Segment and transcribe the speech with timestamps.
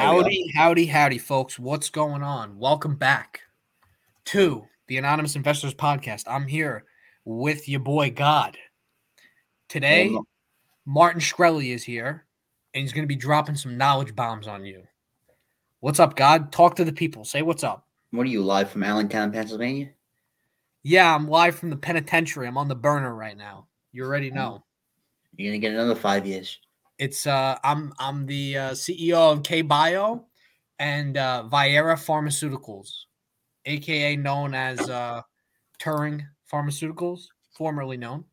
[0.00, 1.58] Howdy, howdy, howdy, folks.
[1.58, 2.58] What's going on?
[2.58, 3.42] Welcome back
[4.24, 6.24] to the Anonymous Investors Podcast.
[6.26, 6.86] I'm here
[7.26, 8.56] with your boy God.
[9.68, 10.10] Today,
[10.86, 12.24] Martin Shkreli is here
[12.72, 14.84] and he's going to be dropping some knowledge bombs on you.
[15.80, 16.50] What's up, God?
[16.50, 17.26] Talk to the people.
[17.26, 17.86] Say what's up.
[18.10, 19.90] What are you live from Allentown, Pennsylvania?
[20.82, 22.46] Yeah, I'm live from the penitentiary.
[22.48, 23.66] I'm on the burner right now.
[23.92, 24.34] You already oh.
[24.34, 24.64] know.
[25.36, 26.58] You're gonna get another five years.
[27.00, 30.26] It's uh I'm I'm the uh, CEO of K Bio
[30.78, 32.90] and uh Vyera Pharmaceuticals,
[33.64, 35.22] aka known as uh
[35.82, 38.26] Turing Pharmaceuticals, formerly known.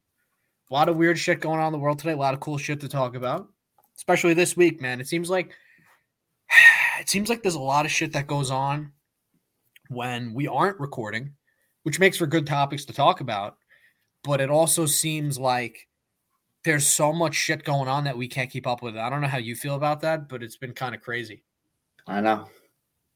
[0.69, 2.57] A lot of weird shit going on in the world today, a lot of cool
[2.57, 3.47] shit to talk about.
[3.95, 4.99] Especially this week, man.
[4.99, 5.53] It seems like
[6.99, 8.91] it seems like there's a lot of shit that goes on
[9.87, 11.31] when we aren't recording,
[11.83, 13.55] which makes for good topics to talk about.
[14.25, 15.87] But it also seems like
[16.67, 18.97] there's so much shit going on that we can't keep up with.
[18.97, 21.43] I don't know how you feel about that, but it's been kind of crazy.
[22.05, 22.49] I know.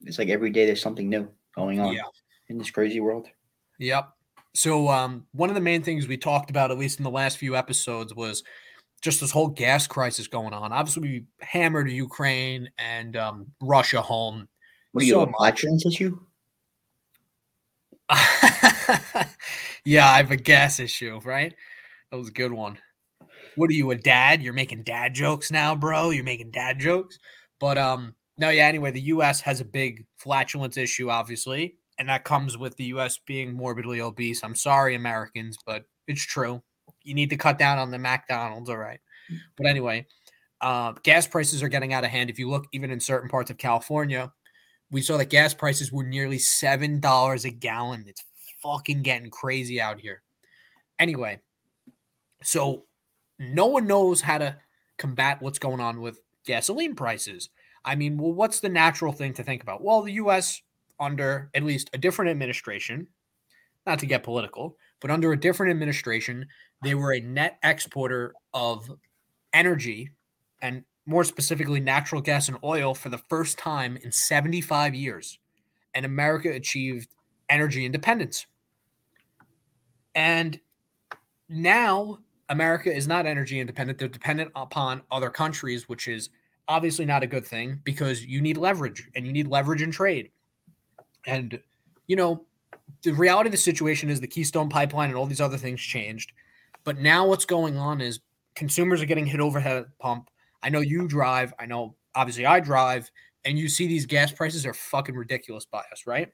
[0.06, 2.04] It's like every day there's something new going on Yeah.
[2.48, 3.28] in this crazy world.
[3.78, 4.10] Yep.
[4.54, 7.38] So um, one of the main things we talked about, at least in the last
[7.38, 8.44] few episodes, was
[9.02, 10.72] just this whole gas crisis going on.
[10.72, 14.48] Obviously, we hammered Ukraine and um, Russia home.
[14.94, 16.18] What are you, So a flatulence issue?
[19.86, 21.54] yeah, I have a gas issue, right?
[22.12, 22.78] That was a good one.
[23.56, 24.42] What are you, a dad?
[24.42, 26.10] You're making dad jokes now, bro.
[26.12, 27.20] You're making dad jokes.
[27.60, 28.66] But um, no, yeah.
[28.66, 29.42] Anyway, the U.S.
[29.42, 33.20] has a big flatulence issue, obviously, and that comes with the U.S.
[33.26, 34.44] being morbidly obese.
[34.44, 36.62] I'm sorry, Americans, but it's true.
[37.04, 39.00] You need to cut down on the McDonald's, all right.
[39.58, 40.08] But anyway,
[40.62, 42.30] uh, gas prices are getting out of hand.
[42.30, 44.32] If you look, even in certain parts of California,
[44.92, 48.06] we saw that gas prices were nearly seven dollars a gallon.
[48.08, 48.24] It's
[48.62, 50.22] fucking getting crazy out here.
[51.00, 51.40] Anyway,
[52.44, 52.86] so
[53.42, 54.56] no one knows how to
[54.98, 57.50] combat what's going on with gasoline prices.
[57.84, 59.84] I mean, well, what's the natural thing to think about?
[59.84, 60.62] Well, the U.S.
[61.00, 63.08] under at least a different administration,
[63.88, 66.46] not to get political, but under a different administration,
[66.84, 68.92] they were a net exporter of
[69.54, 70.12] energy
[70.62, 75.40] and more specifically natural gas and oil for the first time in 75 years.
[75.96, 77.10] And America achieved
[77.50, 78.46] energy independence.
[80.14, 80.60] And
[81.50, 82.20] now
[82.52, 83.98] America is not energy independent.
[83.98, 86.30] They're dependent upon other countries, which is
[86.68, 90.32] obviously not a good thing because you need leverage and you need leverage in trade.
[91.26, 91.60] And,
[92.08, 92.44] you know,
[93.04, 96.34] the reality of the situation is the Keystone Pipeline and all these other things changed.
[96.84, 98.20] But now what's going on is
[98.54, 100.30] consumers are getting hit overhead pump.
[100.62, 101.54] I know you drive.
[101.58, 103.10] I know obviously I drive,
[103.46, 106.30] and you see these gas prices are fucking ridiculous by us, right?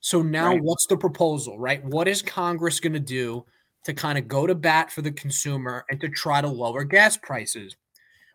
[0.00, 0.62] So now Right.
[0.62, 1.82] what's the proposal, right?
[1.82, 3.46] What is Congress going to do
[3.86, 7.16] to kind of go to bat for the consumer and to try to lower gas
[7.16, 7.76] prices?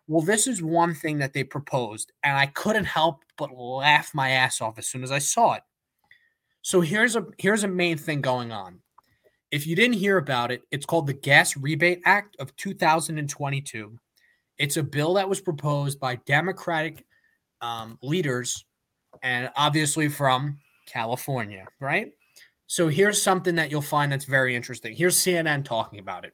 [0.08, 4.30] Well, this is one thing that they proposed, and I couldn't help but laugh my
[4.30, 5.62] ass off as soon as I saw it.
[6.62, 8.80] So here's a here's a main thing going on.
[9.50, 13.98] If you didn't hear about it, it's called the Gas Rebate Act of 2022.
[14.58, 17.04] It's a bill that was proposed by Democratic
[17.60, 18.64] um, leaders
[19.22, 22.12] and obviously from California, right?
[22.72, 24.96] So here's something that you'll find that's very interesting.
[24.96, 26.32] Here's CNN talking about it.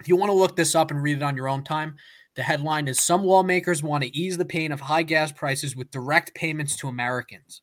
[0.00, 1.94] If you want to look this up and read it on your own time,
[2.34, 5.92] the headline is Some lawmakers want to ease the pain of high gas prices with
[5.92, 7.62] direct payments to Americans.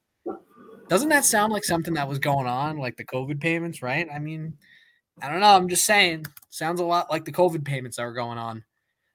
[0.88, 4.08] Doesn't that sound like something that was going on, like the COVID payments, right?
[4.10, 4.54] I mean,
[5.22, 5.54] I don't know.
[5.54, 8.64] I'm just saying, sounds a lot like the COVID payments that were going on.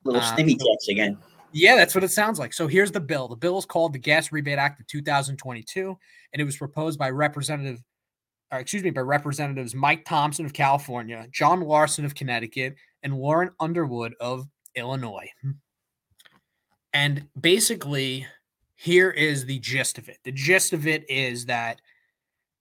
[0.05, 1.17] Little Uh, stimmy checks again.
[1.53, 2.53] Yeah, that's what it sounds like.
[2.53, 3.29] So here's the bill.
[3.29, 5.97] The bill is called the Gas Rebate Act of 2022,
[6.35, 7.83] and it was proposed by Representative,
[8.51, 13.51] or excuse me, by Representatives Mike Thompson of California, John Larson of Connecticut, and Lauren
[13.61, 15.29] Underwood of Illinois.
[16.93, 18.27] And basically,
[18.75, 20.19] here is the gist of it.
[20.25, 21.81] The gist of it is that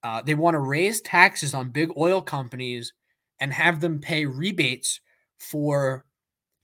[0.04, 2.94] uh, they want to raise taxes on big oil companies
[3.40, 5.00] and have them pay rebates
[5.38, 6.06] for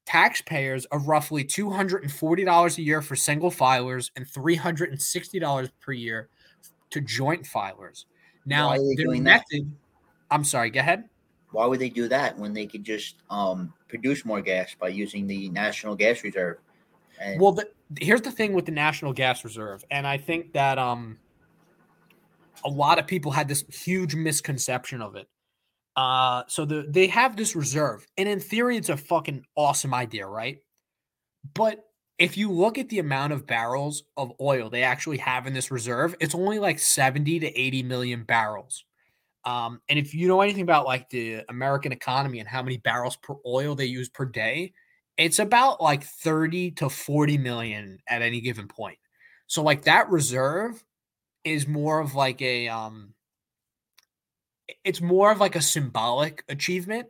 [0.06, 6.30] taxpayers of roughly $240 a year for single filers and $360 per year
[6.90, 8.06] to joint filers.
[8.46, 9.46] Now, Why are they their doing that?
[10.32, 11.10] I'm sorry, go ahead.
[11.52, 15.28] Why would they do that when they could just um, produce more gas by using
[15.28, 16.58] the National Gas Reserve?
[17.22, 17.70] And Well, the,
[18.00, 21.20] here's the thing with the National Gas Reserve, and I think that um,
[22.66, 25.28] a lot of people had this huge misconception of it.
[25.96, 30.26] Uh, so the they have this reserve, and in theory, it's a fucking awesome idea,
[30.26, 30.58] right?
[31.54, 31.86] But
[32.24, 35.72] if you look at the amount of barrels of oil they actually have in this
[35.72, 38.86] reserve, it's only like 70 to 80 million barrels.
[39.44, 43.18] Um, and if you know anything about like the American economy and how many barrels
[43.18, 44.72] per oil they use per day,
[45.18, 49.00] it's about like 30 to 40 million at any given point.
[49.48, 50.82] So like that reserve
[51.44, 53.14] is more of like a um
[54.86, 57.08] it's more of like a symbolic achievement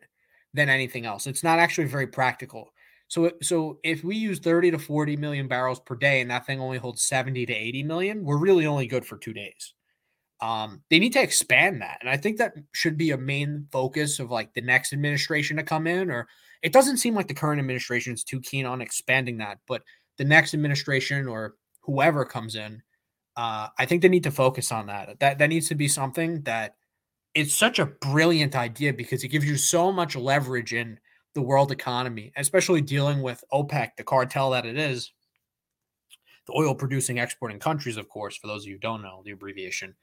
[0.55, 1.27] than anything else.
[1.27, 2.72] It's not actually very practical.
[3.13, 6.59] So so if we use 30 to 40 million barrels per day and that thing
[6.59, 9.75] only holds 70 to 80 million, we're really only good for 2 days.
[10.41, 11.99] Um, they need to expand that.
[12.01, 15.63] And I think that should be a main focus of like the next administration to
[15.63, 16.27] come in or
[16.63, 19.83] it doesn't seem like the current administration is too keen on expanding that, but
[20.17, 22.81] the next administration or whoever comes in,
[23.37, 25.19] uh, I think they need to focus on that.
[25.19, 26.77] That that needs to be something that
[27.35, 30.97] it's such a brilliant idea because it gives you so much leverage in
[31.33, 35.11] the world economy, especially dealing with OPEC, the cartel that it is,
[36.45, 39.31] the oil producing exporting countries, of course, for those of you who don't know the
[39.31, 39.95] abbreviation.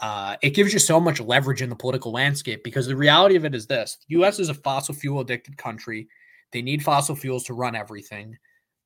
[0.00, 3.44] Uh, it gives you so much leverage in the political landscape because the reality of
[3.44, 6.08] it is this the US is a fossil fuel addicted country.
[6.52, 8.36] They need fossil fuels to run everything.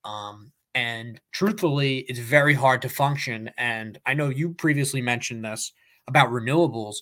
[0.04, 3.50] Um, and truthfully, it's very hard to function.
[3.58, 5.72] And I know you previously mentioned this
[6.08, 6.96] about renewables.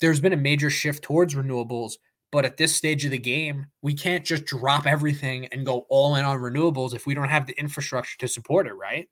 [0.00, 1.94] There's been a major shift towards renewables,
[2.36, 6.16] but at this stage of the game, we can't just drop everything and go all
[6.16, 9.08] in on renewables if we don't have the infrastructure to support it, right?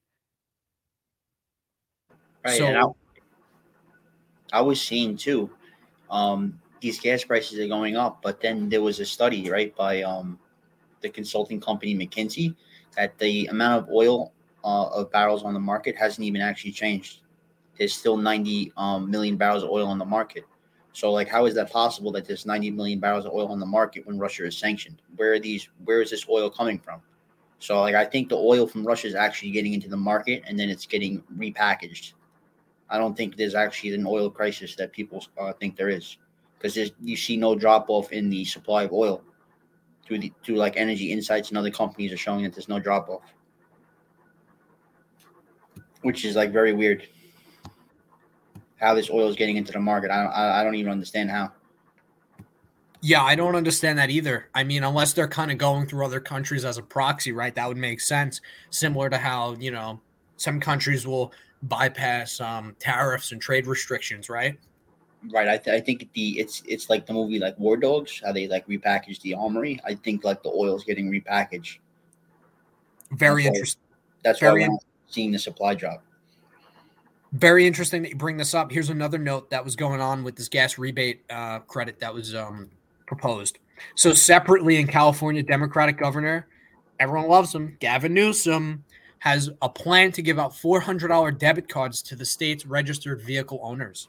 [2.45, 2.59] Right.
[2.59, 2.95] So,
[4.53, 5.49] I, I was seeing too,
[6.11, 10.03] um, these gas prices are going up, but then there was a study, right, by
[10.03, 10.39] um,
[11.01, 12.55] the consulting company McKinsey
[12.95, 14.35] that the amount of oil
[14.65, 17.21] uh, of barrels on the market hasn't even actually changed.
[17.79, 20.45] There's still 90 um, million barrels of oil on the market.
[20.95, 23.67] So, like, how is that possible that there's 90 million barrels of oil on the
[23.67, 25.03] market when Russia is sanctioned?
[25.17, 25.69] Where are these?
[25.85, 27.03] Where is this oil coming from?
[27.59, 30.59] So, like, I think the oil from Russia is actually getting into the market and
[30.59, 32.13] then it's getting repackaged.
[32.89, 36.17] I don't think there's actually an oil crisis that people uh, think there is,
[36.57, 39.21] because you see no drop off in the supply of oil
[40.07, 43.09] through the through like Energy Insights and other companies are showing that there's no drop
[43.09, 43.35] off,
[46.03, 47.09] which is like very weird.
[48.85, 51.53] How this oil is getting into the market, I don't, I don't even understand how.
[53.01, 54.51] Yeah, I don't understand that either.
[54.55, 57.55] I mean, unless they're kind of going through other countries as a proxy, right?
[57.55, 58.43] That would make sense.
[58.69, 60.01] Similar to how you know
[60.37, 61.33] some countries will
[61.63, 64.59] bypass um, tariffs and trade restrictions, right?
[65.31, 65.49] Right.
[65.49, 68.47] I, th- I think the it's it's like the movie like War Dogs, how they
[68.49, 69.81] like repackage the armory.
[69.85, 71.79] I think like the oil is getting repackaged.
[73.13, 73.83] Very that's interesting.
[74.23, 74.79] That's Very why I'm
[75.09, 76.03] seeing the supply drop.
[77.35, 78.71] Very interesting that you bring this up.
[78.71, 82.33] Here's another note that was going on with this gas rebate uh, credit that was
[82.33, 82.71] um,
[83.07, 83.59] proposed.
[83.97, 86.47] So separately in California, Democratic governor,
[87.01, 88.85] everyone loves him, Gavin Newsom,
[89.19, 94.07] has a plan to give out $400 debit cards to the state's registered vehicle owners.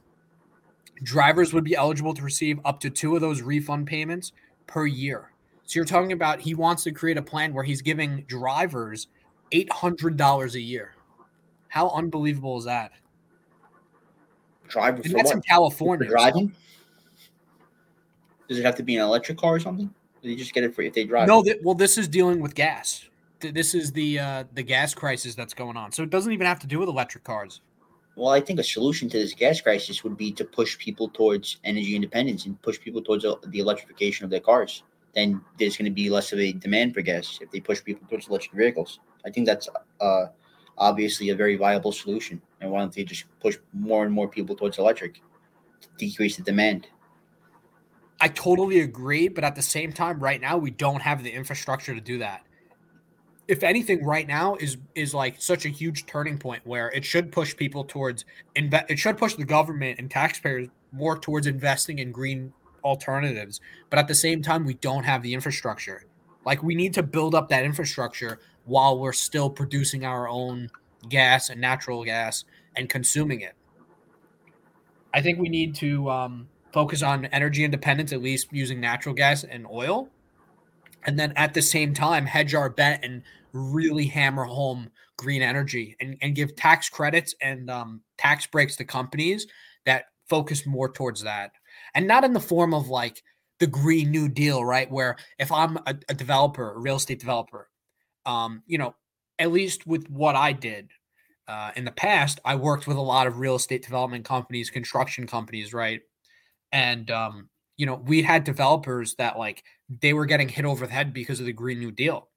[1.01, 4.33] Drivers would be eligible to receive up to two of those refund payments
[4.67, 5.31] per year.
[5.63, 9.07] So you're talking about he wants to create a plan where he's giving drivers
[9.51, 10.93] $800 a year.
[11.69, 12.91] How unbelievable is that?
[14.67, 15.35] Driver and that's what?
[15.35, 16.07] in California.
[16.07, 16.53] Driving?
[18.47, 19.93] Does it have to be an electric car or something?
[20.21, 21.27] Do you just get it for if they drive?
[21.27, 23.05] No, th- well, this is dealing with gas.
[23.39, 25.91] Th- this is the uh, the gas crisis that's going on.
[25.91, 27.61] So it doesn't even have to do with electric cars.
[28.15, 31.57] Well, I think a solution to this gas crisis would be to push people towards
[31.63, 34.83] energy independence and push people towards the electrification of their cars.
[35.13, 38.07] Then there's going to be less of a demand for gas if they push people
[38.07, 38.99] towards electric vehicles.
[39.25, 39.67] I think that's
[39.99, 40.27] uh,
[40.77, 42.41] obviously a very viable solution.
[42.61, 45.15] And why don't they just push more and more people towards electric
[45.81, 46.87] to decrease the demand?
[48.19, 51.93] I totally agree, but at the same time, right now we don't have the infrastructure
[51.93, 52.45] to do that
[53.47, 57.31] if anything right now is is like such a huge turning point where it should
[57.31, 62.11] push people towards invest it should push the government and taxpayers more towards investing in
[62.11, 66.03] green alternatives but at the same time we don't have the infrastructure
[66.45, 70.69] like we need to build up that infrastructure while we're still producing our own
[71.07, 72.43] gas and natural gas
[72.75, 73.53] and consuming it.
[75.13, 79.43] I think we need to um, focus on energy independence at least using natural gas
[79.43, 80.09] and oil.
[81.05, 83.21] And then at the same time hedge our bet and
[83.53, 88.83] really hammer home green energy and, and give tax credits and um, tax breaks to
[88.83, 89.47] companies
[89.85, 91.51] that focus more towards that.
[91.93, 93.21] And not in the form of like
[93.59, 97.69] the green new deal right where if i'm a, a developer a real estate developer
[98.25, 98.95] um, you know
[99.39, 100.89] at least with what i did
[101.47, 105.27] uh, in the past i worked with a lot of real estate development companies construction
[105.27, 106.01] companies right
[106.71, 109.63] and um, you know we had developers that like
[110.01, 112.29] they were getting hit over the head because of the Green New Deal.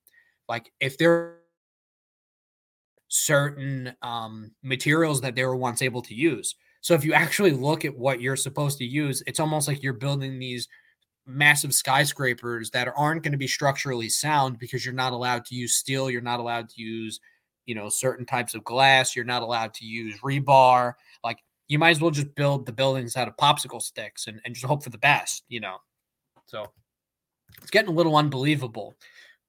[0.49, 1.39] Like if there
[3.09, 6.55] certain um, materials that they were once able to use.
[6.83, 9.95] So if you actually look at what you're supposed to use, it's almost like you're
[9.95, 10.69] building these
[11.29, 15.75] massive skyscrapers that aren't going to be structurally sound because you're not allowed to use
[15.75, 17.21] steel, you're not allowed to use,
[17.69, 19.15] you know certain types of glass.
[19.15, 20.95] You're not allowed to use rebar.
[21.23, 24.55] Like you might as well just build the buildings out of popsicle sticks and, and
[24.55, 25.77] just hope for the best, you know.
[26.47, 26.65] So
[27.61, 28.95] it's getting a little unbelievable.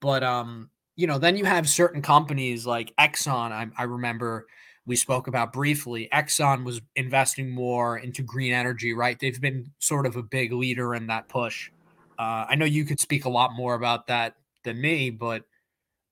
[0.02, 3.54] But um, you know, then you have certain companies like Exxon.
[3.54, 4.48] I, I remember
[4.90, 6.10] we spoke about briefly.
[6.12, 9.20] Exxon was investing more into green energy, right?
[9.20, 11.70] They've been sort of a big leader in that push.
[12.18, 15.44] Uh, I know you could speak a lot more about that than me, but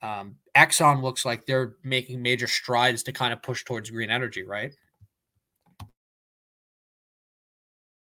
[0.03, 4.43] um, Exxon looks like they're making major strides to kind of push towards green energy,
[4.43, 4.75] right?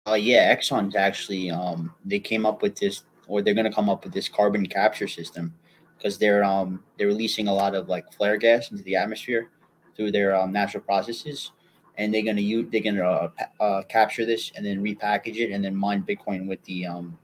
[0.06, 3.90] Uh, yeah, Exxon's actually um, they came up with this, or they're going to come
[3.90, 5.52] up with this carbon capture system
[5.96, 9.50] because they're um they're releasing a lot of like flare gas into the atmosphere
[9.96, 11.52] through their um, natural processes,
[11.98, 13.30] and they're to use they're to uh,
[13.60, 17.18] uh, capture this and then repackage it and then mine Bitcoin with the um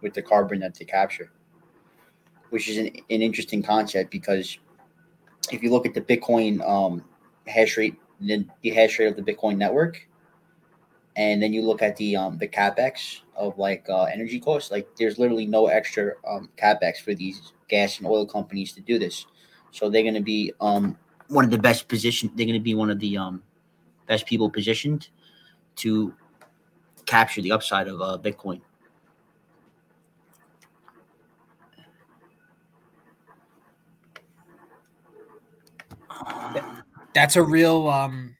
[0.00, 1.30] with the carbon that they capture,
[2.50, 4.58] which is an, an interesting concept because
[5.50, 7.04] if you look at the Bitcoin um,
[7.46, 10.06] hash rate, the, the hash rate of the Bitcoin network,
[11.16, 14.88] and then you look at the um, the capex of like uh, energy costs, like
[14.96, 19.26] there's literally no extra um, capex for these gas and oil companies to do this.
[19.70, 20.96] So they're going to be um,
[21.28, 22.32] one of the best positioned.
[22.34, 23.42] They're going to be one of the um,
[24.06, 25.08] best people positioned
[25.76, 26.14] to
[27.06, 28.60] capture the upside of uh, Bitcoin.
[37.14, 38.36] That's a real um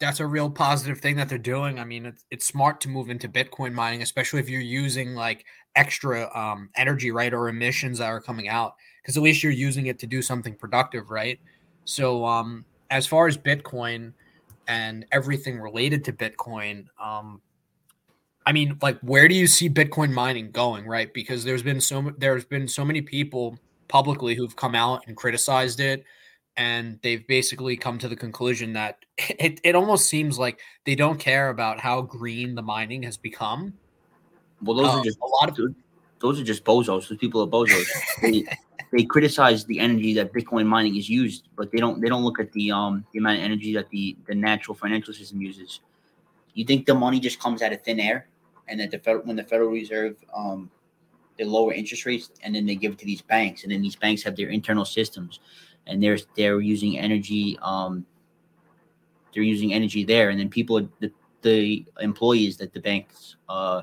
[0.00, 1.78] that's a real positive thing that they're doing.
[1.78, 5.44] I mean, it's it's smart to move into Bitcoin mining, especially if you're using like
[5.76, 9.86] extra um, energy, right, or emissions that are coming out, because at least you're using
[9.86, 11.38] it to do something productive, right?
[11.90, 14.12] So, um, as far as Bitcoin
[14.68, 17.40] and everything related to Bitcoin, um,
[18.46, 21.12] I mean, like, where do you see Bitcoin mining going, right?
[21.12, 25.80] Because there's been so there's been so many people publicly who've come out and criticized
[25.80, 26.04] it
[26.56, 31.18] and they've basically come to the conclusion that it, it almost seems like they don't
[31.18, 33.72] care about how green the mining has become.
[34.62, 35.56] Well, those um, are just a lot of
[36.20, 37.08] those are just bozos.
[37.08, 37.86] Those people are bozos.
[38.22, 38.44] they,
[38.92, 42.40] they criticize the energy that Bitcoin mining is used, but they don't they don't look
[42.40, 45.80] at the um the amount of energy that the the natural financial system uses.
[46.54, 48.28] You think the money just comes out of thin air,
[48.68, 50.70] and that the federal when the Federal Reserve um
[51.38, 53.96] they lower interest rates and then they give it to these banks, and then these
[53.96, 55.40] banks have their internal systems
[55.86, 58.04] and they're they're using energy um
[59.32, 61.10] they're using energy there and then people the,
[61.42, 63.82] the employees that the banks uh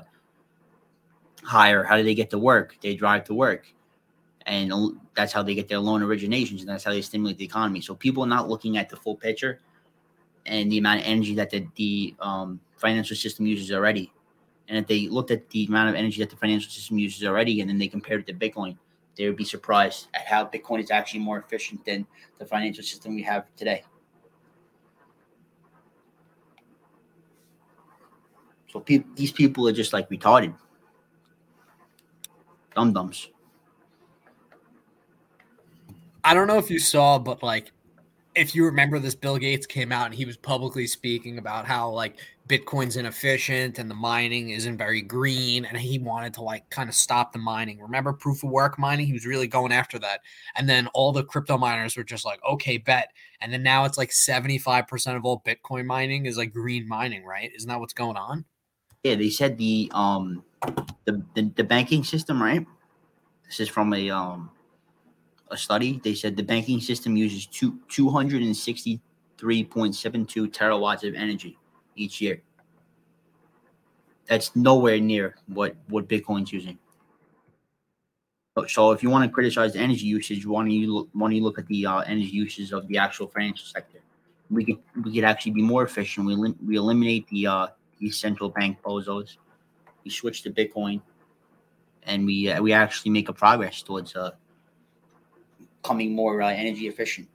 [1.48, 2.76] hire how do they get to work?
[2.80, 3.66] They drive to work.
[4.46, 4.72] And
[5.14, 7.80] that's how they get their loan originations and that's how they stimulate the economy.
[7.80, 9.60] So people are not looking at the full picture
[10.46, 14.10] and the amount of energy that the, the um, financial system uses already.
[14.68, 17.60] And if they looked at the amount of energy that the financial system uses already
[17.60, 18.76] and then they compared it to bitcoin
[19.18, 22.06] they would be surprised at how Bitcoin is actually more efficient than
[22.38, 23.82] the financial system we have today.
[28.72, 30.54] So pe- these people are just like retarded,
[32.78, 33.28] dum dums.
[36.22, 37.72] I don't know if you saw, but like
[38.36, 41.90] if you remember this bill gates came out and he was publicly speaking about how
[41.90, 46.88] like bitcoin's inefficient and the mining isn't very green and he wanted to like kind
[46.88, 47.80] of stop the mining.
[47.80, 49.06] Remember proof of work mining?
[49.06, 50.20] He was really going after that.
[50.54, 53.10] And then all the crypto miners were just like okay bet.
[53.40, 57.50] And then now it's like 75% of all bitcoin mining is like green mining right?
[57.56, 58.44] Isn't that what's going on?
[59.02, 60.44] Yeah they said the um
[61.04, 62.66] the the, the banking system right
[63.46, 64.50] this is from a um
[65.50, 66.00] a study.
[66.02, 69.00] They said the banking system uses two, 263.72
[69.38, 71.56] terawatts of energy
[71.96, 72.42] each year.
[74.28, 76.78] That's nowhere near what, what Bitcoin's using.
[78.66, 81.36] So if you want to criticize the energy usage, why don't you look, why don't
[81.36, 84.00] you look at the uh, energy uses of the actual financial sector?
[84.50, 86.26] We could we could actually be more efficient.
[86.26, 86.34] We
[86.66, 87.66] we eliminate the uh,
[88.00, 89.36] these central bank bozos.
[90.08, 91.02] We switch to Bitcoin,
[92.04, 94.30] and we uh, we actually make a progress towards uh,
[95.82, 97.28] becoming more uh, energy efficient.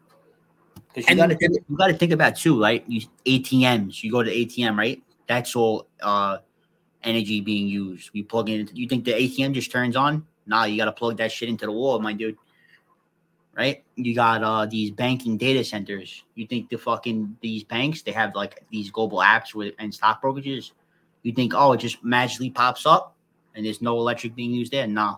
[0.92, 1.38] Because you got to
[1.70, 2.84] you got to think about too, right?
[2.88, 4.02] You ATMs.
[4.02, 5.04] You go to ATM, right?
[5.28, 6.40] That's all uh,
[7.04, 8.10] energy being used.
[8.12, 8.68] We plug in.
[8.74, 10.26] You think the ATM just turns on?
[10.48, 12.38] Nah, you got to plug that shit into the wall, my dude.
[13.56, 13.84] Right?
[13.98, 16.24] You got uh these banking data centers.
[16.34, 20.24] You think the fucking these banks they have like these global apps with and stock
[20.24, 20.72] brokerages?
[21.24, 23.16] You think oh it just magically pops up
[23.56, 24.88] and there's no electric being used there?
[24.88, 25.18] Nah,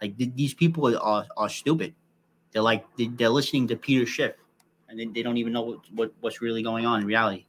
[0.00, 1.94] like th- these people are, are stupid.
[2.52, 4.34] They're like they, are listening to Peter Schiff,
[4.88, 7.46] and they, they don't even know what, what what's really going on in reality.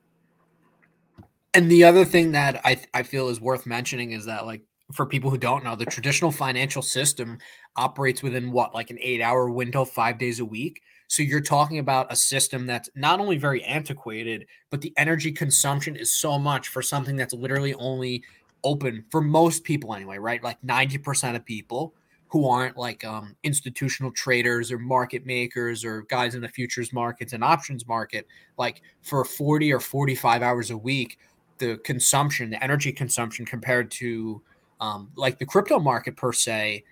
[1.54, 4.64] And the other thing that I I feel is worth mentioning is that like
[4.94, 7.38] for people who don't know, the traditional financial system
[7.76, 10.82] operates within what like an eight hour window, five days a week.
[11.08, 15.96] So you're talking about a system that's not only very antiquated, but the energy consumption
[15.96, 18.24] is so much for something that's literally only
[18.64, 20.44] open for most people anyway, right?
[20.44, 21.94] Like 90% of people
[22.30, 27.34] who aren't like um, institutional traders or market makers or guys in the futures markets
[27.34, 31.20] and options market, like for 40 or 45 hours a week,
[31.60, 34.42] the consumption, the energy consumption compared to
[34.82, 36.84] um, like the crypto market per se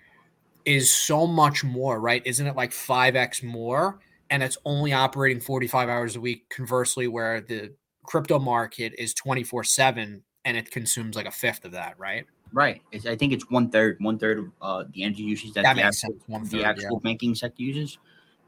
[0.65, 2.21] is so much more, right?
[2.25, 3.99] Isn't it like 5x more?
[4.29, 6.49] And it's only operating 45 hours a week.
[6.49, 7.73] Conversely, where the
[8.05, 12.25] crypto market is 24 7 and it consumes like a fifth of that, right?
[12.51, 12.81] Right.
[12.91, 15.75] It's, I think it's one third, one third of uh, the energy usage that, That
[15.75, 16.23] the makes actual, sense.
[16.27, 17.09] One the third, actual yeah.
[17.09, 17.97] banking sector uses.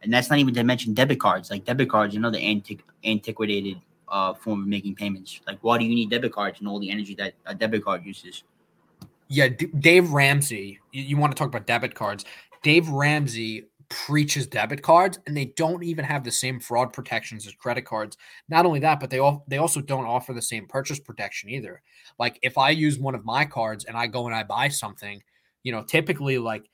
[0.02, 1.50] And that's not even to mention debit cards.
[1.50, 5.42] Like debit cards, another know, the antiq- antiquated uh, form of making payments.
[5.48, 8.06] Like, why do you need debit cards and all the energy that a debit card
[8.06, 8.44] uses?
[9.28, 10.80] Yeah, D- Dave Ramsey.
[10.92, 12.26] You, you want to talk about debit cards?
[12.64, 17.54] Dave Ramsey preaches debit cards, and they don't even have the same fraud protections as
[17.54, 18.18] credit cards.
[18.50, 21.82] Not only that, but they all they also don't offer the same purchase protection either.
[22.20, 25.22] Like if I use one of my cards and I go and I buy something,
[25.64, 26.70] you know, typically like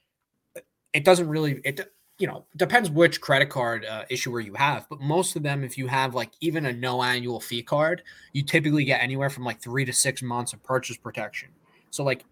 [0.94, 1.80] it doesn't really it
[2.18, 5.78] you know depends which credit card uh, issuer you have but most of them if
[5.78, 8.04] you have like even a no annual fee card
[8.34, 11.50] you typically get anywhere from like three to six months of purchase protection
[11.90, 12.26] so like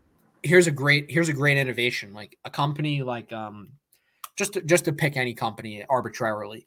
[0.44, 2.14] here's a great here's a great innovation.
[2.14, 3.70] Like a company like um
[4.36, 6.66] just to, just to pick any company arbitrarily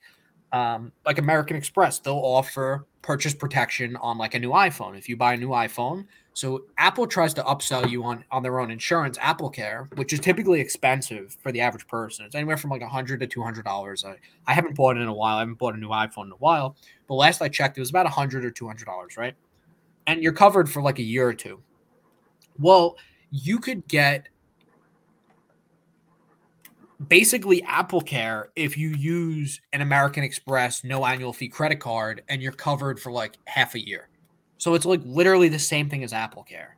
[0.53, 4.97] um like american express they'll offer purchase protection on like a new iphone.
[4.97, 8.61] If you buy a new iphone so apple tries to upsell you on on their
[8.61, 12.27] own insurance apple care which is typically expensive for the average person.
[12.27, 14.05] It's anywhere from like 100 to 200 dollars.
[14.05, 15.37] I, I haven't bought it in a while.
[15.37, 16.77] I haven't bought a new iphone in a while
[17.09, 19.35] but last i checked it was about 100 or 200 dollars right?
[20.07, 21.63] And you're covered for like a year or two.
[22.59, 22.97] Well
[23.33, 24.29] you could get
[27.09, 32.43] basically Apple Care if you use an American Express no annual fee credit card and
[32.43, 34.09] you're covered for like half a year.
[34.59, 36.77] So it's like literally the same thing as Apple Care,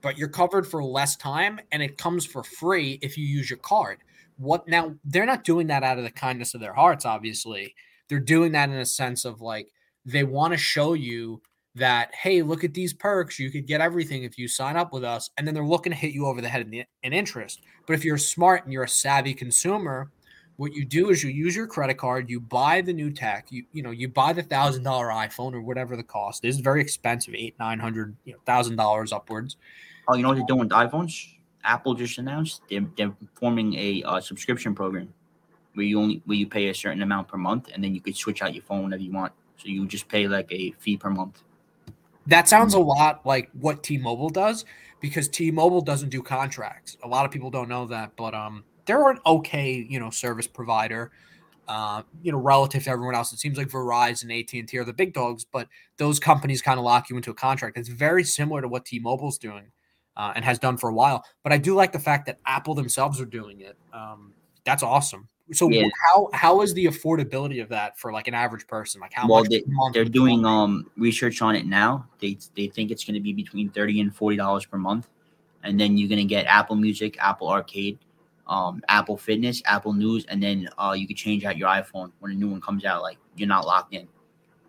[0.00, 3.58] but you're covered for less time and it comes for free if you use your
[3.58, 3.98] card.
[4.38, 4.94] What now?
[5.04, 7.74] They're not doing that out of the kindness of their hearts, obviously.
[8.08, 9.70] They're doing that in a sense of like
[10.06, 11.42] they want to show you
[11.74, 15.04] that hey look at these perks you could get everything if you sign up with
[15.04, 17.60] us and then they're looking to hit you over the head in, the, in interest
[17.86, 20.10] but if you're smart and you're a savvy consumer
[20.56, 23.64] what you do is you use your credit card you buy the new tech you
[23.72, 27.34] you know you buy the thousand dollar iphone or whatever the cost is very expensive
[27.34, 29.56] eight nine hundred you know thousand dollars upwards
[30.10, 31.34] Oh, you know what they're doing with iPhones?
[31.62, 35.14] Apple just announced they're, they're forming a uh, subscription program
[35.74, 38.16] where you only where you pay a certain amount per month and then you could
[38.16, 39.32] switch out your phone whenever you want.
[39.56, 41.42] So you just pay like a fee per month.
[42.30, 44.64] That sounds a lot like what T-Mobile does
[45.00, 46.96] because T-Mobile doesn't do contracts.
[47.02, 50.46] A lot of people don't know that, but um, they're an okay, you know, service
[50.46, 51.10] provider.
[51.66, 54.84] Uh, you know, relative to everyone else, it seems like Verizon, AT and T are
[54.84, 57.76] the big dogs, but those companies kind of lock you into a contract.
[57.76, 59.72] It's very similar to what T-Mobile's doing
[60.16, 61.24] uh, and has done for a while.
[61.42, 63.76] But I do like the fact that Apple themselves are doing it.
[63.92, 65.28] Um, that's awesome.
[65.52, 65.88] So Yeah.
[66.06, 69.00] how how is the affordability of that for like an average person?
[69.00, 69.50] Like how well, much?
[69.50, 72.06] they, they're doing um research on it now.
[72.20, 75.08] They they think it's going to be between thirty and forty dollars per month,
[75.64, 77.98] and then you're going to get Apple Music, Apple Arcade,
[78.46, 82.30] um, Apple Fitness, Apple News, and then uh, you could change out your iPhone when
[82.32, 83.02] a new one comes out.
[83.02, 84.06] Like you're not locked in,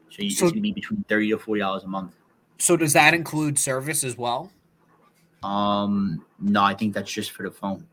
[0.10, 2.16] so, you, So- it's going to be between thirty to forty dollars a month.
[2.58, 4.52] So does that include service as well?
[5.44, 7.88] Um, no, I think that's just for the phone.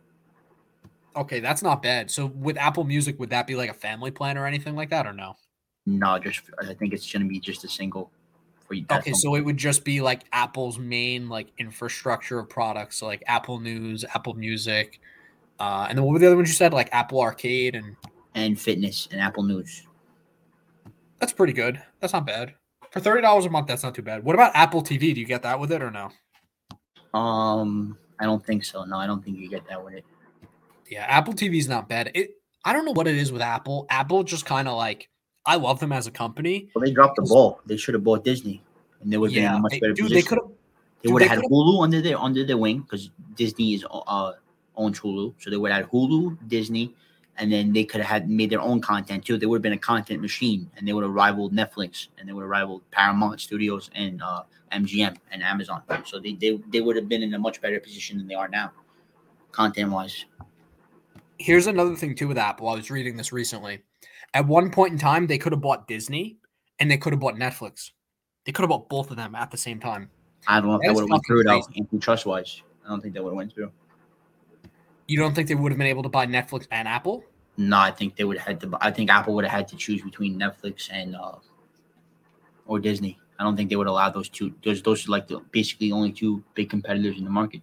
[1.16, 2.11] Okay, that's not bad.
[2.11, 5.07] So with Apple Music, would that be like a family plan or anything like that,
[5.07, 5.37] or no?
[5.87, 8.11] No, just I think it's going to be just a single.
[8.66, 8.85] For you.
[8.90, 13.23] Okay, so it would just be like Apple's main like infrastructure of products, so like
[13.27, 15.01] Apple News, Apple Music,
[15.59, 16.73] uh, and then what were the other ones you said?
[16.75, 17.97] Like Apple Arcade, and
[18.35, 19.87] and fitness and Apple News.
[21.18, 21.83] that's pretty good.
[22.01, 22.55] That's not bad
[22.90, 23.66] for thirty dollars a month.
[23.66, 24.25] That's not too bad.
[24.25, 25.14] What about Apple TV?
[25.14, 26.11] Do you get that with it or no?
[27.18, 28.85] Um, I don't think so.
[28.85, 30.05] No, I don't think you get that with it.
[30.90, 32.11] Yeah, Apple TV is not bad.
[32.14, 32.31] It
[32.64, 33.87] I don't know what it is with Apple.
[33.90, 35.09] Apple just kind of like
[35.46, 36.68] I love them as a company.
[36.74, 37.61] Well, they dropped the ball.
[37.66, 38.62] They should have bought Disney,
[39.01, 40.29] and they would have been in a much they- better dude, they position.
[40.29, 40.53] could have.
[41.03, 44.33] They would have had Hulu under their under their wing because Disney is uh
[44.77, 46.94] owns Hulu, so they would have had Hulu, Disney,
[47.37, 49.38] and then they could have had made their own content too.
[49.38, 52.33] They would have been a content machine, and they would have rivaled Netflix, and they
[52.33, 55.83] would have rivaled Paramount Studios and uh, MGM and Amazon.
[56.05, 58.48] So they, they they would have been in a much better position than they are
[58.48, 58.72] now,
[59.53, 60.24] content wise.
[61.38, 62.68] Here's another thing too with Apple.
[62.68, 63.81] I was reading this recently.
[64.35, 66.38] At one point in time, they could have bought Disney
[66.79, 67.92] and they could have bought Netflix.
[68.44, 70.11] They could have bought both of them at the same time.
[70.46, 72.62] I don't know if That would have went through though, antitrust wise.
[72.85, 73.72] I don't think that would have went through.
[75.07, 77.24] You don't think they would have been able to buy Netflix and Apple?
[77.57, 78.79] No, I think they would have had to.
[78.81, 81.37] I think Apple would have had to choose between Netflix and uh,
[82.66, 83.18] or Disney.
[83.38, 84.55] I don't think they would allow those two.
[84.64, 87.62] Those those are like the basically only two big competitors in the market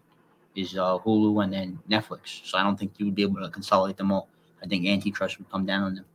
[0.55, 2.45] is uh, Hulu and then Netflix.
[2.45, 4.29] So I don't think you would be able to consolidate them all.
[4.63, 6.05] I think antitrust would come down on them.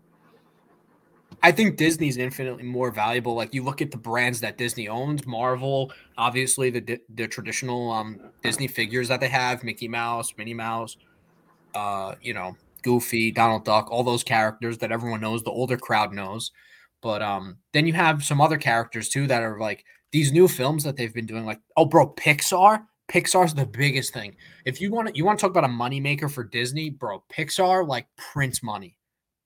[1.42, 3.34] I think Disney's infinitely more valuable.
[3.34, 8.20] Like you look at the brands that Disney owns, Marvel, obviously the the traditional um,
[8.42, 10.96] Disney figures that they have, Mickey Mouse, Minnie Mouse,
[11.74, 16.12] uh, you know, Goofy, Donald Duck, all those characters that everyone knows, the older crowd
[16.12, 16.50] knows.
[17.00, 20.84] But um, then you have some other characters too that are like these new films
[20.84, 21.46] that they've been doing.
[21.46, 22.84] Like, oh, bro, Pixar.
[23.10, 24.36] Pixar's the biggest thing.
[24.64, 27.24] If you want to, you want to talk about a moneymaker for Disney, bro.
[27.32, 28.96] Pixar like prints money,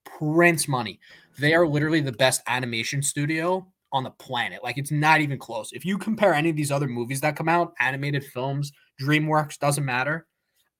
[0.04, 1.00] prints money.
[1.38, 4.62] They are literally the best animation studio on the planet.
[4.62, 5.72] Like it's not even close.
[5.72, 9.84] If you compare any of these other movies that come out, animated films, DreamWorks doesn't
[9.84, 10.26] matter.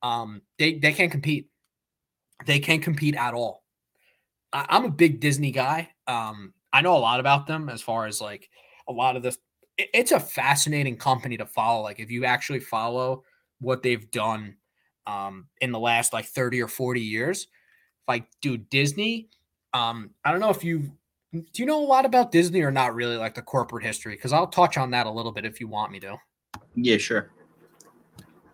[0.03, 1.49] Um, they they can't compete.
[2.45, 3.63] They can't compete at all.
[4.53, 5.89] I, I'm a big Disney guy.
[6.07, 8.51] Um, I know a lot about them as far as like
[8.89, 9.39] a lot of this.
[9.79, 11.83] It, it's a fascinating company to follow.
[11.83, 13.25] Like if you actually follow
[13.61, 14.57] what they've done
[15.07, 17.47] um, in the last like 30 or 40 years,
[18.09, 19.29] like dude, Disney.
[19.73, 20.93] Um, I don't know if you
[21.33, 24.33] do you know a lot about Disney or not really like the corporate history because
[24.33, 26.17] I'll touch on that a little bit if you want me to.
[26.77, 27.31] Yeah, sure.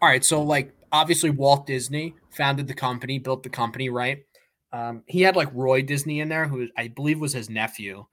[0.00, 4.24] All right, so like obviously Walt Disney founded the company, built the company, right?
[4.72, 8.06] Um, he had like Roy Disney in there, who I believe was his nephew.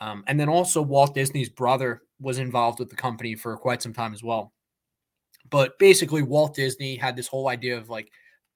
[0.00, 3.92] Um, and then also Walt Disney's brother was involved with the company for quite some
[3.92, 4.52] time as well.
[5.50, 8.10] But basically, Walt Disney had this whole idea of like,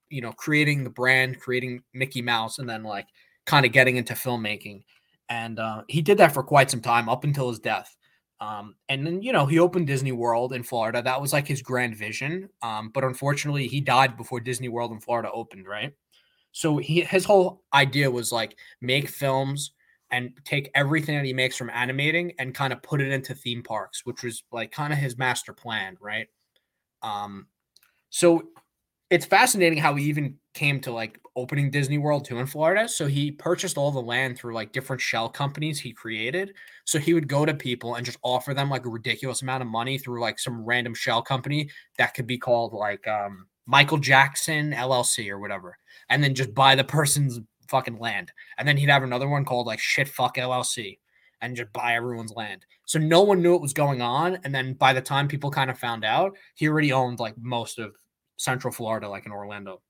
[0.09, 3.07] you know, creating the brand, creating Mickey Mouse, and then like
[3.45, 4.83] kind of getting into filmmaking.
[5.29, 7.95] And uh, he did that for quite some time up until his death.
[8.41, 11.01] Um, and then, you know, he opened Disney World in Florida.
[11.01, 12.49] That was like his grand vision.
[12.61, 15.93] Um, but unfortunately, he died before Disney World in Florida opened, right?
[16.51, 19.71] So he his whole idea was like make films
[20.11, 23.63] and take everything that he makes from animating and kind of put it into theme
[23.63, 26.27] parks, which was like kind of his master plan, right?
[27.01, 27.47] Um,
[28.09, 28.49] so
[29.09, 32.87] it's fascinating how he even came to like opening Disney World too in Florida.
[32.87, 36.53] So he purchased all the land through like different shell companies he created.
[36.85, 39.69] So he would go to people and just offer them like a ridiculous amount of
[39.69, 44.73] money through like some random shell company that could be called like um, Michael Jackson
[44.73, 45.77] LLC or whatever,
[46.09, 47.39] and then just buy the person's
[47.69, 48.31] fucking land.
[48.57, 50.97] And then he'd have another one called like Shit Fuck LLC
[51.41, 52.65] and just buy everyone's land.
[52.85, 54.39] So no one knew what was going on.
[54.43, 57.79] And then by the time people kind of found out, he already owned like most
[57.79, 57.95] of
[58.37, 59.81] Central Florida, like in Orlando.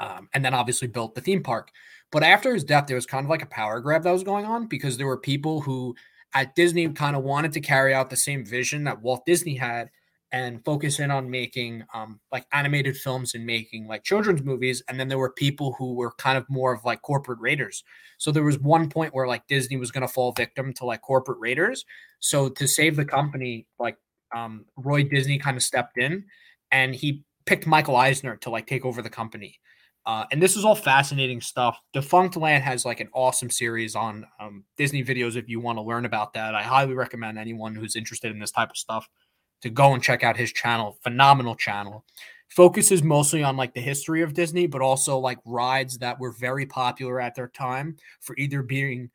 [0.00, 1.70] Um, and then obviously built the theme park.
[2.12, 4.44] But after his death, there was kind of like a power grab that was going
[4.44, 5.94] on because there were people who
[6.34, 9.90] at Disney kind of wanted to carry out the same vision that Walt Disney had
[10.32, 14.82] and focus in on making um, like animated films and making like children's movies.
[14.88, 17.82] And then there were people who were kind of more of like corporate raiders.
[18.18, 21.00] So there was one point where like Disney was going to fall victim to like
[21.00, 21.84] corporate raiders.
[22.20, 23.96] So to save the company, like
[24.34, 26.24] um, Roy Disney kind of stepped in
[26.70, 29.58] and he picked Michael Eisner to like take over the company.
[30.04, 31.78] Uh, and this is all fascinating stuff.
[31.94, 35.36] Defunctland has like an awesome series on um, Disney videos.
[35.36, 38.50] If you want to learn about that, I highly recommend anyone who's interested in this
[38.50, 39.08] type of stuff
[39.62, 40.98] to go and check out his channel.
[41.02, 42.04] Phenomenal channel.
[42.48, 46.66] Focuses mostly on like the history of Disney, but also like rides that were very
[46.66, 49.10] popular at their time for either being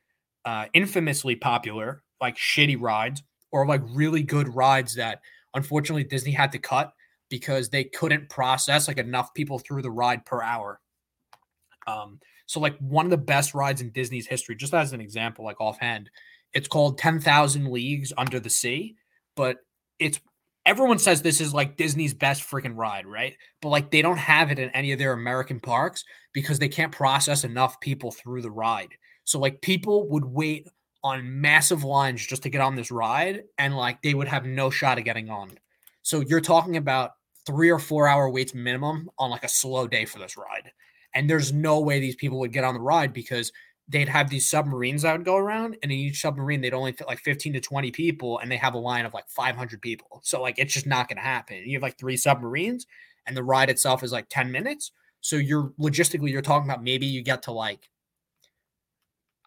[0.46, 5.22] uh, infamously popular, like shitty rides, or like really good rides that
[5.54, 6.94] unfortunately Disney had to cut
[7.30, 10.80] because they couldn't process like enough people through the ride per hour.
[11.88, 15.44] Um, so like one of the best rides in Disney's history, just as an example,
[15.44, 16.10] like offhand,
[16.54, 18.96] it's called 10,000 Leagues Under the Sea,
[19.36, 19.58] but
[20.00, 20.20] it's
[20.66, 23.36] everyone says this is like Disney's best freaking ride, right?
[23.62, 26.92] But like they don't have it in any of their American parks because they can't
[26.92, 28.90] process enough people through the ride.
[29.26, 30.68] So like people would wait
[31.04, 34.70] on massive lines just to get on this ride and like they would have no
[34.70, 35.52] shot of getting on.
[36.02, 37.12] So you're talking about
[37.46, 40.72] 3 or 4 hour waits minimum on like a slow day for this ride.
[41.14, 43.52] And there's no way these people would get on the ride because
[43.94, 47.08] they'd have these submarines that would go around, and in each submarine they'd only fit
[47.08, 50.20] like 15 to 20 people, and they have a line of like 500 people.
[50.24, 51.64] So like it's just not going to happen.
[51.66, 52.88] You have like three submarines,
[53.26, 54.92] and the ride itself is like 10 minutes.
[55.22, 57.90] So you're logistically you're talking about maybe you get to like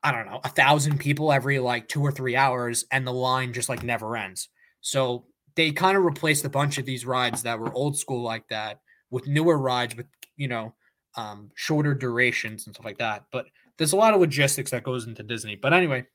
[0.02, 3.52] I don't know a thousand people every like two or three hours, and the line
[3.52, 4.48] just like never ends.
[4.80, 8.46] So they kind of replaced a bunch of these rides that were old school like
[8.48, 8.80] that
[9.10, 10.06] with newer rides with
[10.36, 10.72] you know
[11.16, 13.24] um, shorter durations and stuff like that.
[13.32, 13.46] But
[13.78, 15.56] there's a lot of logistics that goes into Disney.
[15.56, 16.06] But anyway,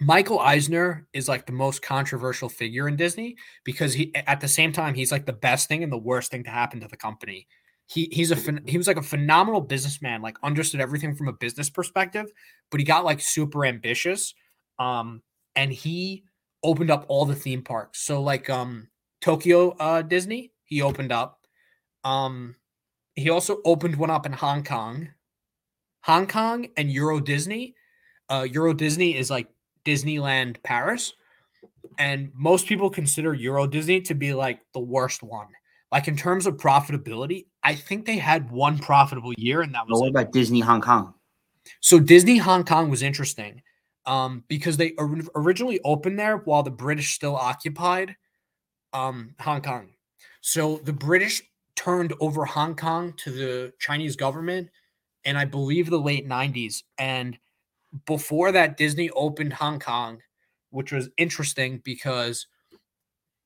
[0.00, 4.72] Michael Eisner is like the most controversial figure in Disney because he at the same
[4.72, 7.46] time he's like the best thing and the worst thing to happen to the company.
[7.86, 11.68] he he's a he was like a phenomenal businessman, like understood everything from a business
[11.68, 12.26] perspective,
[12.70, 14.32] but he got like super ambitious.
[14.78, 15.22] Um,
[15.56, 16.24] and he
[16.62, 18.00] opened up all the theme parks.
[18.02, 18.88] So like um
[19.20, 21.40] Tokyo uh Disney, he opened up.
[22.04, 22.56] Um
[23.16, 25.08] he also opened one up in Hong Kong.
[26.02, 27.74] Hong Kong and Euro Disney.
[28.28, 29.48] Uh Euro Disney is like
[29.84, 31.12] Disneyland Paris.
[31.98, 35.48] And most people consider Euro Disney to be like the worst one.
[35.92, 40.00] Like in terms of profitability, I think they had one profitable year, and that was.
[40.00, 41.14] what like- about Disney Hong Kong?
[41.80, 43.60] so Disney Hong Kong was interesting
[44.06, 48.16] um, because they or- originally opened there while the British still occupied
[48.92, 49.90] um, Hong Kong.
[50.40, 51.42] So the British
[51.76, 54.70] turned over Hong Kong to the Chinese government
[55.24, 56.82] in, I believe, the late 90s.
[56.98, 57.38] And
[58.06, 60.20] before that, Disney opened Hong Kong,
[60.70, 62.46] which was interesting because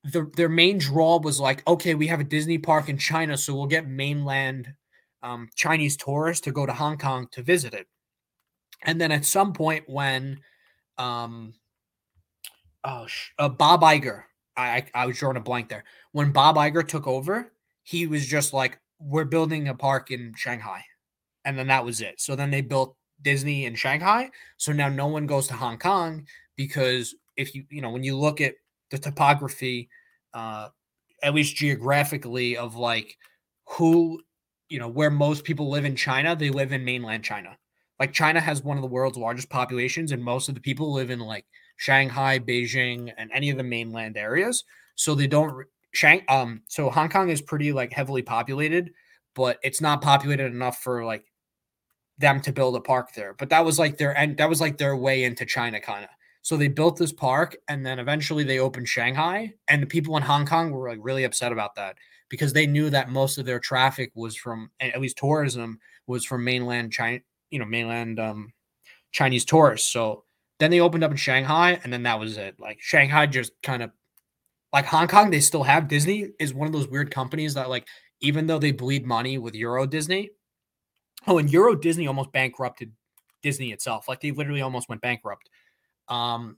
[0.04, 3.54] the, their main draw was like, okay, we have a Disney park in China, so
[3.54, 4.68] we'll get mainland
[5.22, 7.86] um, Chinese tourists to go to Hong Kong to visit it.
[8.82, 10.40] And then at some point when
[10.98, 11.54] um
[12.84, 13.06] oh
[13.38, 14.24] uh, Bob Iger,
[14.56, 15.84] I, I I was drawing a blank there.
[16.12, 20.84] When Bob Iger took over, he was just like, "We're building a park in Shanghai,"
[21.44, 22.20] and then that was it.
[22.20, 24.30] So then they built Disney in Shanghai.
[24.56, 26.26] So now no one goes to Hong Kong
[26.56, 28.54] because if you you know when you look at
[28.90, 29.88] the topography,
[30.32, 30.68] uh,
[31.22, 33.16] at least geographically, of like
[33.66, 34.20] who
[34.68, 37.56] you know where most people live in China, they live in mainland China
[38.00, 41.10] like China has one of the world's largest populations, and most of the people live
[41.10, 41.44] in like
[41.76, 44.64] Shanghai, Beijing, and any of the mainland areas.
[44.96, 48.90] So they don't Shang um so Hong Kong is pretty like heavily populated,
[49.34, 51.24] but it's not populated enough for like
[52.18, 53.34] them to build a park there.
[53.34, 56.10] But that was like their and that was like their way into China kind of.
[56.42, 60.22] So they built this park and then eventually they opened Shanghai and the people in
[60.22, 61.96] Hong Kong were like really upset about that
[62.28, 66.44] because they knew that most of their traffic was from at least tourism was from
[66.44, 68.52] mainland China you know mainland um
[69.14, 69.90] Chinese tourists.
[69.90, 70.24] So
[70.58, 72.56] then they opened up in Shanghai, and then that was it.
[72.58, 73.90] Like Shanghai just kind of
[74.72, 77.86] like Hong Kong, they still have Disney is one of those weird companies that like
[78.20, 80.30] even though they bleed money with Euro Disney.
[81.26, 82.92] Oh, and Euro Disney almost bankrupted
[83.42, 84.08] Disney itself.
[84.08, 85.48] Like they literally almost went bankrupt.
[86.08, 86.56] Um,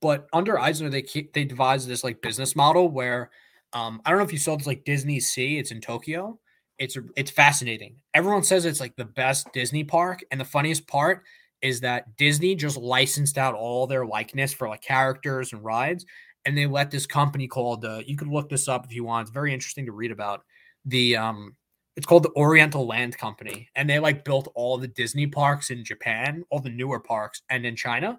[0.00, 3.30] but under Eisner, they they devised this like business model where
[3.72, 5.58] um, I don't know if you saw this like DisneySea.
[5.58, 6.38] It's in Tokyo.
[6.78, 7.96] It's it's fascinating.
[8.14, 11.22] Everyone says it's like the best Disney park, and the funniest part
[11.60, 16.04] is that Disney just licensed out all their likeness for like characters and rides,
[16.44, 19.28] and they let this company called uh, you could look this up if you want.
[19.28, 20.44] It's very interesting to read about.
[20.84, 21.54] The um,
[21.96, 25.84] it's called the Oriental Land Company, and they like built all the Disney parks in
[25.84, 28.18] Japan, all the newer parks, and in China.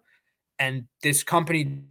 [0.59, 1.83] And this company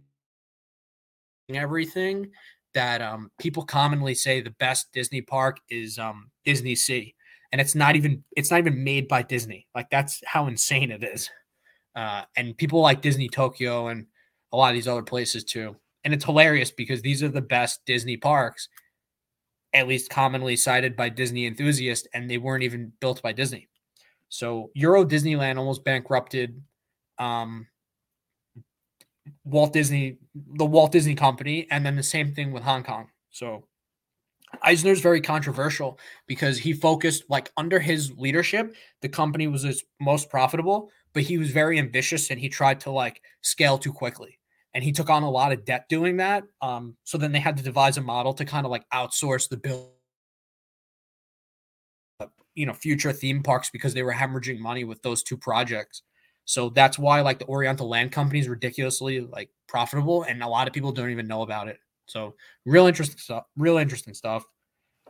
[1.53, 2.31] everything
[2.73, 7.13] that um, people commonly say the best Disney park is um, DisneySea,
[7.51, 9.67] and it's not even it's not even made by Disney.
[9.75, 11.29] Like that's how insane it is.
[11.95, 14.07] Uh, and people like Disney Tokyo and
[14.51, 15.75] a lot of these other places too.
[16.03, 18.67] And it's hilarious because these are the best Disney parks,
[19.73, 23.67] at least commonly cited by Disney enthusiasts, and they weren't even built by Disney.
[24.29, 26.61] So Euro Disneyland almost bankrupted
[27.19, 27.67] um,
[29.43, 33.09] Walt Disney, the Walt Disney Company, and then the same thing with Hong Kong.
[33.29, 33.65] So
[34.61, 40.29] Eisner's very controversial because he focused like under his leadership, the company was his most
[40.29, 44.39] profitable, but he was very ambitious and he tried to like scale too quickly.
[44.73, 46.43] And he took on a lot of debt doing that.
[46.61, 49.57] Um, so then they had to devise a model to kind of like outsource the
[49.57, 49.91] bill,
[52.55, 56.01] you know, future theme parks because they were hemorrhaging money with those two projects.
[56.45, 60.67] So that's why like the Oriental Land Company is ridiculously like profitable, and a lot
[60.67, 61.77] of people don't even know about it.
[62.05, 63.45] So real interesting stuff.
[63.55, 64.43] Real interesting stuff.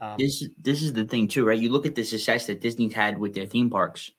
[0.01, 1.59] Um, This this is the thing too, right?
[1.59, 4.11] You look at the success that Disney's had with their theme parks.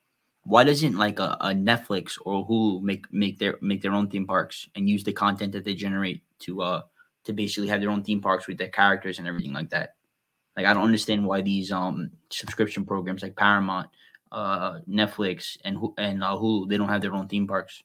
[0.44, 4.26] Why doesn't like a, a Netflix or Hulu make make their make their own theme
[4.26, 6.82] parks and use the content that they generate to uh
[7.24, 9.94] to basically have their own theme parks with their characters and everything like that?
[10.56, 13.88] Like I don't understand why these um subscription programs like Paramount,
[14.32, 17.82] uh Netflix and and uh, Hulu they don't have their own theme parks.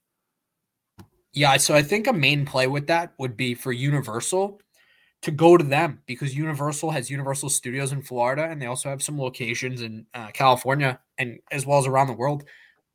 [1.32, 4.60] Yeah, so I think a main play with that would be for Universal
[5.22, 9.04] to go to them because Universal has Universal Studios in Florida and they also have
[9.04, 12.46] some locations in uh, California and as well as around the world.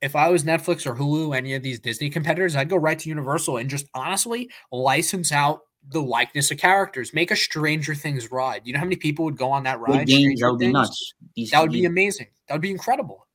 [0.00, 3.08] If I was Netflix or Hulu, any of these Disney competitors, I'd go right to
[3.08, 5.60] Universal and just honestly license out
[5.90, 7.12] the likeness of characters.
[7.12, 8.62] Make a Stranger Things ride.
[8.64, 10.06] You know how many people would go on that ride?
[10.06, 11.14] games, that would be nuts.
[11.37, 12.28] These, That would be amazing.
[12.48, 13.26] That would be incredible.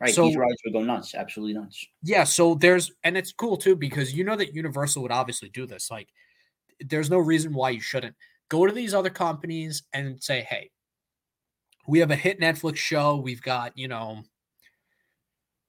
[0.00, 0.14] right.
[0.14, 1.86] so- these rides would go nuts, absolutely nuts.
[2.02, 5.66] Yeah, so there's and it's cool too because you know that Universal would obviously do
[5.66, 5.90] this.
[5.90, 6.08] Like
[6.80, 8.14] there's no reason why you shouldn't.
[8.48, 10.70] Go to these other companies and say, "Hey,
[11.86, 13.16] we have a hit Netflix show.
[13.16, 14.22] We've got, you know,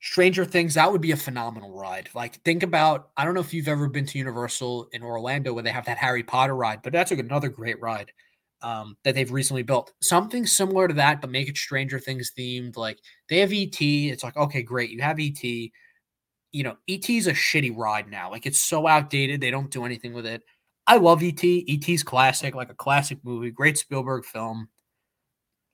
[0.05, 2.09] Stranger Things, that would be a phenomenal ride.
[2.13, 5.63] Like, think about, I don't know if you've ever been to Universal in Orlando where
[5.63, 8.11] they have that Harry Potter ride, but that's another great ride
[8.61, 9.93] um, that they've recently built.
[10.01, 12.77] Something similar to that, but make it Stranger Things themed.
[12.77, 13.81] Like, they have ET.
[13.81, 14.91] It's like, okay, great.
[14.91, 15.43] You have ET.
[15.43, 15.71] You
[16.63, 18.29] know, ET is a shitty ride now.
[18.29, 19.41] Like, it's so outdated.
[19.41, 20.43] They don't do anything with it.
[20.87, 21.43] I love ET.
[21.43, 24.69] ET's classic, like a classic movie, great Spielberg film.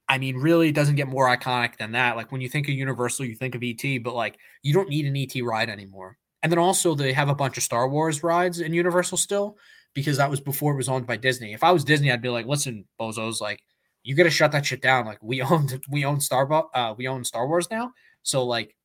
[0.07, 2.15] I mean, really it doesn't get more iconic than that.
[2.15, 5.05] Like when you think of Universal, you think of ET, but like you don't need
[5.05, 6.17] an ET ride anymore.
[6.43, 9.57] And then also they have a bunch of Star Wars rides in Universal still
[9.93, 11.53] because that was before it was owned by Disney.
[11.53, 13.61] If I was Disney, I'd be like, listen, bozos, like
[14.03, 15.05] you got to shut that shit down.
[15.05, 17.91] Like we own we own Star uh, we own Star Wars now,
[18.23, 18.75] so like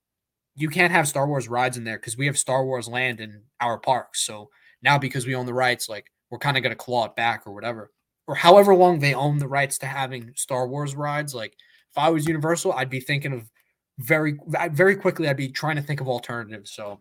[0.54, 3.42] you can't have Star Wars rides in there because we have Star Wars Land in
[3.60, 4.24] our parks.
[4.24, 4.50] So
[4.82, 7.52] now because we own the rights, like we're kind of gonna claw it back or
[7.52, 7.92] whatever
[8.26, 11.34] or however long they own the rights to having Star Wars rides.
[11.34, 11.56] Like
[11.90, 13.50] if I was Universal, I'd be thinking of
[13.98, 14.38] very
[14.70, 15.28] very quickly.
[15.28, 16.72] I'd be trying to think of alternatives.
[16.72, 17.00] So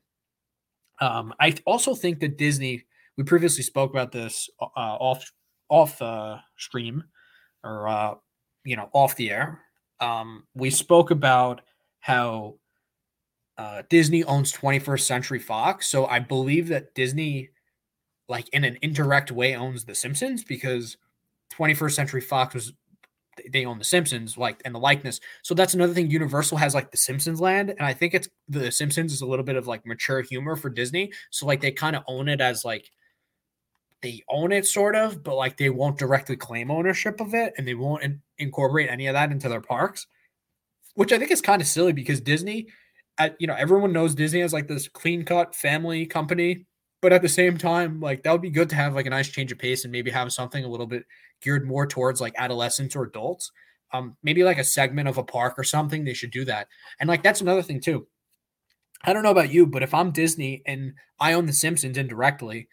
[1.01, 2.85] um, I also think that Disney.
[3.17, 5.31] We previously spoke about this uh, off
[5.69, 7.01] off uh, stream
[7.63, 8.15] or uh,
[8.65, 9.61] you know off the air.
[10.01, 11.61] Um, we spoke about
[12.01, 12.55] how
[13.57, 15.87] uh, Disney owns 21st Century Fox.
[15.87, 17.49] So I believe that Disney,
[18.27, 20.97] like in an indirect way, owns The Simpsons because
[21.53, 22.73] 21st Century Fox was
[23.51, 25.19] they own the Simpsons, like and the likeness.
[25.43, 26.09] So that's another thing.
[26.09, 29.45] Universal has like the Simpsons land, and I think it's the Simpsons is a little
[29.45, 31.11] bit of like mature humor for Disney.
[31.31, 32.89] So like they kind of own it as like
[34.01, 37.67] they own it sort of, but like they won't directly claim ownership of it, and
[37.67, 40.07] they won't in- incorporate any of that into their parks,
[40.95, 42.67] which I think is kind of silly because Disney,
[43.17, 46.65] at, you know, everyone knows Disney as like this clean cut family company.
[47.05, 49.29] But at the same time, like that would be good to have like a nice
[49.29, 51.05] change of pace and maybe have something a little bit
[51.39, 53.51] geared more towards like adolescents or adults.
[53.93, 56.67] Um, maybe like a segment of a park or something, they should do that.
[56.99, 58.07] And like that's another thing too.
[59.03, 62.69] I don't know about you, but if I'm Disney and I own The Simpsons indirectly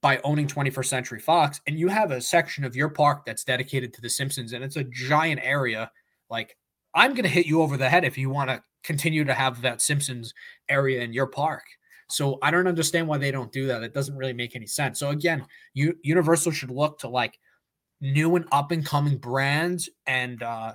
[0.00, 3.92] by owning 21st Century Fox, and you have a section of your park that's dedicated
[3.94, 5.90] to The Simpsons, and it's a giant area,
[6.30, 6.56] like
[6.94, 9.62] I'm going to hit you over the head if you want to continue to have
[9.62, 10.32] that Simpsons
[10.68, 11.64] area in your park.
[12.10, 13.82] So I don't understand why they don't do that.
[13.82, 14.98] It doesn't really make any sense.
[14.98, 15.44] So again,
[15.74, 17.38] you Universal should look to like
[18.00, 20.72] new and up and coming brands and uh,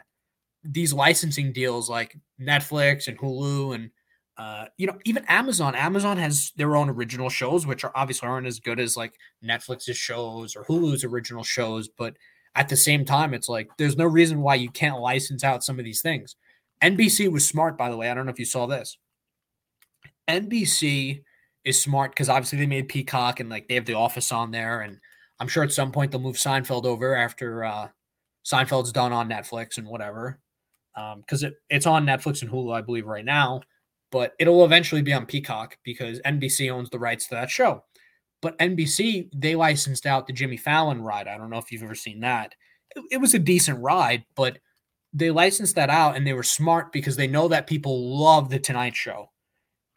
[0.63, 3.89] these licensing deals like Netflix and Hulu and
[4.37, 5.75] uh, you know even Amazon.
[5.75, 9.97] Amazon has their own original shows, which are obviously aren't as good as like Netflix's
[9.97, 12.15] shows or Hulu's original shows, but
[12.55, 15.79] at the same time, it's like there's no reason why you can't license out some
[15.79, 16.35] of these things.
[16.81, 18.09] NBC was smart, by the way.
[18.09, 18.97] I don't know if you saw this.
[20.27, 21.23] NBC
[21.65, 24.81] is smart because obviously they made Peacock and like they have The Office on there
[24.81, 24.99] and
[25.39, 27.89] I'm sure at some point they'll move Seinfeld over after uh,
[28.45, 30.39] Seinfeld's done on Netflix and whatever.
[30.95, 33.61] Because um, it, it's on Netflix and Hulu, I believe, right now,
[34.11, 37.83] but it'll eventually be on Peacock because NBC owns the rights to that show.
[38.41, 41.27] But NBC, they licensed out the Jimmy Fallon ride.
[41.27, 42.53] I don't know if you've ever seen that.
[42.95, 44.59] It, it was a decent ride, but
[45.13, 48.59] they licensed that out and they were smart because they know that people love the
[48.59, 49.29] Tonight Show.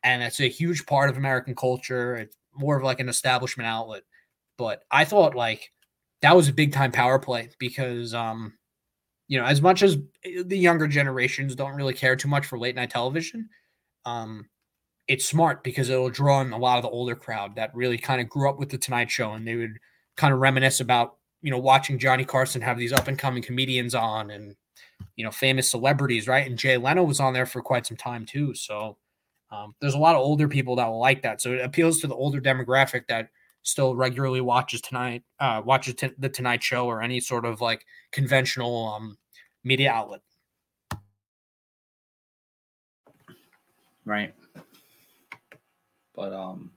[0.07, 2.17] And it's a huge part of American culture.
[2.17, 4.05] It's more of like an establishment outlet.
[4.57, 5.71] But I thought like
[6.23, 8.55] that was a big time power play because um
[9.29, 9.99] you know as much as
[10.45, 13.49] the younger generations don't really care too much for late night television
[14.05, 14.49] um
[15.09, 18.21] it's smart because it'll draw in a lot of the older crowd that really kind
[18.21, 19.79] of grew up with the tonight show and they would
[20.17, 23.95] kind of reminisce about you know watching johnny carson have these up and coming comedians
[23.95, 24.57] on and
[25.17, 28.25] you know famous celebrities right and jay leno was on there for quite some time
[28.25, 28.97] too so
[29.51, 32.07] um, there's a lot of older people that will like that so it appeals to
[32.07, 33.29] the older demographic that
[33.67, 37.85] still regularly watches tonight, uh, watches t- the Tonight Show or any sort of like
[38.13, 39.19] conventional um,
[39.65, 40.21] media outlet.
[44.05, 44.35] Right.
[46.15, 46.71] But um,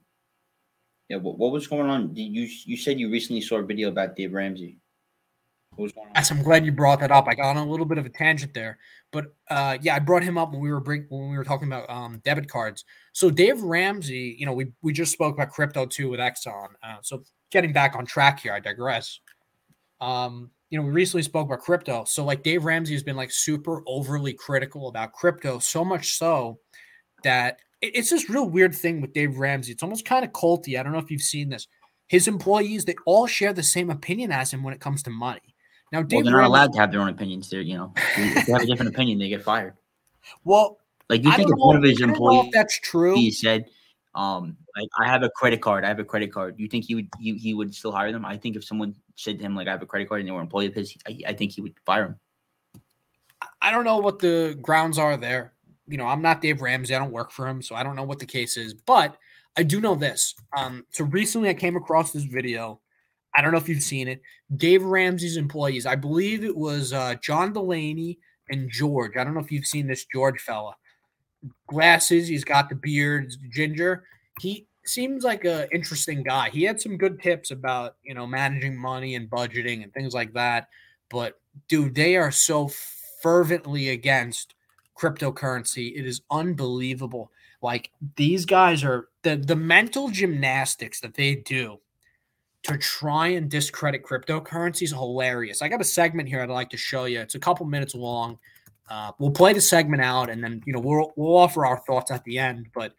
[1.10, 1.17] yeah.
[1.17, 2.13] What, what was going on?
[2.13, 4.47] Did you you said you recently saw a video about Dave Ramsey?
[4.47, 4.79] What was going on?
[6.15, 7.27] Yes, I'm glad you brought that up.
[7.27, 8.77] I got on a little bit of a tangent there,
[9.12, 11.89] but uh, yeah, I brought him up when we were when we were talking about
[11.89, 12.83] um, debit cards.
[13.13, 16.69] So Dave Ramsey, you know, we we just spoke about crypto too with Exxon.
[16.83, 19.19] Uh, so getting back on track here, I digress.
[20.02, 22.04] Um, you know, we recently spoke about crypto.
[22.06, 26.60] So like Dave Ramsey has been like super overly critical about crypto, so much so
[27.23, 29.71] that it, it's this real weird thing with Dave Ramsey.
[29.71, 30.77] It's almost kind of culty.
[30.77, 31.67] I don't know if you've seen this.
[32.08, 35.56] His employees, they all share the same opinion as him when it comes to money.
[35.92, 37.50] Now, Dave well, they're not Ramsey, allowed to have their own opinions.
[37.50, 39.73] They're, you know, if they have a different opinion, they get fired.
[40.44, 40.77] Well,
[41.10, 43.15] like you think if one of his employees, that's true.
[43.15, 43.65] He said,
[44.13, 45.83] um, like I have a credit card.
[45.83, 46.56] I have a credit card.
[46.60, 48.25] You think he would he, he would still hire them?
[48.25, 50.31] I think if someone said to him like I have a credit card and they
[50.31, 52.19] were an employee of his, I, I think he would fire him.
[53.62, 55.54] I don't know what the grounds are there.
[55.87, 56.94] You know, I'm not Dave Ramsey.
[56.94, 58.73] I don't work for him, so I don't know what the case is.
[58.73, 59.17] But
[59.58, 60.35] I do know this.
[60.56, 62.79] Um, so recently I came across this video.
[63.36, 64.21] I don't know if you've seen it.
[64.56, 68.19] Dave Ramsey's employees, I believe it was uh, John Delaney
[68.50, 69.17] and George.
[69.17, 70.75] I don't know if you've seen this George fella.
[71.67, 74.04] Glasses, he's got the beard, ginger.
[74.42, 76.50] He seems like a interesting guy.
[76.50, 80.34] He had some good tips about, you know, managing money and budgeting and things like
[80.34, 80.67] that.
[81.10, 82.69] But dude, they are so
[83.21, 84.56] fervently against
[84.98, 85.98] cryptocurrency.
[85.98, 87.32] It is unbelievable.
[87.62, 91.80] Like these guys are the the mental gymnastics that they do
[92.63, 95.62] to try and discredit cryptocurrency is hilarious.
[95.62, 97.21] I got a segment here I'd like to show you.
[97.21, 98.37] It's a couple minutes long.
[98.89, 102.12] Uh, we'll play the segment out and then you know we'll we'll offer our thoughts
[102.12, 102.67] at the end.
[102.73, 102.93] But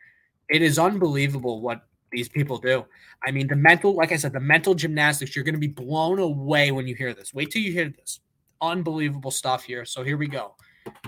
[0.49, 2.85] it is unbelievable what these people do.
[3.25, 5.37] I mean, the mental, like I said, the mental gymnastics.
[5.37, 7.35] You're going to be blown away when you hear this.
[7.35, 8.21] Wait till you hear this.
[8.61, 9.85] Unbelievable stuff here.
[9.85, 10.55] So here we go.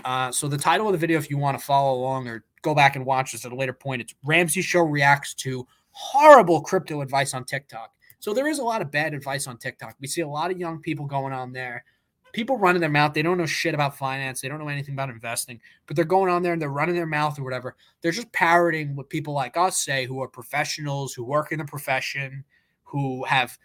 [0.04, 2.74] Uh, so the title of the video, if you want to follow along or go
[2.74, 7.00] back and watch this at a later point, it's Ramsey Show reacts to horrible crypto
[7.00, 7.90] advice on TikTok.
[8.22, 9.96] So there is a lot of bad advice on TikTok.
[9.98, 11.84] We see a lot of young people going on there,
[12.32, 13.14] people running their mouth.
[13.14, 14.40] They don't know shit about finance.
[14.40, 17.04] They don't know anything about investing, but they're going on there and they're running their
[17.04, 17.74] mouth or whatever.
[18.00, 21.64] They're just parroting what people like us say, who are professionals, who work in the
[21.64, 22.44] profession,
[22.84, 23.58] who have,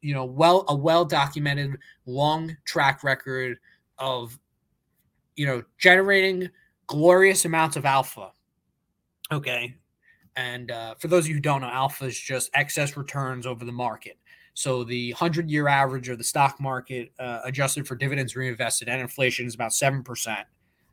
[0.00, 3.58] you know, well a well documented long track record
[3.96, 4.36] of,
[5.36, 6.50] you know, generating
[6.88, 8.32] glorious amounts of alpha.
[9.30, 9.76] Okay,
[10.36, 13.64] and uh, for those of you who don't know, alpha is just excess returns over
[13.64, 14.18] the market.
[14.54, 19.00] So the 100 year average of the stock market, uh, adjusted for dividends reinvested and
[19.00, 20.44] inflation, is about 7%.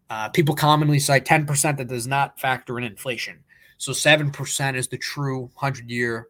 [0.09, 3.39] Uh, people commonly cite 10% that does not factor in inflation.
[3.77, 6.29] So 7% is the true 100 year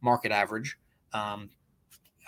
[0.00, 0.76] market average.
[1.12, 1.50] Um,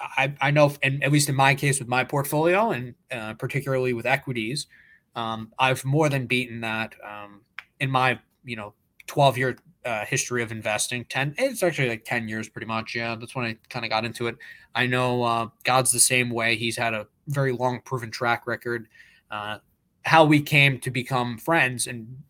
[0.00, 3.92] I, I know, and at least in my case with my portfolio, and uh, particularly
[3.92, 4.66] with equities,
[5.14, 7.40] um, I've more than beaten that um,
[7.80, 8.74] in my you know
[9.06, 9.56] 12 year
[9.86, 11.04] uh, history of investing.
[11.04, 12.94] Ten, it's actually like ten years, pretty much.
[12.94, 14.36] Yeah, that's when I kind of got into it.
[14.74, 16.56] I know uh, God's the same way.
[16.56, 18.88] He's had a very long, proven track record.
[19.30, 19.58] Uh,
[20.02, 22.22] how we came to become friends, and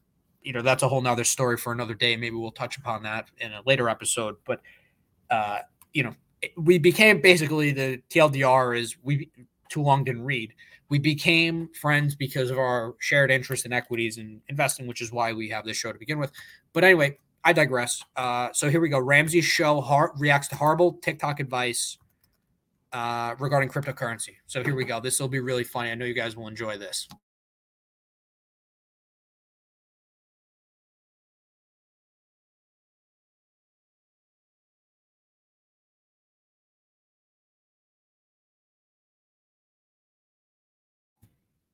[0.42, 2.14] you know, that's a whole nother story for another day.
[2.16, 4.36] Maybe we'll touch upon that in a later episode.
[4.44, 4.60] But
[5.30, 5.60] uh,
[5.94, 6.14] you know,
[6.56, 9.30] we became basically the TLDR is we
[9.70, 10.52] too long didn't read.
[10.88, 15.32] We became friends because of our shared interest in equities and investing, which is why
[15.32, 16.30] we have this show to begin with.
[16.72, 18.02] But anyway, I digress.
[18.16, 18.98] Uh, so here we go.
[18.98, 21.96] Ramsey's show har- reacts to horrible TikTok advice
[22.92, 24.34] uh, regarding cryptocurrency.
[24.48, 24.98] So here we go.
[24.98, 25.92] This will be really funny.
[25.92, 27.06] I know you guys will enjoy this.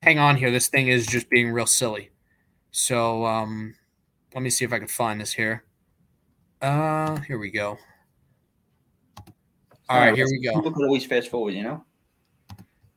[0.03, 0.51] Hang on here.
[0.51, 2.11] This thing is just being real silly.
[2.73, 3.75] So, um,
[4.35, 5.65] let me see if I can find this here.
[6.61, 7.79] Uh, here we go.
[9.89, 10.55] All right, here we go.
[10.55, 11.85] People could always fast forward, you know.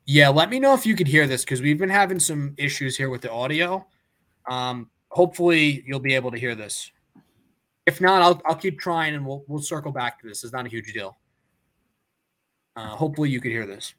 [0.05, 2.95] Yeah, let me know if you could hear this because we've been having some issues
[2.95, 3.85] here with the audio.
[4.47, 6.91] Um, hopefully you'll be able to hear this.
[7.85, 10.43] If not, I'll I'll keep trying and we'll we'll circle back to this.
[10.43, 11.17] It's not a huge deal.
[12.75, 13.93] Uh, hopefully you could hear this.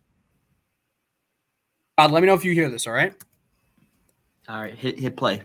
[1.99, 2.87] Uh, let me know if you hear this.
[2.87, 3.15] All right.
[4.49, 4.75] All right.
[4.75, 5.43] Hit hit play.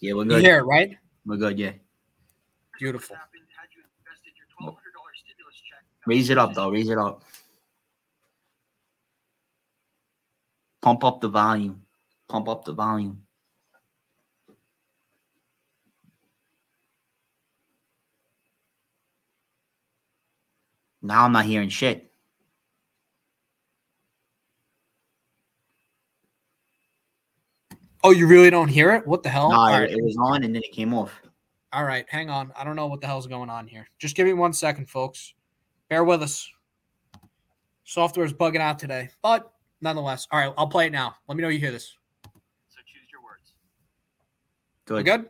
[0.00, 0.42] Yeah, we're You good.
[0.42, 0.96] hear it, right?
[1.26, 1.58] We're good.
[1.58, 1.72] Yeah.
[2.78, 3.16] Beautiful.
[6.06, 6.70] Raise it up though.
[6.70, 7.22] Raise it up.
[10.80, 11.82] Pump up the volume.
[12.28, 13.22] Pump up the volume.
[21.02, 22.09] Now I'm not hearing shit.
[28.02, 29.06] Oh, you really don't hear it?
[29.06, 29.50] What the hell?
[29.50, 29.90] No, it, right.
[29.90, 31.12] it was on and then it came off.
[31.72, 32.52] All right, hang on.
[32.56, 33.86] I don't know what the hell's going on here.
[33.98, 35.34] Just give me one second, folks.
[35.88, 36.48] Bear with us.
[37.84, 40.26] Software's bugging out today, but nonetheless.
[40.30, 41.14] All right, I'll play it now.
[41.28, 41.96] Let me know you hear this.
[42.24, 43.52] So choose your words.
[44.88, 45.28] We Good.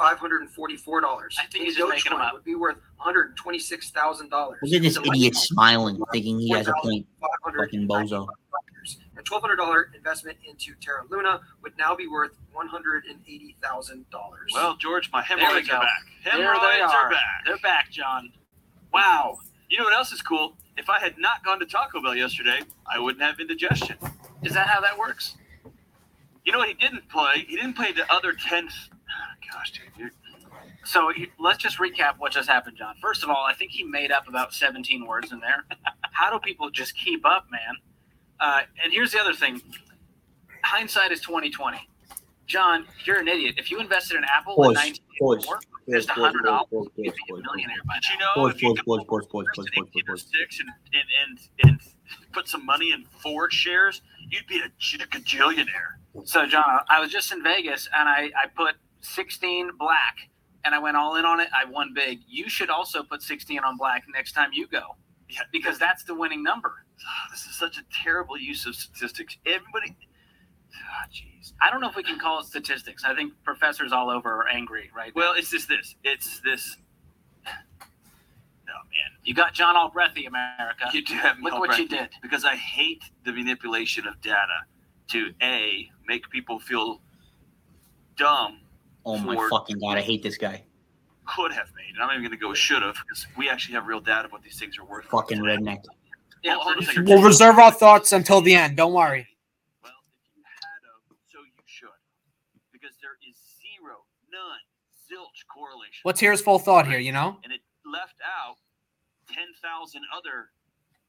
[0.00, 1.36] five hundred and forty-four dollars.
[1.38, 2.32] I think he's just making them up.
[2.32, 4.58] Would be worth one hundred and twenty-six thousand dollars.
[4.62, 7.06] Look at this idiot smiling, thinking he has a point.
[7.54, 8.26] Fucking bozo.
[9.20, 13.20] A twelve hundred dollar investment into Terra Luna would now be worth one hundred and
[13.28, 14.50] eighty thousand dollars.
[14.54, 15.88] Well, George, my There we hemorrhoids are back.
[16.24, 17.06] There they Hemorrhoids are.
[17.06, 17.44] are back.
[17.44, 18.32] They're back, John.
[18.94, 19.38] Wow.
[19.68, 20.56] You know what else is cool?
[20.78, 22.60] If I had not gone to Taco Bell yesterday,
[22.90, 23.96] I wouldn't have indigestion.
[24.42, 25.36] Is that how that works?
[26.44, 27.44] You know what he didn't play?
[27.46, 28.68] He didn't play the other ten.
[29.52, 30.10] Gosh, dude, you're-
[30.84, 32.94] So he- let's just recap what just happened, John.
[33.02, 35.66] First of all, I think he made up about 17 words in there.
[36.12, 37.76] How do people just keep up, man?
[38.40, 39.60] Uh, and here's the other thing:
[40.64, 41.78] hindsight is 2020.
[42.46, 43.54] John, you're an idiot.
[43.58, 47.34] If you invested in Apple in Pause, 1984, pause, just hundred dollars, pause, you'd be
[47.34, 48.24] a millionaire by But you now.
[48.24, 50.26] know, Pause, if you pause, could pause, pause, pause, pause, pause, pause, pause.
[50.34, 51.38] 1806 and, and, and,
[51.70, 51.80] and
[52.32, 56.00] put some money in Ford shares, you'd be a, a gajillionaire.
[56.24, 60.16] So, John, I was just in Vegas and I, I put 16 black
[60.64, 61.48] and I went all in on it.
[61.54, 62.18] I won big.
[62.26, 65.09] You should also put 16 on black next time you go Yeah,
[65.52, 66.84] because that's the winning number.
[67.06, 69.36] Ah, this is such a terrible use of statistics.
[69.46, 69.96] Everybody,
[70.74, 71.52] ah, jeez.
[71.62, 73.04] I don't know if we can call it statistics.
[73.04, 75.94] I think professors all over are angry right well, it's just this.
[76.04, 76.76] It's this.
[77.46, 80.84] Oh man, You got John Albrechthy, America.
[80.92, 81.78] you do have me Look all what right.
[81.80, 82.08] you did.
[82.22, 84.46] because I hate the manipulation of data
[85.08, 87.00] to a make people feel
[88.16, 88.60] dumb.
[89.04, 90.62] Oh my fucking god, I hate this guy.
[91.34, 91.94] Could have made.
[91.94, 94.26] And I'm not even going to go should have because we actually have real data
[94.26, 95.04] of what these things are worth.
[95.06, 95.84] Fucking redneck.
[96.42, 98.76] Yeah, Hold on a producer- We'll reserve our thoughts until the end.
[98.76, 99.26] Don't worry.
[99.82, 99.92] Well,
[100.24, 101.88] if you had a, so you should,
[102.72, 103.98] because there is zero,
[104.32, 104.58] none,
[105.06, 106.00] zilch correlation.
[106.04, 106.98] Let's hear his full thought here.
[106.98, 108.56] You know, And it left out
[109.28, 110.48] ten thousand other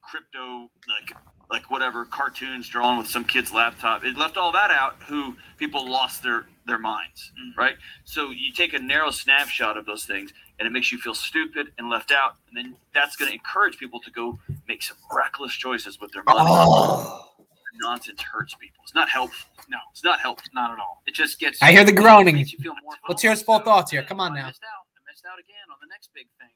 [0.02, 1.16] crypto, like
[1.50, 4.04] like whatever cartoons drawn with some kid's laptop.
[4.04, 4.96] It left all that out.
[5.08, 7.58] Who people lost their their minds, Mhm.
[7.58, 7.78] right?
[8.04, 11.74] So you take a narrow snapshot of those things, and it makes you feel stupid
[11.78, 15.54] and left out, and then that's going to encourage people to go make some reckless
[15.54, 16.40] choices with their money.
[16.42, 17.28] Oh,
[17.76, 18.84] Nonsense hurts people.
[18.84, 19.50] It's not helpful.
[19.70, 20.50] No, it's not helpful.
[20.54, 21.02] Not at all.
[21.08, 21.62] It just gets.
[21.64, 22.36] I hear the groaning.
[22.36, 24.04] makes you feel more Let's hear his full thoughts here.
[24.04, 24.40] Come on now.
[24.40, 24.48] I now.
[24.50, 24.86] missed out.
[24.96, 26.50] I missed out again on the next big thing.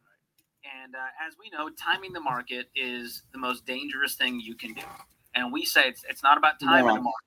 [0.83, 4.73] And uh, as we know, timing the market is the most dangerous thing you can
[4.73, 4.81] do.
[5.35, 7.25] And we say it's, it's not about timing the market.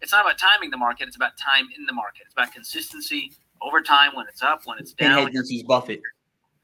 [0.00, 1.08] It's not about timing the market.
[1.08, 2.22] It's about time in the market.
[2.26, 5.16] It's about consistency over time when it's up, when it's down.
[5.16, 6.00] pinhead thinks he's Buffett.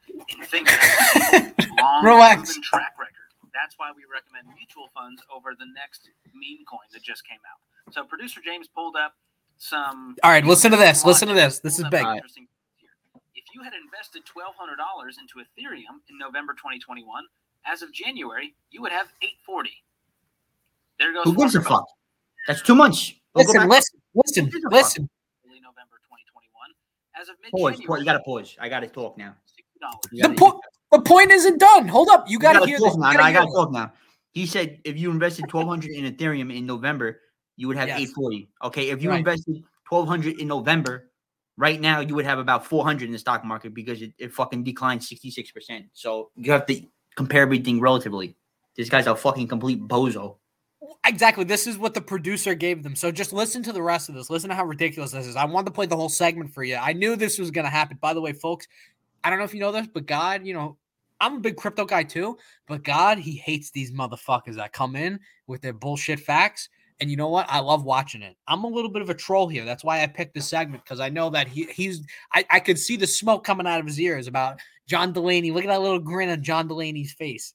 [0.09, 2.47] and things that have a long Relax.
[2.47, 3.15] proven track record.
[3.53, 7.93] That's why we recommend mutual funds over the next meme coin that just came out.
[7.95, 9.15] So producer James pulled up
[9.59, 10.17] some.
[10.23, 11.05] All right, listen to this.
[11.05, 11.61] Listen to this.
[11.61, 12.05] This is big.
[12.05, 12.49] interesting.
[13.35, 17.07] If you had invested twelve hundred dollars into Ethereum in November 2021,
[17.67, 19.71] as of January, you would have 840.
[20.99, 21.25] There goes.
[21.25, 21.87] Who gives a fuck?
[22.47, 23.15] That's too months.
[23.35, 24.73] We'll go Listen, listen, listen, Who gives a fuck?
[24.73, 25.09] listen.
[25.45, 27.21] Buffett, November 2021.
[27.21, 28.01] As of Pause, mid-January.
[28.01, 28.57] You gotta pause.
[28.61, 29.35] I gotta talk now.
[30.13, 30.61] The, gotta- po-
[30.93, 31.89] the point isn't done.
[31.89, 32.27] Hold up.
[32.29, 32.97] You you got to hear this.
[32.97, 33.09] now.
[33.09, 33.93] I gotta gotta talk now.
[34.33, 37.21] He said if you invested twelve hundred in Ethereum in November,
[37.57, 38.01] you would have Yes.
[38.01, 38.49] eight forty.
[38.63, 39.19] Okay, if you Right.
[39.19, 41.11] invested twelve hundred in November,
[41.57, 44.33] right now you would have about four hundred in the stock market because it, it
[44.33, 45.87] fucking declined sixty six percent.
[45.93, 46.81] So you have to
[47.17, 48.37] compare everything relatively.
[48.77, 50.39] This guy's a fucking complete bozo.
[51.07, 51.45] Exactly.
[51.45, 52.97] This is what the producer gave them.
[52.97, 54.31] So just listen to the rest of this.
[54.31, 55.37] Listen to how ridiculous this is.
[55.37, 56.77] I wanted to play the whole segment for you.
[56.77, 57.99] I knew this was going to happen.
[58.01, 58.67] By the way, folks,
[59.23, 60.79] I don't know if you know this, but God, you know,
[61.21, 65.21] I'm a big crypto guy too, but God, he hates these motherfuckers that come in
[65.47, 66.69] with their bullshit facts.
[67.01, 67.47] And you know what?
[67.49, 68.37] I love watching it.
[68.47, 69.65] I'm a little bit of a troll here.
[69.65, 72.03] That's why I picked this segment because I know that he he's
[72.33, 75.51] I, I could see the smoke coming out of his ears about John Delaney.
[75.51, 77.53] Look at that little grin on John Delaney's face.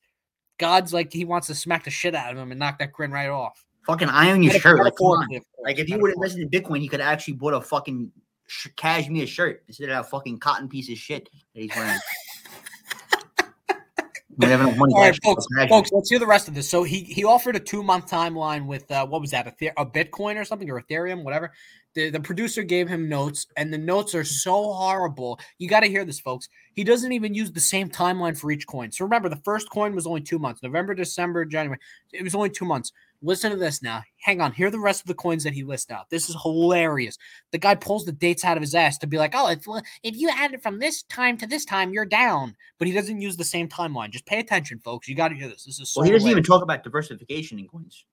[0.59, 3.11] God's like he wants to smack the shit out of him and knock that grin
[3.11, 3.65] right off.
[3.87, 4.79] Fucking iron your shirt.
[4.79, 5.19] Like, come on.
[5.19, 7.33] Metaphorically, of course, like if you would have invested in Bitcoin, you could have actually
[7.35, 8.11] bought a fucking
[8.45, 11.97] sh- cashmere shirt instead of that fucking cotton piece of shit that he's wearing.
[14.37, 16.69] We have enough money All right, folks, folks, let's hear the rest of this.
[16.69, 19.71] So he he offered a two month timeline with uh, what was that a, the-
[19.77, 21.51] a Bitcoin or something or Ethereum, whatever.
[21.95, 25.39] The the producer gave him notes, and the notes are so horrible.
[25.57, 26.47] You got to hear this, folks.
[26.73, 28.91] He doesn't even use the same timeline for each coin.
[28.91, 31.79] So remember, the first coin was only two months: November, December, January.
[32.13, 32.91] It was only two months.
[33.21, 34.01] Listen to this now.
[34.21, 34.53] Hang on.
[34.53, 36.09] Hear the rest of the coins that he lists out.
[36.09, 37.17] This is hilarious.
[37.51, 39.65] The guy pulls the dates out of his ass to be like, oh, if,
[40.03, 42.55] if you add it from this time to this time, you're down.
[42.77, 44.11] But he doesn't use the same timeline.
[44.11, 45.09] Just pay attention, folks.
[45.09, 45.65] You got to hear this.
[45.65, 48.05] This is so well, he doesn't even talk about diversification in coins.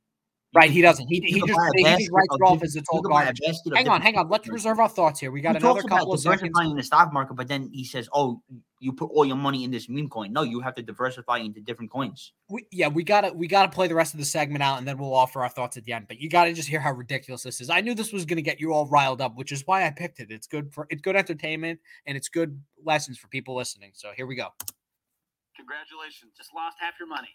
[0.56, 1.06] You Right, he doesn't.
[1.08, 3.22] He, he just he just basket writes it off as it's you all could buy
[3.22, 3.40] a garbage.
[3.46, 4.30] basket of Hang on, hang on.
[4.30, 5.30] Let's reserve our thoughts here.
[5.30, 6.40] We got he another talks about couple of seconds.
[6.40, 8.40] diversifying in the stock market, but then he says, "Oh,
[8.80, 10.32] you put all your money in this meme coin.
[10.32, 12.32] No, you have to diversify into different coins.
[12.48, 14.96] We, yeah, we gotta we gotta play the rest of the segment out, and then
[14.96, 16.08] we'll offer our thoughts at the end.
[16.08, 17.68] But you gotta just hear how ridiculous this is.
[17.68, 20.20] I knew this was gonna get you all riled up, which is why I picked
[20.20, 20.30] it.
[20.30, 23.92] It's good for it's good entertainment and it's good lessons for people listening.
[23.94, 24.48] So here we go.
[25.56, 26.32] Congratulations.
[26.36, 27.28] Just lost half your money.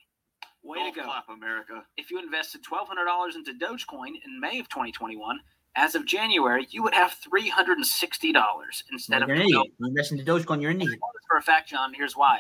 [0.64, 1.06] Way Golf to go.
[1.08, 1.84] clap, America.
[1.98, 5.40] If you invested $1,200 into Dogecoin in May of 2021,
[5.76, 9.68] as of January, you would have $360 instead You're of an idiot.
[9.80, 11.00] You invest into Dogecoin, you're an I idiot.
[11.00, 11.94] know for a fact, John.
[11.94, 12.40] Here's why.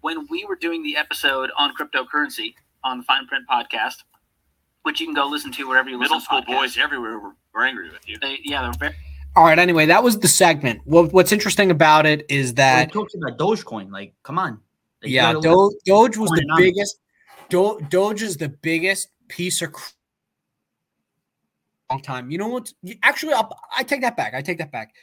[0.00, 3.96] When we were doing the episode on cryptocurrency on the Fine Print podcast,
[4.82, 7.18] which you can go listen to wherever you Middle listen school to podcasts, boys everywhere
[7.20, 8.18] were, were angry with you.
[8.20, 8.94] They, yeah, they're very,
[9.36, 9.58] All right.
[9.58, 10.80] Anyway, that was the segment.
[10.84, 13.92] What, what's interesting about it is That that talks about Dogecoin.
[13.92, 14.60] Like, come on.
[15.02, 16.56] Like, yeah, gotta Doge, Doge was the Coinomics.
[16.58, 16.98] biggest.
[17.52, 19.90] Do, Doge is the biggest piece of cr-
[21.90, 22.30] long time.
[22.30, 22.72] You know what?
[23.02, 24.34] Actually, I'll, I take that back.
[24.34, 24.94] I take that back.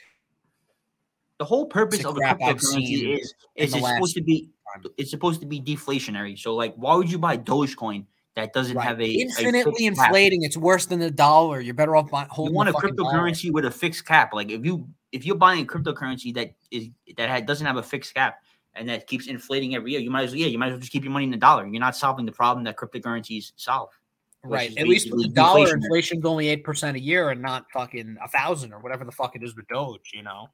[1.38, 4.50] the whole purpose of a crap I've seen cryptocurrency is is it's supposed to be
[4.74, 4.84] time.
[4.98, 6.38] it's supposed to be deflationary.
[6.38, 8.86] So like, why would you buy Dogecoin that doesn't Right.
[8.86, 10.06] have a a infinitely cap?
[10.06, 10.42] inflating.
[10.42, 11.60] It's worse than the dollar.
[11.60, 12.28] You're better off buying.
[12.36, 13.12] You want a fucking dollar.
[13.12, 14.34] cryptocurrency with a fixed cap.
[14.34, 17.82] Like if you if you're buying a cryptocurrency that is that ha- doesn't have a
[17.82, 18.40] fixed cap
[18.74, 20.80] and that keeps inflating every year, you might as well yeah you might as well
[20.80, 21.66] just keep your money in the dollar.
[21.66, 23.90] You're not solving the problem that cryptocurrencies solve.
[24.42, 24.76] Right.
[24.78, 25.74] At least with the dollar, deflationary.
[25.74, 29.36] inflation's only eight percent a year and not fucking a thousand or whatever the fuck
[29.36, 30.12] it is with Doge.
[30.14, 30.48] You know,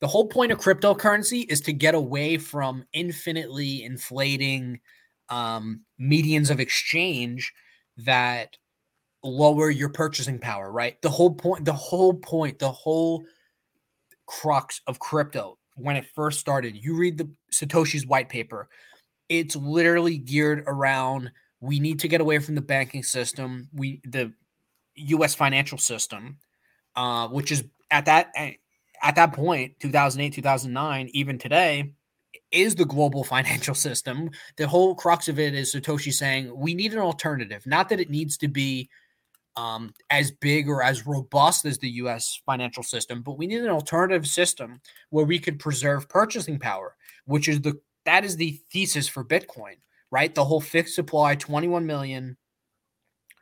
[0.00, 4.80] the whole point of cryptocurrency is to get away from infinitely inflating
[5.28, 7.52] um, medians of exchange
[7.98, 8.56] that
[9.22, 10.72] lower your purchasing power.
[10.72, 11.00] Right.
[11.02, 11.66] The whole point.
[11.66, 12.58] The whole point.
[12.58, 13.24] The whole
[14.26, 16.76] crux of crypto when it first started.
[16.76, 18.68] You read the Satoshi's white paper.
[19.28, 21.30] It's literally geared around
[21.62, 24.32] we need to get away from the banking system we the
[24.98, 26.36] us financial system
[26.96, 28.52] uh, which is at that eh,
[29.02, 31.92] at that point 2008 2009 even today
[32.50, 36.92] is the global financial system the whole crux of it is satoshi saying we need
[36.92, 38.90] an alternative not that it needs to be
[39.56, 43.68] um, as big or as robust as the us financial system but we need an
[43.70, 44.80] alternative system
[45.10, 46.96] where we could preserve purchasing power
[47.26, 49.76] which is the that is the thesis for bitcoin
[50.12, 50.32] right?
[50.32, 52.36] The whole fixed supply, 21 million.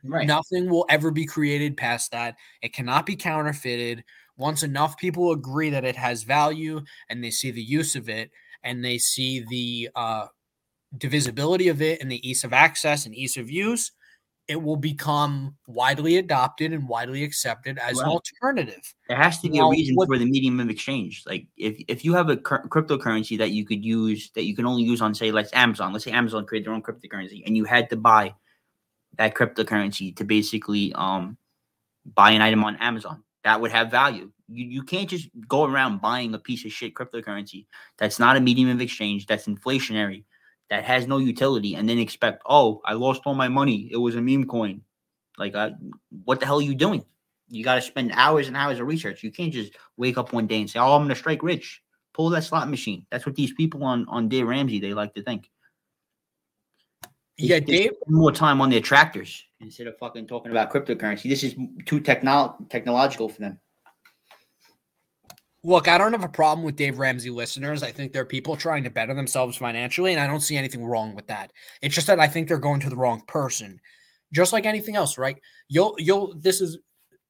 [0.02, 0.26] Right.
[0.26, 2.36] Nothing will ever be created past that.
[2.62, 4.04] It cannot be counterfeited.
[4.38, 6.80] Once enough people agree that it has value
[7.11, 8.30] and they see the use of it
[8.62, 10.26] and they see the uh,
[10.96, 13.90] divisibility of it and the ease of access and ease of use,
[14.51, 18.82] it will become widely adopted and widely accepted as an alternative.
[19.09, 21.22] There has to be Now, a reason what- for the medium of exchange.
[21.24, 24.66] Like if if you have a cur- cryptocurrency that you could use that you can
[24.66, 25.92] only use on say like Amazon.
[25.92, 28.34] Let's say Amazon created their own cryptocurrency and you had to buy
[29.18, 31.36] that cryptocurrency to basically um
[32.05, 33.22] buy an item on Amazon.
[33.44, 34.32] That would have value.
[34.48, 37.66] You you can't just go around buying a piece of shit cryptocurrency
[37.98, 40.24] that's not a medium of exchange, that's inflationary,
[40.70, 43.88] that has no utility, and then expect, oh, I lost all my money.
[43.90, 44.82] It was a meme coin.
[45.36, 45.70] Like, uh,
[46.24, 47.04] what the hell are you doing?
[47.48, 49.24] You got to spend hours and hours of research.
[49.24, 51.82] You can't just wake up one day and say, "Oh, I'm going to strike rich."
[52.14, 53.06] Pull that slot machine.
[53.10, 55.50] That's what these people on on Dave Ramsey they like to think.
[57.36, 57.90] Yeah, they Dave.
[58.02, 61.28] spend more time on their tractors instead of fucking talking about cryptocurrency.
[61.28, 61.54] This is
[61.86, 63.58] too techno- technological for them.
[65.62, 67.82] Look, I don't have a problem with Dave Ramsey listeners.
[67.82, 70.84] I think there are people trying to better themselves financially, and I don't see anything
[70.84, 71.52] wrong with that.
[71.82, 73.78] It's just that I think they're going to the wrong person.
[74.32, 75.38] Just like anything else, right?
[75.68, 76.78] You'll you'll this is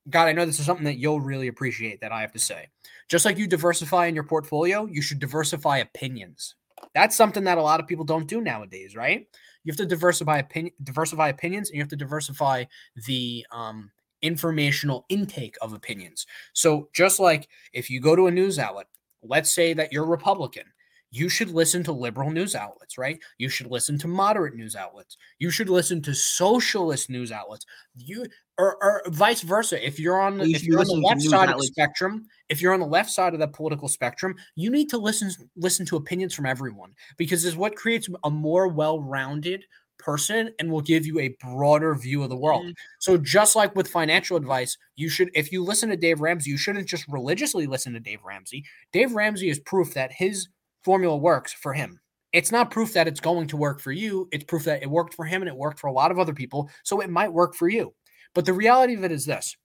[0.09, 2.69] God, I know this is something that you'll really appreciate that I have to say.
[3.09, 6.55] Just like you diversify in your portfolio, you should diversify opinions.
[6.95, 9.27] That's something that a lot of people don't do nowadays, right?
[9.65, 12.65] You have to diversify opinion diversify opinions and you have to diversify
[13.07, 13.91] the um
[14.23, 16.27] informational intake of opinions.
[16.53, 18.87] So just like if you go to a news outlet,
[19.23, 20.65] let's say that you're Republican,
[21.13, 23.19] you should listen to liberal news outlets, right?
[23.39, 25.17] You should listen to moderate news outlets.
[25.39, 27.67] You should listen to socialist news outlets.
[27.97, 28.27] You
[28.59, 29.85] or, or vice versa.
[29.85, 32.75] If you're on the, if you're on the left side of the spectrum, if you're
[32.75, 36.35] on the left side of the political spectrum, you need to listen listen to opinions
[36.35, 39.65] from everyone because it's what creates a more well-rounded
[40.03, 42.63] person and will give you a broader view of the world.
[42.63, 42.73] Mm-hmm.
[42.99, 46.59] So just like with financial advice, you should if you listen to Dave Ramsey, you
[46.59, 48.65] shouldn't just religiously listen to Dave Ramsey.
[48.93, 50.49] Dave Ramsey is proof that his
[50.83, 52.01] formula works for him.
[52.33, 54.29] It's not proof that it's going to work for you.
[54.33, 56.35] It's proof that it worked for him and it worked for a lot of other
[56.35, 56.71] people.
[56.85, 57.95] So it might work for you.
[58.35, 59.57] But the reality of it is this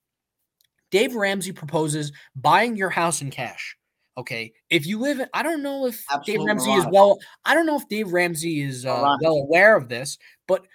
[0.91, 3.77] Dave Ramsey proposes buying your house in cash.
[4.17, 4.53] Okay.
[4.69, 7.65] If you live in, I don't know if Dave Absolute Ramsey is well, I don't
[7.65, 10.65] know if Dave Ramsey is uh, well aware of this, but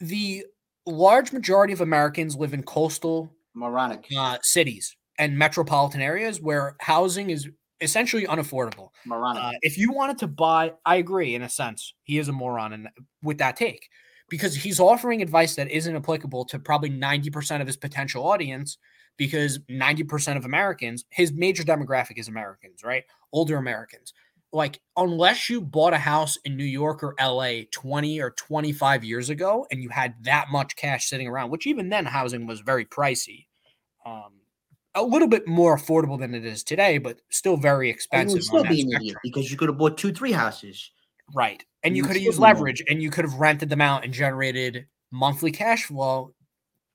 [0.00, 0.44] the
[0.86, 4.06] large majority of Americans live in coastal Moronic.
[4.16, 7.48] uh, cities and metropolitan areas where housing is
[7.80, 8.88] essentially unaffordable.
[9.04, 9.42] Moronic.
[9.42, 11.94] Uh, if you wanted to buy, I agree in a sense.
[12.04, 12.88] He is a moron and
[13.22, 13.88] with that take
[14.28, 18.78] because he's offering advice that isn't applicable to probably 90% of his potential audience
[19.18, 23.04] because 90% of Americans, his major demographic is Americans, right?
[23.32, 24.14] Older Americans.
[24.50, 29.28] Like, unless you bought a house in New York or LA 20 or 25 years
[29.28, 32.86] ago and you had that much cash sitting around, which even then housing was very
[32.86, 33.46] pricey,
[34.06, 34.32] um,
[34.94, 38.36] a little bit more affordable than it is today, but still very expensive.
[38.36, 40.90] would still be an idiot because you could have bought two, three houses.
[41.34, 41.62] Right.
[41.82, 44.14] And you You could have used leverage and you could have rented them out and
[44.14, 46.32] generated monthly cash flow,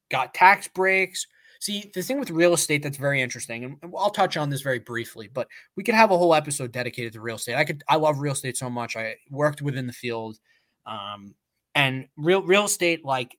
[0.09, 1.27] got tax breaks.
[1.63, 4.79] See, the thing with real estate that's very interesting, and I'll touch on this very
[4.79, 5.47] briefly, but
[5.77, 7.55] we could have a whole episode dedicated to real estate.
[7.55, 8.97] I could I love real estate so much.
[8.97, 10.37] I worked within the field.
[10.85, 11.35] Um,
[11.73, 13.37] and real real estate, like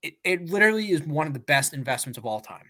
[0.00, 2.68] it, it literally is one of the best investments of all time.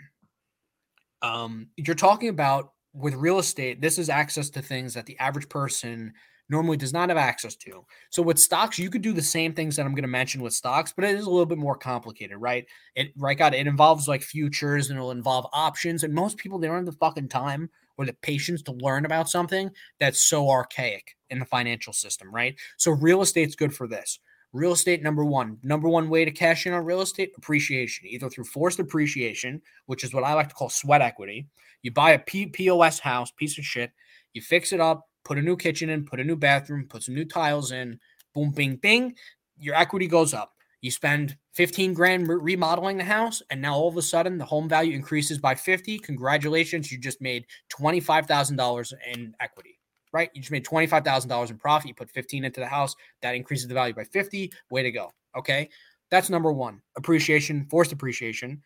[1.21, 5.51] Um, you're talking about with real estate, this is access to things that the average
[5.51, 6.15] person
[6.51, 7.85] normally does not have access to.
[8.11, 10.53] So with stocks, you could do the same things that I'm going to mention with
[10.53, 12.67] stocks, but it is a little bit more complicated, right?
[12.97, 16.03] It right God, it involves like futures and it'll involve options.
[16.03, 19.29] And most people they don't have the fucking time or the patience to learn about
[19.29, 22.57] something that's so archaic in the financial system, right?
[22.77, 24.19] So real estate's good for this.
[24.53, 28.29] Real estate, number one, number one way to cash in on real estate appreciation, either
[28.29, 31.47] through forced appreciation, which is what I like to call sweat equity.
[31.83, 33.93] You buy a POS house, piece of shit,
[34.33, 37.15] you fix it up, put a new kitchen in, put a new bathroom, put some
[37.15, 37.99] new tiles in,
[38.35, 39.15] boom, bing, bing,
[39.59, 40.55] your equity goes up.
[40.81, 44.69] You spend 15 grand remodeling the house, and now all of a sudden the home
[44.69, 45.99] value increases by 50.
[45.99, 49.79] Congratulations, you just made $25,000 in equity,
[50.13, 50.31] right?
[50.35, 51.89] You just made $25,000 in profit.
[51.89, 54.51] You put 15 into the house, that increases the value by 50.
[54.71, 55.11] Way to go.
[55.37, 55.69] Okay.
[56.11, 58.63] That's number one appreciation, forced appreciation.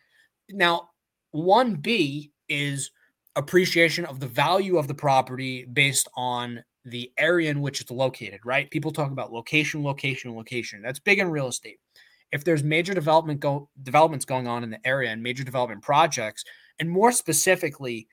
[0.49, 0.89] Now,
[1.35, 2.91] 1B is
[3.35, 8.39] appreciation of the value of the property based on the area in which it's located,
[8.45, 8.69] right?
[8.69, 10.81] People talk about location, location, location.
[10.81, 11.79] That's big in real estate.
[12.31, 16.43] If there's major development go developments going on in the area and major development projects,
[16.79, 18.07] and more specifically,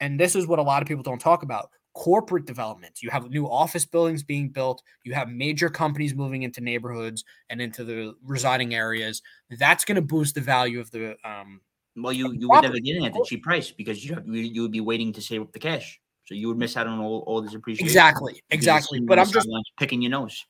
[0.00, 3.02] and this is what a lot of people don't talk about, corporate developments.
[3.02, 7.60] You have new office buildings being built, you have major companies moving into neighborhoods and
[7.60, 9.22] into the residing areas.
[9.58, 11.60] That's going to boost the value of the um,
[11.96, 13.24] Well, you you would never get in at the oh.
[13.24, 16.00] cheap price because you have, you you would be waiting to save up the cash,
[16.24, 17.86] so you would miss out on all, all this appreciation.
[17.86, 19.00] exactly, exactly.
[19.00, 20.44] But I'm just picking your nose.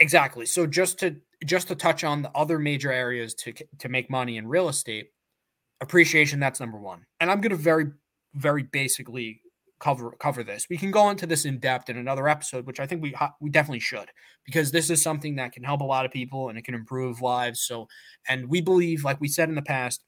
[0.00, 0.46] Exactly.
[0.46, 4.36] So just to just to touch on the other major areas to to make money
[4.36, 5.08] in real estate,
[5.80, 7.04] appreciation that's number 1.
[7.20, 7.86] And I'm going to very
[8.34, 9.42] very basically
[9.80, 10.66] cover cover this.
[10.70, 13.50] We can go into this in depth in another episode, which I think we we
[13.50, 14.10] definitely should
[14.44, 17.20] because this is something that can help a lot of people and it can improve
[17.20, 17.62] lives.
[17.62, 17.88] So
[18.28, 20.02] and we believe like we said in the past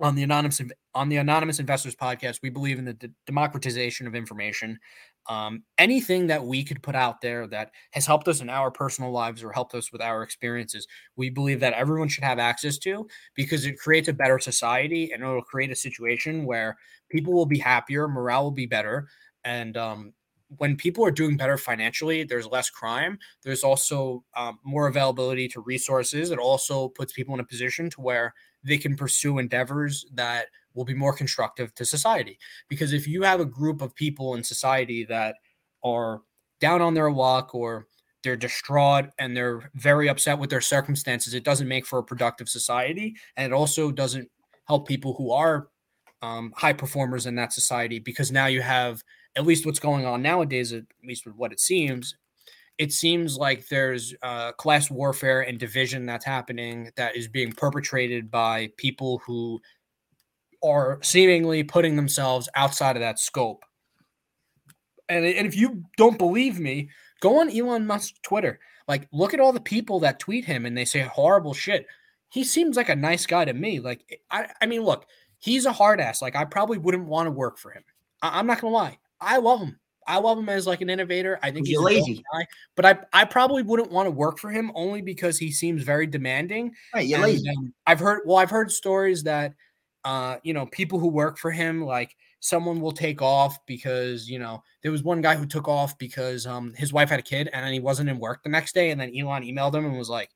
[0.00, 0.60] on the anonymous
[0.94, 4.78] on the anonymous investors podcast we believe in the d- democratization of information.
[5.26, 9.10] Um, anything that we could put out there that has helped us in our personal
[9.10, 10.86] lives or helped us with our experiences
[11.16, 15.22] we believe that everyone should have access to because it creates a better society and
[15.22, 16.76] it'll create a situation where
[17.08, 19.08] people will be happier morale will be better.
[19.44, 20.12] And um,
[20.58, 23.18] when people are doing better financially there's less crime.
[23.42, 26.32] There's also um, more availability to resources.
[26.32, 28.34] It also puts people in a position to where
[28.64, 32.38] they can pursue endeavors that will be more constructive to society.
[32.68, 35.36] Because if you have a group of people in society that
[35.82, 36.22] are
[36.60, 37.86] down on their luck or
[38.22, 42.48] they're distraught and they're very upset with their circumstances, it doesn't make for a productive
[42.48, 43.14] society.
[43.36, 44.28] And it also doesn't
[44.66, 45.68] help people who are
[46.22, 49.02] um, high performers in that society because now you have
[49.36, 52.16] at least what's going on nowadays, at least with what it seems,
[52.78, 58.30] it seems like there's uh, class warfare and division that's happening that is being perpetrated
[58.30, 59.60] by people who
[60.62, 63.64] are seemingly putting themselves outside of that scope.
[65.08, 66.88] And, and if you don't believe me,
[67.20, 68.58] go on Elon Musk's Twitter.
[68.88, 71.86] Like, look at all the people that tweet him and they say horrible shit.
[72.30, 73.78] He seems like a nice guy to me.
[73.78, 75.06] Like, I, I mean, look,
[75.38, 76.20] he's a hard ass.
[76.20, 77.84] Like, I probably wouldn't want to work for him.
[78.22, 78.98] I, I'm not gonna lie.
[79.20, 79.78] I love him.
[80.06, 81.38] I love him as like an innovator.
[81.42, 82.24] I think he's dope lazy.
[82.32, 82.46] guy,
[82.76, 86.06] but I, I probably wouldn't want to work for him only because he seems very
[86.06, 86.72] demanding.
[86.94, 87.48] Right, you're And, lazy.
[87.50, 89.54] um, I've heard well, I've heard stories that
[90.04, 94.38] uh, you know, people who work for him, like someone will take off because, you
[94.38, 97.48] know, there was one guy who took off because um his wife had a kid
[97.52, 98.90] and then he wasn't in work the next day.
[98.90, 100.30] And then Elon emailed him and was like,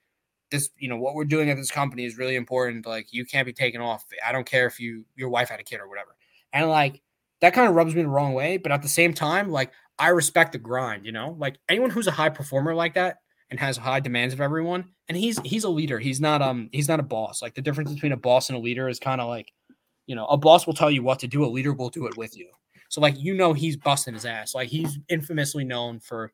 [0.51, 2.87] This, you know, what we're doing at this company is really important.
[2.87, 4.07] Like, you can't be taken off.
[4.27, 6.17] I don't care if you your wife had a kid or whatever.
[6.55, 7.03] And like
[7.41, 8.57] that kind of rubs me the wrong way.
[8.57, 12.07] But at the same time, like I respect the grind, you know, like anyone who's
[12.07, 13.19] a high performer like that
[13.51, 14.85] and has high demands of everyone.
[15.09, 15.99] And he's he's a leader.
[15.99, 17.43] He's not um he's not a boss.
[17.43, 19.53] Like the difference between a boss and a leader is kind of like,
[20.07, 22.17] you know, a boss will tell you what to do, a leader will do it
[22.17, 22.51] with you.
[22.89, 24.55] So like you know he's busting his ass.
[24.55, 26.33] Like he's infamously known for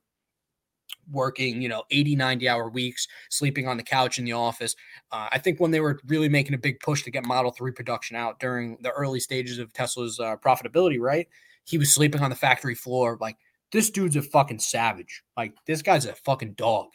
[1.11, 4.75] working, you know, 80, 90 hour weeks, sleeping on the couch in the office.
[5.13, 7.73] Uh, I think when they were really making a big push to get Model 3
[7.73, 11.29] production out during the early stages of Tesla's uh, profitability, right?
[11.65, 13.17] He was sleeping on the factory floor.
[13.21, 13.37] Like,
[13.73, 15.23] this dude's a fucking savage.
[15.37, 16.89] Like, this guy's a fucking dog.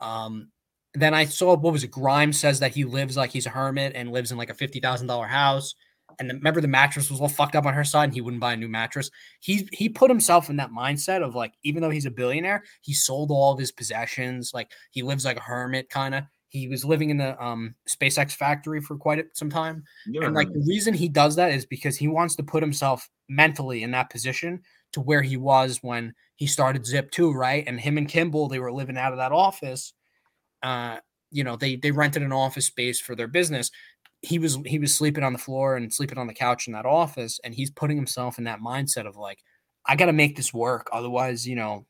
[0.00, 0.48] Um,
[0.94, 1.90] then I saw what was it?
[1.90, 5.28] Grimes says that he lives like he's a hermit and lives in like a $50,000
[5.28, 5.74] house
[6.20, 8.40] and the, remember the mattress was all fucked up on her side and he wouldn't
[8.40, 9.10] buy a new mattress
[9.40, 12.92] he he put himself in that mindset of like even though he's a billionaire he
[12.92, 16.84] sold all of his possessions like he lives like a hermit kind of he was
[16.84, 19.84] living in the um, SpaceX factory for quite some time.
[20.06, 23.08] You're and like the reason he does that is because he wants to put himself
[23.28, 24.60] mentally in that position
[24.92, 27.62] to where he was when he started Zip2, right?
[27.68, 29.92] And him and Kimball, they were living out of that office.
[30.60, 30.98] Uh,
[31.30, 33.70] you know, they they rented an office space for their business
[34.22, 36.86] he was he was sleeping on the floor and sleeping on the couch in that
[36.86, 39.38] office and he's putting himself in that mindset of like
[39.86, 41.86] i got to make this work otherwise you know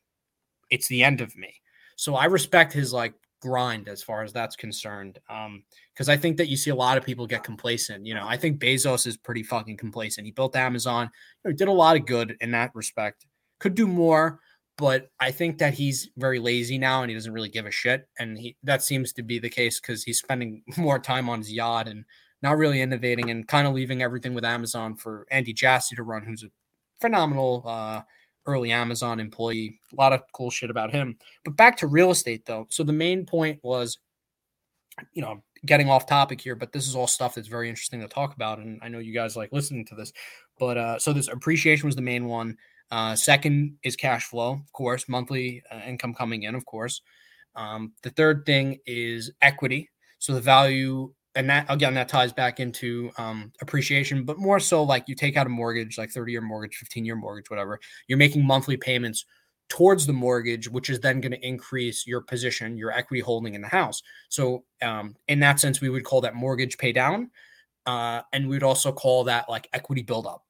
[0.69, 1.53] it's the end of me.
[1.97, 5.63] So i respect his like grind as far as that's concerned um
[5.93, 8.37] because i think that you see a lot of people get complacent you know i
[8.37, 11.09] think bezos is pretty fucking complacent he built amazon
[11.43, 13.25] you know, did a lot of good in that respect
[13.59, 14.39] could do more
[14.77, 18.07] but I think that he's very lazy now and he doesn't really give a shit.
[18.19, 21.51] And he that seems to be the case because he's spending more time on his
[21.51, 22.05] yacht and
[22.41, 26.23] not really innovating and kind of leaving everything with Amazon for Andy Jassy to run,
[26.23, 26.47] who's a
[26.99, 28.01] phenomenal uh,
[28.47, 29.79] early Amazon employee.
[29.91, 31.17] A lot of cool shit about him.
[31.45, 32.67] But back to real estate though.
[32.69, 33.99] So the main point was,
[35.13, 38.07] you know, getting off topic here, but this is all stuff that's very interesting to
[38.07, 38.59] talk about.
[38.59, 40.11] And I know you guys like listening to this.
[40.59, 42.57] But uh, so this appreciation was the main one.
[42.91, 47.01] Uh, second is cash flow, of course, monthly uh, income coming in, of course.
[47.55, 49.89] Um, the third thing is equity.
[50.19, 54.83] So the value, and that again, that ties back into um, appreciation, but more so
[54.83, 57.79] like you take out a mortgage, like 30 year mortgage, 15 year mortgage, whatever.
[58.07, 59.25] You're making monthly payments
[59.69, 63.61] towards the mortgage, which is then going to increase your position, your equity holding in
[63.61, 64.03] the house.
[64.27, 67.31] So, um, in that sense, we would call that mortgage pay down.
[67.85, 70.43] Uh, and we'd also call that like equity buildup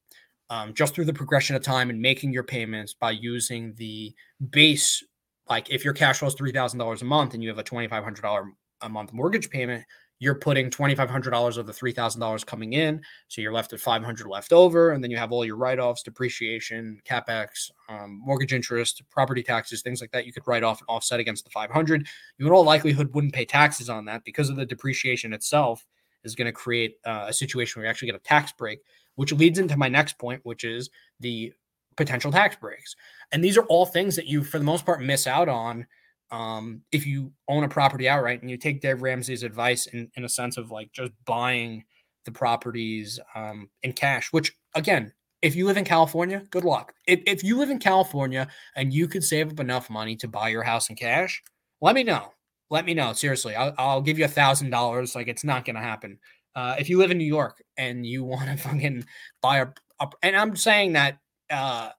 [0.52, 4.14] um, just through the progression of time and making your payments by using the
[4.52, 5.02] base.
[5.50, 7.64] Like if your cash flow is three thousand dollars a month and you have a
[7.64, 9.86] twenty five hundred dollar a month mortgage payment,
[10.20, 13.54] you're putting twenty five hundred dollars of the three thousand dollars coming in, so you're
[13.54, 17.00] left with five hundred left over, and then you have all your write offs, depreciation,
[17.10, 20.26] capex, um, mortgage interest, property taxes, things like that.
[20.26, 22.06] You could write off and offset against the five hundred.
[22.38, 25.86] You in all likelihood wouldn't pay taxes on that because of the depreciation itself
[26.24, 28.80] is going to create uh, a situation where you actually get a tax break
[29.16, 30.90] which leads into my next point, which is
[31.20, 31.54] the
[31.98, 32.96] potential tax breaks.
[33.32, 35.86] And these are all things that you, for the most part, miss out on
[36.32, 40.24] um, if you own a property outright and you take Dave Ramsey's advice in, in
[40.24, 41.84] a sense of like just buying
[42.26, 46.94] the properties um, in cash, which again, if you live in California, good luck.
[47.08, 50.50] If, if you live in California and you could save up enough money to buy
[50.50, 51.42] your house in cash,
[51.82, 52.32] let me know.
[52.70, 53.12] Let me know.
[53.14, 55.16] Seriously, I'll, I'll give you a thousand dollars.
[55.16, 56.20] Like it's not going to happen.
[56.56, 59.06] Uh, if you live in New York and you want to fucking
[59.42, 59.68] buy a,
[60.00, 61.90] a, and I'm saying that uh,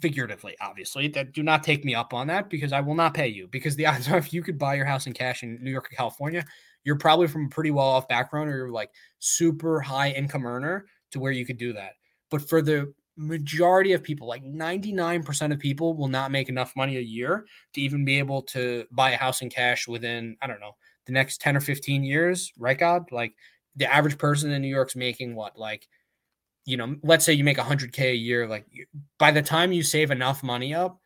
[0.00, 3.28] figuratively, obviously, that do not take me up on that because I will not pay
[3.28, 3.48] you.
[3.48, 5.86] Because the odds are, if you could buy your house in cash in New York
[5.86, 6.44] or California,
[6.84, 10.86] you're probably from a pretty well off background or you're like super high income earner
[11.12, 11.92] to where you could do that.
[12.30, 16.96] But for the majority of people, like 99% of people, will not make enough money
[16.96, 20.60] a year to even be able to buy a house in cash within, I don't
[20.60, 20.76] know,
[21.06, 23.04] the next 10 or 15 years, right, God?
[23.12, 23.34] Like,
[23.76, 25.88] the average person in New York's making what like
[26.64, 28.66] you know let's say you make 100k a year like
[29.18, 30.98] by the time you save enough money up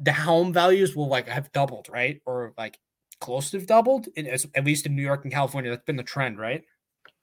[0.00, 2.20] the home values will like have doubled right?
[2.26, 2.78] Or like
[3.20, 5.70] close to doubled in, at least in New York and California.
[5.70, 6.62] That's been the trend right?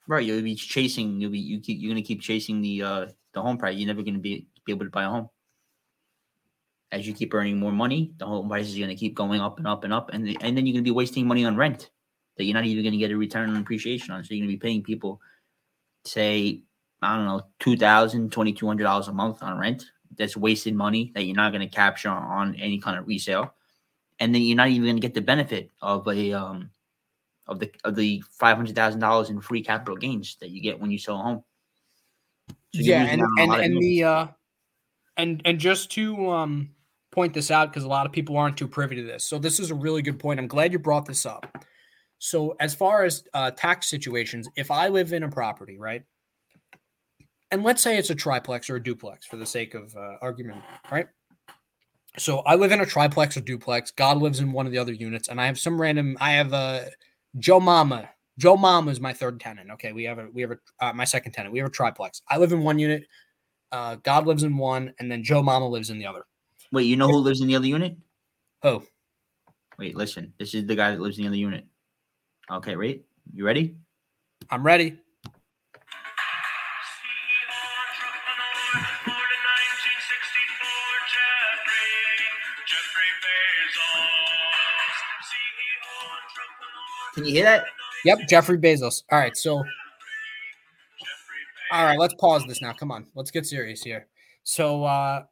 [0.07, 3.05] Right you'll be chasing you'll be you keep, you're going to keep chasing the uh
[3.33, 3.77] the home price.
[3.77, 5.29] You're never going to be be able to buy a home.
[6.91, 9.57] As you keep earning more money the home price is going to keep going up
[9.57, 11.89] and up and up and, and then you're going to be wasting money on rent
[12.39, 14.23] that you're not even going to get a return on appreciation on.
[14.23, 15.19] So you're going to be paying people,
[16.05, 16.63] say,
[17.01, 19.83] I don't know, $2,000, $2,200 a month on rent.
[20.17, 23.53] That's wasted money that you're not going to capture on any kind of resale.
[24.21, 26.69] And then you're not even going to get the benefit of a, um,
[27.45, 30.79] of the of the five hundred thousand dollars in free capital gains that you get
[30.79, 31.43] when you sell a home.
[32.73, 34.27] So yeah, and and, and the uh,
[35.17, 36.69] and and just to um
[37.11, 39.25] point this out because a lot of people aren't too privy to this.
[39.25, 40.39] So this is a really good point.
[40.39, 41.65] I'm glad you brought this up.
[42.19, 46.03] So, as far as uh, tax situations, if I live in a property, right,
[47.51, 50.61] and let's say it's a triplex or a duplex for the sake of uh, argument,
[50.91, 51.07] right?
[52.17, 53.91] So, I live in a triplex or duplex.
[53.91, 56.17] God lives in one of the other units, and I have some random.
[56.19, 56.89] I have a
[57.37, 58.09] Joe Mama.
[58.37, 59.71] Joe Mama is my third tenant.
[59.71, 61.53] Okay, we have a we have a uh, my second tenant.
[61.53, 62.21] We have a triplex.
[62.29, 63.07] I live in one unit.
[63.71, 66.25] Uh, God lives in one, and then Joe Mama lives in the other.
[66.71, 67.95] Wait, you know who lives in the other unit?
[68.63, 68.83] Oh,
[69.79, 70.33] Wait, listen.
[70.37, 71.65] This is the guy that lives in the other unit.
[72.51, 73.01] Okay, right?
[73.31, 73.75] You ready?
[74.49, 74.97] I'm ready.
[87.13, 87.65] Can you hear that?
[88.05, 89.03] Yep, Jeffrey Bezos.
[89.11, 89.63] All right, so
[91.71, 92.73] all right, let's pause this now.
[92.73, 94.07] Come on, let's get serious here.
[94.43, 95.23] So uh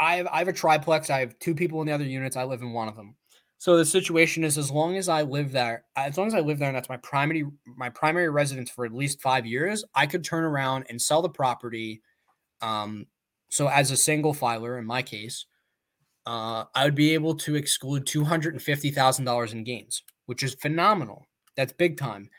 [0.00, 1.10] I have I have a triplex.
[1.10, 2.36] I have two people in the other units.
[2.36, 3.14] I live in one of them.
[3.62, 6.58] So the situation is as long as I live there, as long as I live
[6.58, 7.44] there and that's my primary
[7.76, 11.28] my primary residence for at least 5 years, I could turn around and sell the
[11.28, 12.02] property
[12.60, 13.06] um
[13.52, 15.46] so as a single filer in my case,
[16.26, 21.28] uh I would be able to exclude $250,000 in gains, which is phenomenal.
[21.56, 22.30] That's big time.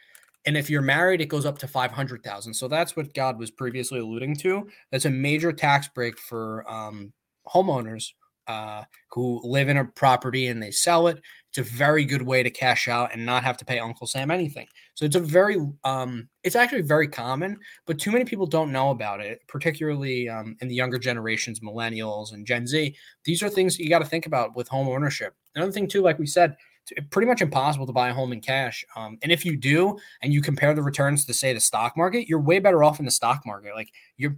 [0.45, 2.53] And if you're married, it goes up to 500,000.
[2.53, 4.67] So that's what God was previously alluding to.
[4.91, 7.13] That's a major tax break for um,
[7.47, 8.11] homeowners
[8.47, 11.19] uh, who live in a property and they sell it.
[11.49, 14.31] It's a very good way to cash out and not have to pay Uncle Sam
[14.31, 14.67] anything.
[14.95, 18.89] So it's a very, um, it's actually very common, but too many people don't know
[18.89, 22.95] about it, particularly um, in the younger generations, millennials and Gen Z.
[23.23, 25.35] These are things you got to think about with home ownership.
[25.55, 26.55] Another thing, too, like we said,
[26.89, 28.83] it's pretty much impossible to buy a home in cash.
[28.95, 32.27] Um, and if you do, and you compare the returns to say the stock market,
[32.27, 33.75] you're way better off in the stock market.
[33.75, 34.37] Like you're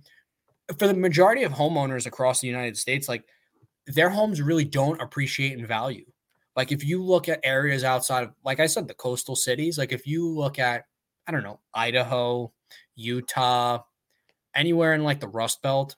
[0.77, 3.23] for the majority of homeowners across the United States, like
[3.87, 6.05] their homes really don't appreciate in value.
[6.55, 9.91] Like if you look at areas outside of, like I said, the coastal cities, like
[9.91, 10.85] if you look at,
[11.27, 12.51] I don't know, Idaho,
[12.95, 13.83] Utah,
[14.53, 15.95] anywhere in like the Rust Belt,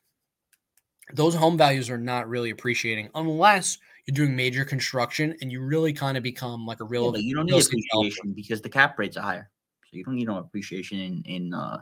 [1.14, 5.94] those home values are not really appreciating unless you're doing major construction and you really
[5.94, 7.14] kind of become like a real.
[7.16, 9.50] Yeah, you don't need appreciation because the cap rates are higher.
[9.84, 11.82] So you don't need no appreciation in in uh,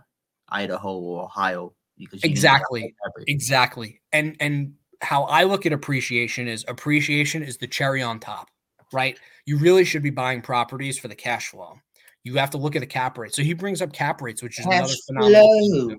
[0.49, 2.93] Idaho or Ohio because Exactly.
[3.28, 4.01] Exactly.
[4.12, 8.50] And and how I look at appreciation is appreciation is the cherry on top,
[8.93, 9.20] right?
[9.46, 11.80] You really should be buying properties for the cash flow.
[12.24, 13.34] You have to look at the cap rate.
[13.36, 15.50] So he brings up cap rates, which is another Cash phenomenal.
[15.70, 15.96] flow.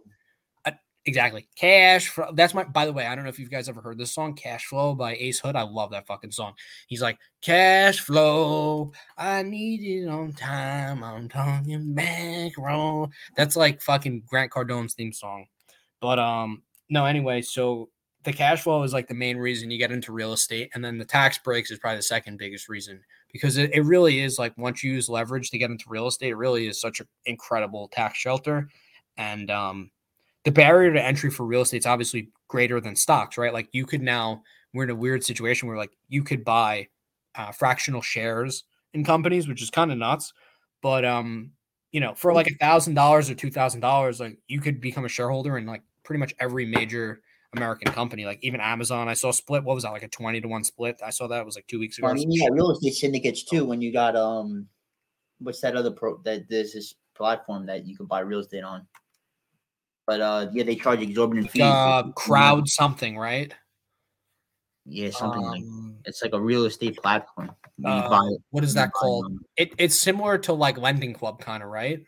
[0.65, 0.71] Uh,
[1.07, 1.47] Exactly.
[1.55, 2.33] Cash flow.
[2.35, 4.35] That's my by the way, I don't know if you guys ever heard this song,
[4.35, 5.55] Cash Flow by Ace Hood.
[5.55, 6.55] I love that fucking song.
[6.89, 8.91] He's like, Cash flow.
[9.17, 11.05] I need it on time.
[11.05, 13.11] I'm talking back roll.
[13.37, 15.47] That's like fucking Grant Cardone's theme song.
[16.01, 17.89] But um, no, anyway, so
[18.27, 20.69] the cash flow is like the main reason you get into real estate.
[20.75, 23.01] And then the tax breaks is probably the second biggest reason
[23.33, 26.31] because it, it really is like once you use leverage to get into real estate,
[26.31, 28.69] it really is such an incredible tax shelter.
[29.17, 29.93] And um,
[30.45, 33.53] the barrier to entry for real estate is obviously greater than stocks, right?
[33.53, 34.43] Like you could now,
[34.75, 36.89] we're in a weird situation where like you could buy
[37.37, 40.33] uh, fractional shares in companies, which is kind of nuts.
[40.83, 41.53] But um,
[41.93, 45.05] you know, for like a thousand dollars or two thousand dollars, like you could become
[45.05, 47.23] a shareholder in like pretty much every major
[47.57, 49.09] American company, like even Amazon.
[49.09, 49.65] I saw split.
[49.65, 49.93] What was that?
[49.93, 51.01] Like a twenty to one split.
[51.05, 52.09] I saw that it was like two weeks ago.
[52.09, 53.65] I mean, you got real estate syndicates too.
[53.65, 54.69] When you got um,
[55.39, 58.87] what's that other pro that there's this platform that you can buy real estate on.
[60.07, 61.63] But uh, yeah, they charge exorbitant fees.
[61.65, 63.53] Uh, crowd something, right?
[64.85, 67.51] Yeah, something like Um, it's like a real estate platform.
[67.85, 69.27] uh, buy- what is that called?
[69.27, 72.05] um, It, it's similar to like Lending Club, kind of, right?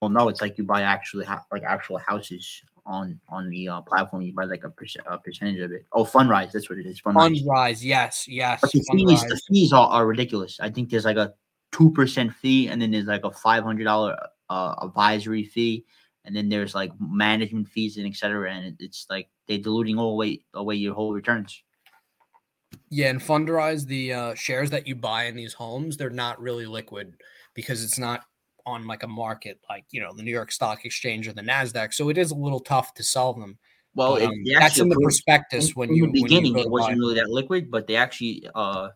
[0.00, 3.80] Well, no, it's like you buy actually ha- like actual houses on on the uh,
[3.82, 4.22] platform.
[4.22, 5.84] You buy like a, perc- a percentage of it.
[5.92, 7.00] Oh, Fundrise, that's what it is.
[7.00, 7.42] Fundrise.
[7.42, 8.60] Fundrise, yes, yes.
[8.60, 10.58] But the fees, the fees are, are ridiculous.
[10.60, 11.34] I think there's like a
[11.72, 14.16] two percent fee, and then there's like a five hundred dollar
[14.48, 15.84] uh, advisory fee,
[16.24, 18.52] and then there's like management fees and etc.
[18.52, 21.62] And it, it's like they're diluting all away away your whole returns.
[22.88, 26.66] Yeah, and Fundrise, the uh, shares that you buy in these homes, they're not really
[26.66, 27.16] liquid
[27.54, 28.24] because it's not
[28.66, 31.94] on like a market like you know the New York Stock Exchange or the Nasdaq.
[31.94, 33.58] So it is a little tough to sell them.
[33.94, 36.68] Well, um, that's in the prospectus in- when in you the when you beginning it
[36.70, 36.98] wasn't buy.
[36.98, 38.88] really that liquid, but they actually uh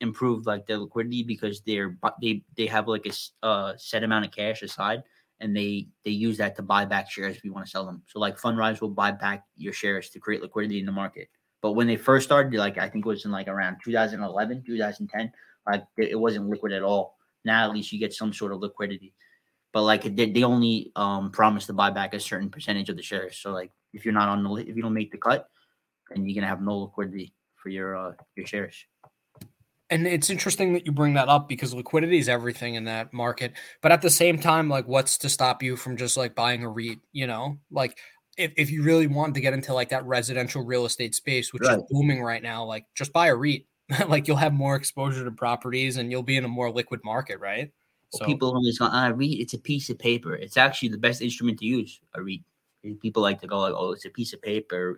[0.00, 4.30] improved like their liquidity because they're they they have like a uh, set amount of
[4.30, 5.02] cash aside
[5.40, 8.02] and they they use that to buy back shares if you want to sell them.
[8.06, 11.28] So like Fundrise will buy back your shares to create liquidity in the market.
[11.60, 15.32] But when they first started, like I think it was in like around 2011, 2010,
[15.66, 17.16] like it wasn't liquid at all.
[17.44, 19.14] Now at least you get some sort of liquidity.
[19.72, 23.02] But like they, they only um promise to buy back a certain percentage of the
[23.02, 23.38] shares.
[23.38, 25.48] So like if you're not on the if you don't make the cut,
[26.10, 28.84] then you're gonna have no liquidity for your uh your shares.
[29.90, 33.52] And it's interesting that you bring that up because liquidity is everything in that market.
[33.82, 36.68] But at the same time, like what's to stop you from just like buying a
[36.68, 37.58] REIT, you know?
[37.70, 37.98] Like
[38.38, 41.68] if, if you really want to get into like that residential real estate space, which
[41.68, 43.66] is booming right now, like just buy a REIT.
[44.08, 47.40] like you'll have more exposure to properties and you'll be in a more liquid market,
[47.40, 47.70] right?
[48.12, 50.34] Well, people always go, ah, REIT, it's a piece of paper.
[50.34, 52.42] It's actually the best instrument to use, a REIT.
[53.00, 54.96] People like to go like, "Oh, it's a piece of paper."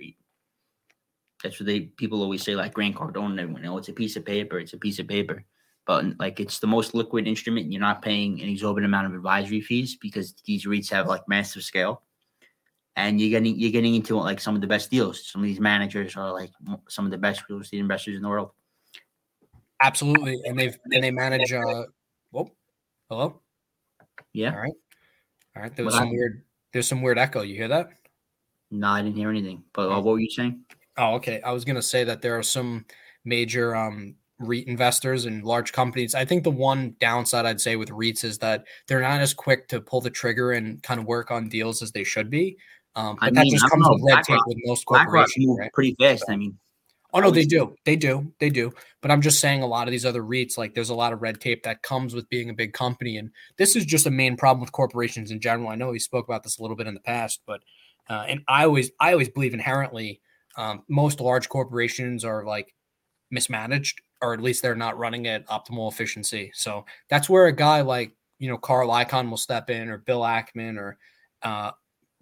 [1.42, 3.40] That's what they people always say, like Grant Cardone.
[3.40, 4.58] Everyone, oh, it's a piece of paper.
[4.58, 5.44] It's a piece of paper.
[5.86, 7.70] But like, it's the most liquid instrument.
[7.70, 11.62] You're not paying an exorbitant amount of advisory fees because these REITs have like massive
[11.62, 12.02] scale,
[12.96, 15.24] and you're getting you're getting into like some of the best deals.
[15.24, 16.50] Some of these managers are like
[16.88, 18.50] some of the best real estate investors in the world.
[19.82, 21.52] Absolutely, and they've and they manage.
[21.52, 21.84] uh
[22.30, 22.50] Whoa,
[23.10, 23.40] hello.
[24.32, 24.52] Yeah.
[24.52, 24.72] All right.
[25.54, 25.74] All right.
[25.74, 26.18] There was What some happened?
[26.18, 26.42] weird.
[26.72, 27.42] There's some weird echo.
[27.42, 27.90] You hear that?
[28.70, 29.62] No, I didn't hear anything.
[29.72, 30.60] But uh, what were you saying?
[30.96, 31.40] Oh, okay.
[31.42, 32.84] I was gonna say that there are some
[33.24, 36.14] major um REIT investors and large companies.
[36.14, 39.66] I think the one downside I'd say with REITs is that they're not as quick
[39.68, 42.56] to pull the trigger and kind of work on deals as they should be.
[42.96, 43.92] Um, I but that mean, just I comes know.
[43.94, 45.72] with red tape with most corporations, right?
[45.72, 46.24] pretty fast.
[46.28, 46.58] I mean,
[47.16, 47.74] Oh no, they do.
[47.86, 48.30] They do.
[48.40, 48.70] They do.
[49.00, 51.22] But I'm just saying a lot of these other REITs, like there's a lot of
[51.22, 53.16] red tape that comes with being a big company.
[53.16, 55.70] And this is just a main problem with corporations in general.
[55.70, 57.62] I know we spoke about this a little bit in the past, but
[58.10, 60.20] uh, and I always I always believe inherently
[60.58, 62.74] um, most large corporations are like
[63.30, 66.50] mismanaged or at least they're not running at optimal efficiency.
[66.54, 70.20] So that's where a guy like, you know, Carl Icahn will step in or Bill
[70.20, 70.98] Ackman or
[71.42, 71.70] uh,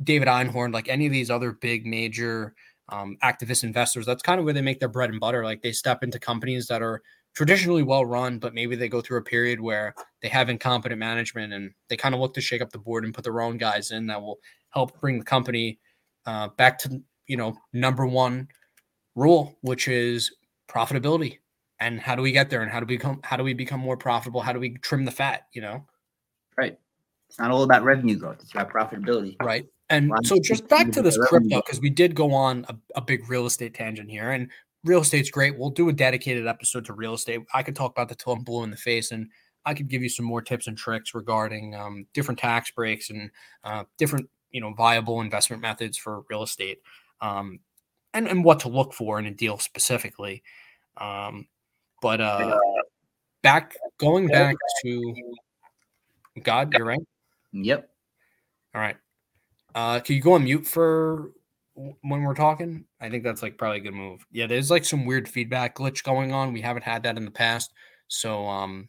[0.05, 2.55] David Einhorn, like any of these other big major
[2.89, 4.07] um, activist investors.
[4.07, 5.45] That's kind of where they make their bread and butter.
[5.45, 7.03] Like they step into companies that are
[7.35, 11.53] traditionally well run, but maybe they go through a period where they have incompetent management
[11.53, 13.91] and they kind of look to shake up the board and put their own guys
[13.91, 14.39] in that will
[14.71, 15.79] help bring the company
[16.27, 18.49] uh, back to you know number one
[19.15, 20.33] rule, which is
[20.69, 21.39] profitability.
[21.81, 22.63] And how do we get there?
[22.63, 24.41] And how do we become how do we become more profitable?
[24.41, 25.49] How do we trim the fat?
[25.53, 25.87] You know,
[26.57, 26.79] right.
[27.29, 28.39] It's not all about revenue growth.
[28.41, 29.37] It's about profitability.
[29.43, 29.67] right?
[29.91, 33.01] And Well, so just back to this crypto because we did go on a, a
[33.01, 34.51] big real estate tangent here, and
[34.85, 35.59] real estate's great.
[35.59, 37.43] We'll do a dedicated episode to real estate.
[37.53, 39.29] I could talk about that till I'm blue in the face, and
[39.67, 43.31] I could give you some more tips and tricks regarding um, different tax breaks and
[43.65, 46.81] uh, different you know viable investment methods for real estate,
[47.21, 47.61] um,
[48.15, 50.43] and and what to look for in a deal specifically.
[50.97, 51.47] Um,
[52.01, 52.59] but uh,
[53.43, 55.15] back going back to
[56.43, 57.01] God, you're right.
[57.53, 57.89] Yep.
[58.75, 58.97] All right.
[59.75, 61.33] Uh, can you go on mute for
[61.75, 62.85] when we're talking?
[63.01, 64.25] I think that's like probably a good move.
[64.31, 66.53] Yeah, there's like some weird feedback glitch going on.
[66.53, 67.73] We haven't had that in the past.
[68.09, 68.89] So um,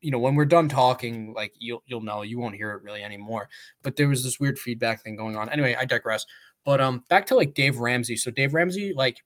[0.00, 3.02] you know, when we're done talking, like you'll you'll know you won't hear it really
[3.02, 3.48] anymore.
[3.82, 5.48] But there was this weird feedback thing going on.
[5.50, 6.24] Anyway, I digress.
[6.64, 8.16] But um, back to like Dave Ramsey.
[8.16, 9.18] So Dave Ramsey, like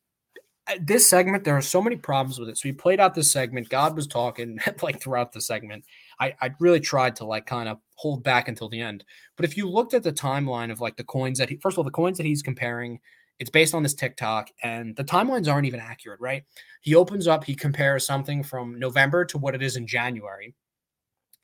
[0.66, 2.58] uh, this segment, there are so many problems with it.
[2.58, 3.68] So we played out this segment.
[3.68, 5.84] God was talking like throughout the segment.
[6.18, 9.04] I, I really tried to like kind of hold back until the end.
[9.36, 11.78] But if you looked at the timeline of like the coins that he, first of
[11.78, 13.00] all, the coins that he's comparing,
[13.40, 16.44] it's based on this TikTok, and the timelines aren't even accurate, right?
[16.80, 20.54] He opens up, he compares something from November to what it is in January.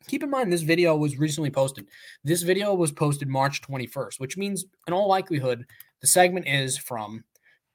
[0.06, 1.88] Keep in mind, this video was recently posted.
[2.22, 5.66] This video was posted March 21st, which means, in all likelihood,
[6.00, 7.24] the segment is from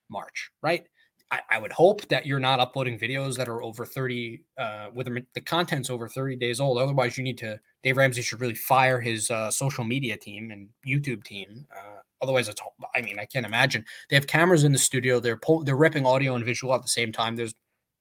[0.10, 0.86] March, right?
[1.32, 5.08] I, I would hope that you're not uploading videos that are over 30, uh, with
[5.34, 6.80] the, content's over 30 days old.
[6.80, 10.70] Otherwise, you need to, Dave Ramsey should really fire his uh, social media team and
[10.88, 11.68] YouTube team.
[11.76, 12.62] Uh, otherwise, it's,
[12.96, 13.86] I mean, I can't imagine.
[14.10, 15.20] They have cameras in the studio.
[15.20, 17.36] They're pull, they're ripping audio and visual at the same time.
[17.36, 17.54] There's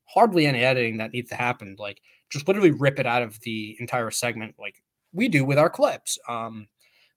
[0.07, 1.77] hardly any editing that needs to happen.
[1.79, 2.01] Like,
[2.31, 6.19] just literally rip it out of the entire segment, like we do with our clips.
[6.29, 6.69] Um,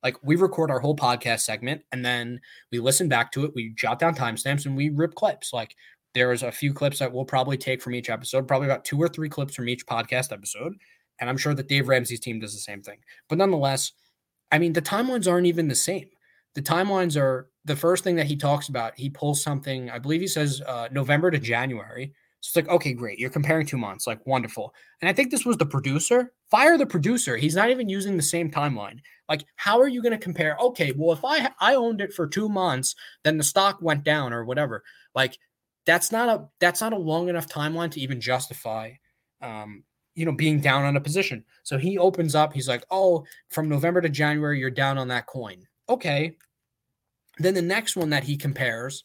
[0.04, 2.40] like we record our whole podcast segment and then
[2.72, 3.52] we listen back to it.
[3.54, 5.54] We jot down timestamps and we rip clips.
[5.54, 5.76] Like
[6.14, 9.08] there's a few clips that we'll probably take from each episode, probably about two or
[9.08, 10.74] three clips from each podcast episode.
[11.20, 12.98] And I'm sure that Dave Ramsey's team does the same thing.
[13.30, 13.92] But nonetheless,
[14.52, 16.10] I mean, the timelines aren't even the same.
[16.56, 18.98] The timelines are the first thing that he talks about.
[18.98, 22.14] He pulls something, I believe he says uh, November to January.
[22.42, 23.20] So it's like, okay, great.
[23.20, 24.08] You're comparing two months.
[24.08, 24.74] Like, wonderful.
[25.00, 26.34] And I think this was the producer.
[26.50, 27.38] Fire the producer.
[27.38, 28.98] He's not even using the same timeline.
[29.30, 30.58] Like, how are you going to compare?
[30.60, 34.34] Okay, well, if I I owned it for two months, then the stock went down
[34.34, 34.84] or whatever.
[35.14, 35.38] Like,
[35.86, 38.92] that's not a that's not a long enough timeline to even justify,
[39.42, 39.84] um,
[40.16, 41.44] you know, being down on a position.
[41.64, 42.54] So he opens up.
[42.54, 45.68] He's like, oh, from November to January, you're down on that coin.
[45.90, 46.38] Okay.
[47.38, 49.04] Then the next one that he compares,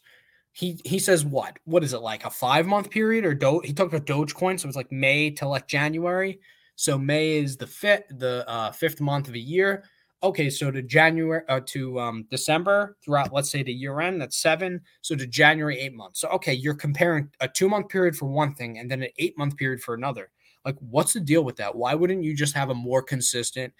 [0.51, 1.57] he he says what?
[1.65, 4.67] What is it like a five month period or do he talked about Dogecoin, so
[4.67, 6.39] it's like May to like January.
[6.75, 9.83] So May is the fifth the uh, fifth month of a year.
[10.23, 14.37] Okay, so to January uh, to um, December throughout, let's say the year end, that's
[14.37, 14.81] seven.
[15.01, 16.21] So to January, eight months.
[16.21, 19.37] So okay, you're comparing a two month period for one thing and then an eight
[19.37, 20.31] month period for another.
[20.65, 21.75] Like, what's the deal with that?
[21.75, 23.73] Why wouldn't you just have a more consistent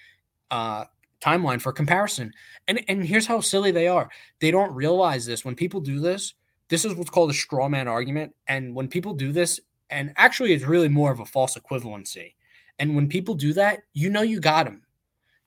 [0.51, 0.85] uh,
[1.21, 2.31] timeline for comparison?
[2.67, 4.07] And and here's how silly they are.
[4.39, 6.35] They don't realize this when people do this.
[6.69, 8.35] This is what's called a straw man argument.
[8.47, 9.59] And when people do this,
[9.89, 12.33] and actually, it's really more of a false equivalency.
[12.77, 14.83] And when people do that, you know you got them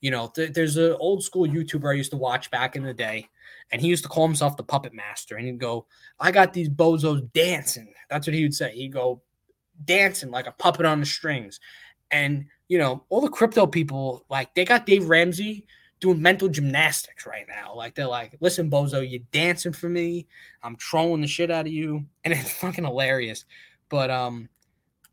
[0.01, 2.95] You know, th- there's an old school YouTuber I used to watch back in the
[2.95, 3.29] day,
[3.71, 5.37] and he used to call himself the puppet master.
[5.37, 5.87] And he'd go,
[6.19, 7.93] I got these bozos dancing.
[8.09, 8.73] That's what he would say.
[8.73, 9.23] He'd go
[9.85, 11.61] dancing like a puppet on the strings.
[12.11, 15.67] And, you know, all the crypto people, like, they got Dave Ramsey
[16.01, 17.75] doing mental gymnastics right now.
[17.75, 20.27] Like, they're like, listen, bozo, you're dancing for me.
[20.63, 22.07] I'm trolling the shit out of you.
[22.25, 23.45] And it's fucking hilarious.
[23.89, 24.49] But, um,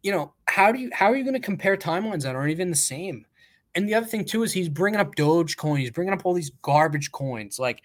[0.03, 2.69] you know, how do you how are you going to compare timelines that aren't even
[2.69, 3.26] the same?
[3.76, 6.52] And the other thing too is he's bringing up Dogecoin, he's bringing up all these
[6.61, 7.60] garbage coins.
[7.60, 7.81] Like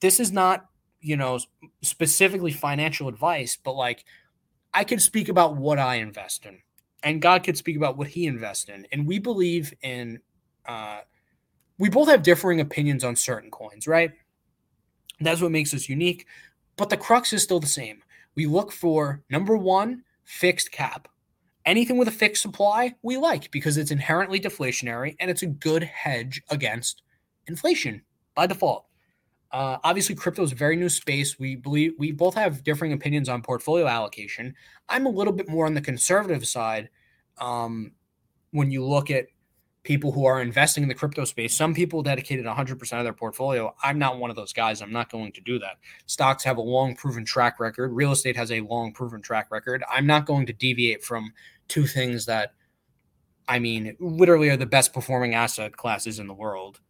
[0.00, 0.66] this is not,
[1.00, 1.38] you know,
[1.82, 4.04] specifically financial advice, but like
[4.74, 6.58] I can speak about what I invest in,
[7.02, 10.20] and God could speak about what He invests in, and we believe in.
[10.66, 11.00] Uh,
[11.78, 14.12] we both have differing opinions on certain coins, right?
[15.18, 16.26] That's what makes us unique.
[16.76, 18.02] But the crux is still the same.
[18.34, 21.08] We look for number one, fixed cap
[21.70, 25.84] anything with a fixed supply we like because it's inherently deflationary and it's a good
[25.84, 27.02] hedge against
[27.46, 28.02] inflation
[28.34, 28.86] by default.
[29.52, 31.38] Uh, obviously, crypto is a very new space.
[31.38, 34.54] We believe we both have differing opinions on portfolio allocation.
[34.88, 36.88] I'm a little bit more on the conservative side.
[37.38, 37.92] Um,
[38.50, 39.26] when you look at
[39.82, 43.74] people who are investing in the crypto space, some people dedicated 100% of their portfolio.
[43.82, 44.82] I'm not one of those guys.
[44.82, 45.78] I'm not going to do that.
[46.06, 47.92] Stocks have a long proven track record.
[47.92, 49.82] Real estate has a long proven track record.
[49.90, 51.32] I'm not going to deviate from
[51.70, 52.52] two things that,
[53.48, 56.80] I mean, literally are the best performing asset classes in the world.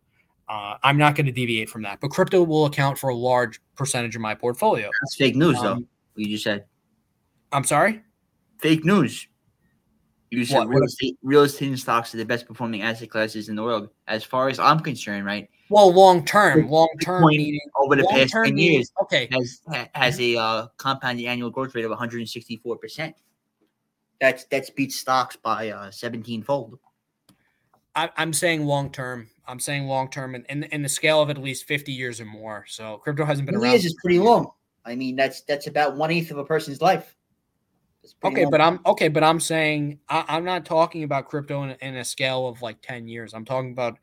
[0.48, 3.61] Uh, I'm not going to deviate from that, but crypto will account for a large
[3.77, 4.90] percentage of my portfolio.
[5.02, 5.74] That's fake news, Um, though.
[5.74, 5.86] What
[6.16, 6.65] you just said.
[7.52, 8.02] I'm sorry.
[8.59, 9.28] Fake news.
[10.31, 13.48] You said What- real estate, real estate and stocks are the best performing asset classes
[13.48, 15.24] in the world, as far as I'm concerned.
[15.27, 19.28] Right Well, long term, long term meaning over the past ten years, okay.
[19.32, 19.61] has
[19.94, 23.16] has a uh, compounded annual growth rate of 164 percent.
[24.20, 26.78] That's that's beats stocks by uh, 17 fold.
[27.94, 29.28] I, I'm saying long term.
[29.47, 32.24] I'm saying long term, and in, in the scale of at least 50 years or
[32.24, 32.64] more.
[32.68, 33.72] So crypto hasn't been around.
[33.72, 34.52] years is pretty long.
[34.84, 37.16] I mean, that's that's about one eighth of a person's life.
[38.24, 38.51] Okay, long.
[38.51, 42.05] but I'm okay, but I'm saying I, I'm not talking about crypto in, in a
[42.05, 43.34] scale of like 10 years.
[43.34, 43.98] I'm talking about,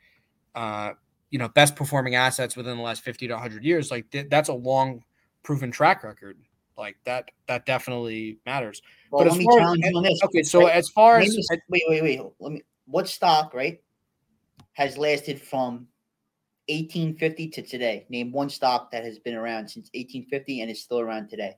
[0.53, 0.91] uh,
[1.29, 3.89] you know, best performing assets within the last 50 to 100 years.
[3.89, 5.03] Like th- that's a long
[5.43, 6.37] proven track record.
[6.77, 8.81] Like that, that definitely matters.
[9.11, 10.21] well, but let as me far as- you on this.
[10.25, 10.75] Okay, so right?
[10.75, 11.35] as far as
[11.69, 12.21] wait, wait, wait.
[12.39, 12.61] Let me.
[12.85, 13.81] What stock, right,
[14.73, 15.87] has lasted from
[16.69, 18.05] 1850 to today?
[18.09, 21.57] Name one stock that has been around since 1850 and is still around today.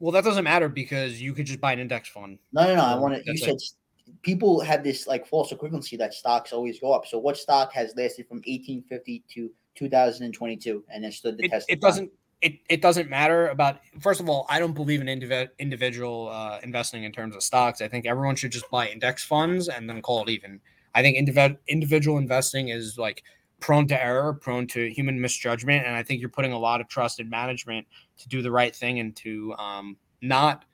[0.00, 2.38] well, that doesn't matter because you could just buy an index fund.
[2.52, 2.82] No, no, no.
[2.82, 3.30] I want to.
[3.30, 3.74] You said s-
[4.22, 7.06] people have this like false equivalency that stocks always go up.
[7.06, 11.66] So, what stock has lasted from 1850 to 2022 and has stood the It, test?
[11.70, 12.10] it time?
[12.40, 16.60] It, it doesn't matter about first of all i don't believe in indiv- individual uh,
[16.62, 17.80] investing in terms of stocks.
[17.80, 20.60] I think everyone should just buy index funds and then call it even.
[20.94, 23.24] I think indiv- individual investing is like
[23.60, 26.88] prone to error prone to human misjudgment and i think you're putting a lot of
[26.88, 27.86] trust in management
[28.16, 30.64] to do the right thing and to um, not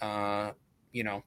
[0.00, 0.50] uh,
[0.92, 1.22] you know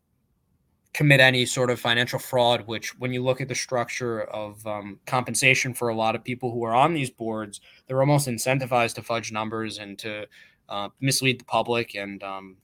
[0.93, 4.99] commit any sort of financial fraud which when you look at the structure of um,
[5.05, 9.01] compensation for a lot of people who are on these boards they're almost incentivized to
[9.01, 10.25] fudge numbers and to
[10.69, 12.57] uh, mislead the public and um,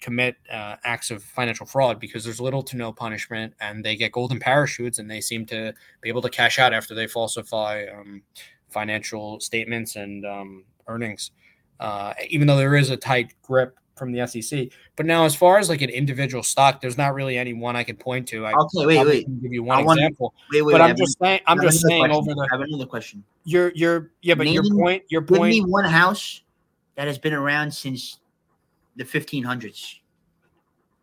[0.00, 4.12] commit uh, acts of financial fraud because there's little to no punishment and they get
[4.12, 8.22] golden parachutes and they seem to be able to cash out after they falsify um,
[8.68, 11.32] financial statements and um, earnings.
[11.80, 14.68] Uh, even though there is a tight grip from the SEC.
[14.96, 17.82] But now, as far as like an individual stock, there's not really any one I
[17.84, 18.46] can point to.
[18.46, 20.72] I Okay, wait, wait, can give you one wanna- example, wait, wait.
[20.72, 21.40] but I'm just saying.
[21.46, 22.16] I'm just saying question.
[22.16, 23.24] over the I have another question.
[23.44, 25.52] your your yeah, but your Name- point your point.
[25.52, 26.42] Give me one house
[26.94, 28.18] that has been around since
[28.96, 30.00] the 1500s.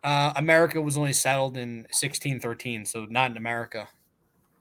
[0.04, 3.88] uh, America was only settled in 1613, so not in America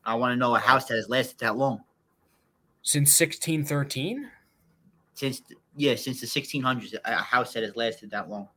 [0.06, 1.84] I want to know a house that has lasted that long.
[2.84, 4.30] since 1613.
[5.16, 5.42] Since
[5.76, 8.48] yeah, since the 1600s, a house that has lasted that long.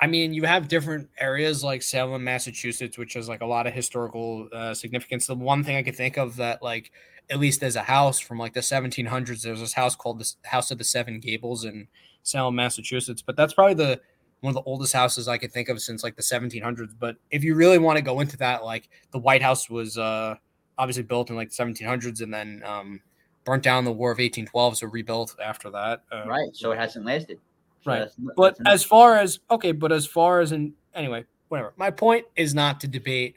[0.00, 3.74] I mean, you have different areas like Salem, Massachusetts, which has like a lot of
[3.74, 5.26] historical uh, significance.
[5.26, 6.90] The one thing I could think of that, like,
[7.28, 10.70] at least as a house from like the 1700s, there's this house called the House
[10.70, 11.86] of the Seven Gables in
[12.22, 13.22] Salem, Massachusetts.
[13.22, 14.00] But that's probably the
[14.40, 16.94] one of the oldest houses I could think of since like the 1700s.
[16.98, 20.36] But if you really want to go into that, like, the White House was uh,
[20.78, 23.02] obviously built in like the 1700s and then um,
[23.44, 26.02] burnt down the War of 1812, so rebuilt after that.
[26.12, 26.48] Uh, Right.
[26.54, 27.38] So it hasn't lasted.
[27.82, 27.98] So Right.
[28.00, 31.72] that's- but that's as far as okay, but as far as in anyway, whatever.
[31.76, 33.36] My point is not to debate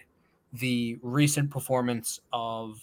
[0.53, 2.79] the recent performance of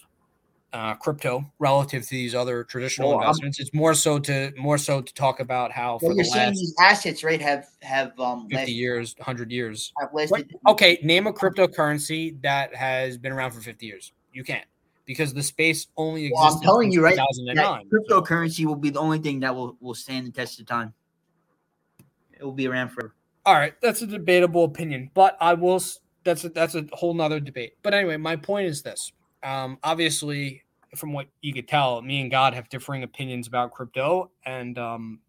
[0.73, 3.59] uh, crypto relative to these other traditional Well, I'm- investments.
[3.59, 6.59] it's more so to more so to talk about how for Well, you're saying last
[6.59, 9.91] these assets, right, have have um fifty lasted, years, hundred years.
[9.99, 14.13] have What- Okay, name a cryptocurrency that has been around for fifty years.
[14.33, 14.63] You can't
[15.11, 16.41] because the space only exists.
[16.41, 17.15] Well, I'm telling you, right?
[17.15, 17.89] 2009.
[17.89, 20.93] cryptocurrency will be the only thing that will, will stand the test of time.
[22.31, 23.13] It will be around forever.
[23.45, 25.81] All right, that's a debatable opinion, but I will.
[26.23, 27.73] That's a, that's a whole nother debate.
[27.81, 29.11] But anyway, my point is this:
[29.43, 30.63] um, obviously,
[30.95, 35.19] from what you could tell, me and God have differing opinions about crypto, and um,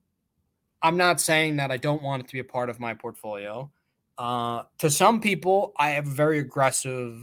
[0.82, 3.70] I'm not saying that I don't want it to be a part of my portfolio.
[4.18, 7.18] Uh, to some people, I have a very aggressive,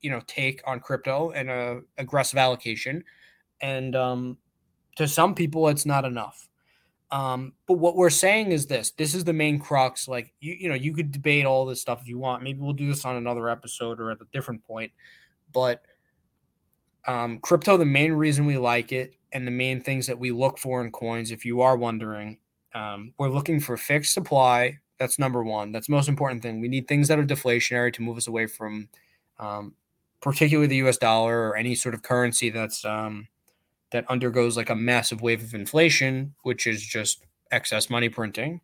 [0.00, 3.04] you know, take on crypto and a aggressive allocation,
[3.60, 4.38] and um,
[4.96, 6.48] to some people, it's not enough.
[7.10, 10.08] Um, but what we're saying is this: this is the main crux.
[10.08, 12.42] Like you, you know, you could debate all this stuff if you want.
[12.42, 14.92] Maybe we'll do this on another episode or at a different point.
[15.52, 15.82] But
[17.06, 20.58] um, crypto, the main reason we like it, and the main things that we look
[20.58, 22.38] for in coins, if you are wondering,
[22.74, 24.78] um, we're looking for fixed supply.
[24.98, 25.72] That's number one.
[25.72, 26.60] That's most important thing.
[26.60, 28.88] We need things that are deflationary to move us away from,
[29.38, 29.74] um,
[30.20, 30.96] particularly the U.S.
[30.96, 33.28] dollar or any sort of currency that's um,
[33.92, 38.60] that undergoes like a massive wave of inflation, which is just excess money printing.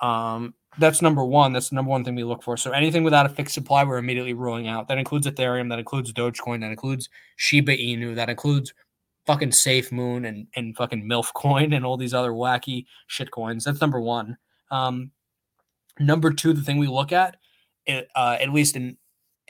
[0.00, 1.52] Um, that's number one.
[1.52, 2.56] That's the number one thing we look for.
[2.56, 4.88] So anything without a fixed supply, we're immediately ruling out.
[4.88, 8.74] That includes Ethereum, that includes Dogecoin, that includes Shiba Inu, that includes
[9.26, 13.64] fucking Safe Moon and and fucking MILF Coin and all these other wacky shit coins.
[13.64, 14.36] That's number one.
[14.70, 15.12] Um,
[15.98, 17.36] number two, the thing we look at,
[17.88, 18.96] uh, at least in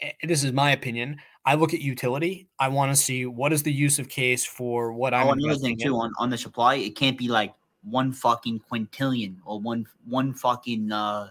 [0.01, 1.17] eh, this is my opinion.
[1.47, 2.49] I look at utility.
[2.59, 5.59] I want to see what is the use of case for what I'm Oh, another
[5.59, 9.87] thing too on, on the supply, it can't be like one fucking quintillion or one
[10.07, 11.29] one fucking uh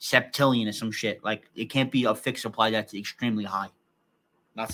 [0.00, 1.22] septillion or some shit.
[1.24, 3.68] Like it can't be a fixed supply that's extremely high.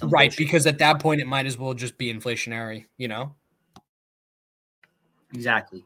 [0.02, 3.34] Right, because at that point it might as well just be inflationary, you know?
[5.32, 5.84] exactly.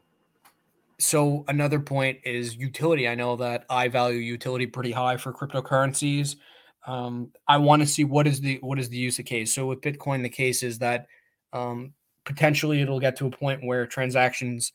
[0.99, 3.07] So another point is utility.
[3.07, 6.37] I know that I value utility pretty high for cryptocurrencies.
[6.85, 9.53] Um, I want to see what is the what is the use of case.
[9.53, 11.07] So with Bitcoin, the case is that
[11.53, 11.93] um,
[12.25, 14.73] potentially it'll get to a point where transactions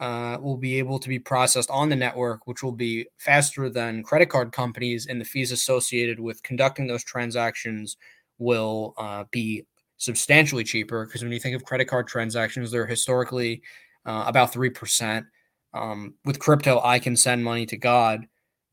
[0.00, 4.02] uh, will be able to be processed on the network, which will be faster than
[4.02, 7.96] credit card companies, and the fees associated with conducting those transactions
[8.38, 9.64] will uh, be
[9.96, 11.06] substantially cheaper.
[11.06, 13.62] Because when you think of credit card transactions, they're historically
[14.04, 15.24] uh, about three percent.
[15.72, 18.26] Um, with crypto, I can send money to God.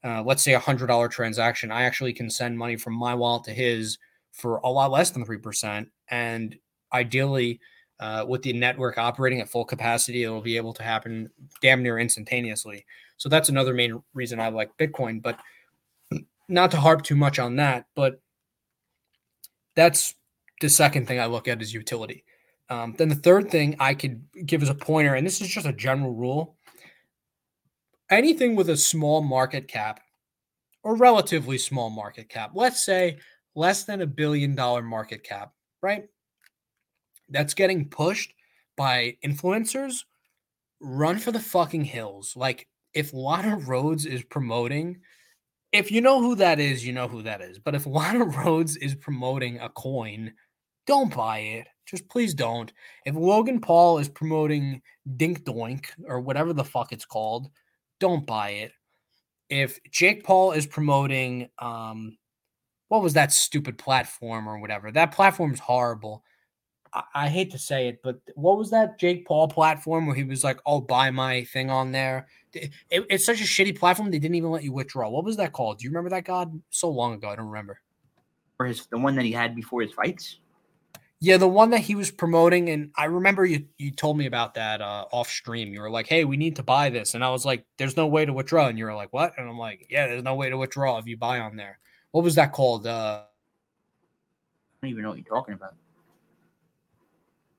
[0.04, 1.72] Uh, let's say a hundred dollar transaction.
[1.72, 3.98] I actually can send money from my wallet to his
[4.32, 6.58] for a lot less than three percent, and
[6.92, 7.60] ideally,
[8.00, 11.30] uh, with the network operating at full capacity, it will be able to happen
[11.62, 12.86] damn near instantaneously.
[13.18, 15.22] So that's another main reason I like Bitcoin.
[15.22, 15.40] But
[16.50, 18.20] not to harp too much on that, but
[19.76, 20.16] that's
[20.62, 22.26] the second thing I look at is utility.
[22.70, 25.66] Um, then the third thing I could give as a pointer, and this is just
[25.66, 26.56] a general rule
[28.10, 30.00] anything with a small market cap
[30.84, 33.18] or relatively small market cap, let's say
[33.56, 35.52] less than a billion dollar market cap,
[35.82, 36.06] right?
[37.30, 38.34] That's getting pushed
[38.76, 40.04] by influencers,
[40.80, 42.34] run for the fucking hills.
[42.36, 45.00] Like if Lana Rhoades is promoting,
[45.72, 47.60] if you know who that is, you know who that is.
[47.60, 50.34] But if Lana Rhoades is promoting a coin,
[50.86, 51.68] don't buy it.
[51.86, 52.72] Just please don't.
[53.06, 54.82] If Logan Paul is promoting
[55.18, 57.50] Dink Doink or whatever the fuck it's called,
[58.04, 58.74] don't buy it.
[59.50, 62.18] If Jake Paul is promoting um
[62.90, 64.92] what was that stupid platform or whatever?
[64.92, 66.22] That platform's horrible.
[66.94, 70.26] I, I hate to say it, but what was that Jake Paul platform where he
[70.26, 72.28] was like, "I'll buy my thing on there"?
[72.52, 74.12] It- it- it's such a shitty platform.
[74.12, 75.10] They didn't even let you withdraw.
[75.10, 75.80] What was that called?
[75.80, 76.26] Do you remember that?
[76.26, 77.80] God, so long ago, I don't remember.
[78.60, 80.40] Or his the one that he had before his fights.
[81.24, 84.56] Yeah, the one that he was promoting, and I remember you you told me about
[84.56, 85.74] that uh, off stream.
[85.74, 88.08] You were like, "Hey, we need to buy this," and I was like, "There's no
[88.08, 90.50] way to withdraw," and you were like, "What?" And I'm like, "Yeah, there's no way
[90.50, 91.80] to withdraw if you buy on there."
[92.12, 92.86] What was that called?
[92.86, 93.26] Uh, I
[94.82, 95.76] don't even know what you're talking about.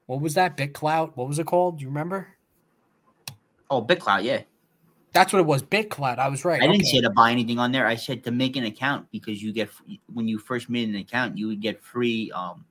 [0.04, 0.58] what was that?
[0.58, 1.16] BitClout?
[1.16, 1.78] What was it called?
[1.78, 2.36] Do you remember?
[3.70, 4.42] Oh, BitClout, yeah.
[5.14, 5.62] That's what it was.
[5.62, 6.18] BitClout.
[6.18, 6.62] I was right.
[6.62, 7.86] I didn't say to buy anything on there.
[7.86, 9.70] I said to make an account because you get
[10.12, 12.66] when you first made an account, you would get free um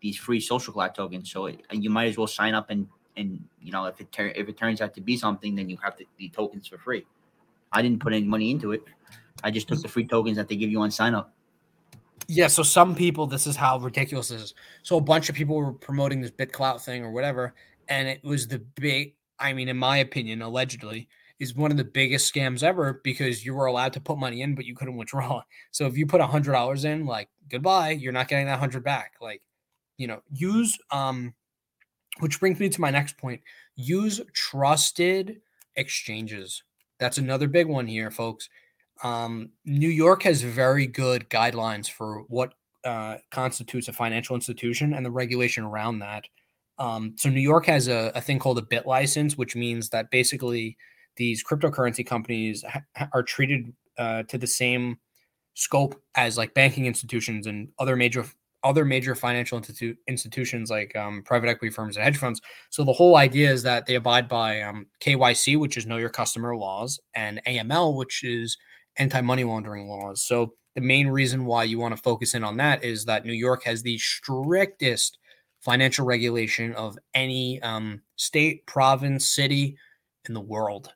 [0.00, 1.30] these free social cloud tokens.
[1.30, 2.86] So it, you might as well sign up and
[3.16, 5.76] and you know if it tur- if it turns out to be something, then you
[5.82, 7.06] have the, the tokens for free.
[7.72, 8.82] I didn't put any money into it.
[9.42, 11.34] I just took the free tokens that they give you on sign up.
[12.26, 14.54] Yeah, so some people, this is how ridiculous this is.
[14.82, 17.54] So a bunch of people were promoting this BitClout thing or whatever,
[17.88, 21.08] and it was the big, I mean, in my opinion, allegedly,
[21.40, 24.54] is one of the biggest scams ever because you were allowed to put money in,
[24.54, 25.42] but you couldn't withdraw.
[25.72, 28.84] So if you put a hundred dollars in, like goodbye, you're not getting that hundred
[28.84, 29.14] back.
[29.20, 29.42] Like,
[30.00, 31.34] you know, use um,
[32.18, 33.40] which brings me to my next point.
[33.76, 35.40] Use trusted
[35.76, 36.62] exchanges.
[36.98, 38.48] That's another big one here, folks
[39.02, 42.54] um, New York has very good guidelines for what
[42.84, 46.24] uh, constitutes a financial institution and the regulation around that.
[46.78, 50.78] Um, so New York has a, a, thing called a BitLicense, which means that basically
[51.16, 54.98] these cryptocurrency companies ha- are treated uh, to the same
[55.54, 58.24] scope as like banking institutions and other major
[58.62, 62.40] other major financial institu- institutions like um, private equity firms and hedge funds.
[62.70, 66.10] So the whole idea is that they abide by um, KYC, which is know your
[66.10, 68.56] customer laws, and AML, which is
[68.96, 70.22] anti money laundering laws.
[70.22, 73.32] So the main reason why you want to focus in on that is that New
[73.32, 75.18] York has the strictest
[75.60, 79.76] financial regulation of any um, state, province, city
[80.28, 80.92] in the world.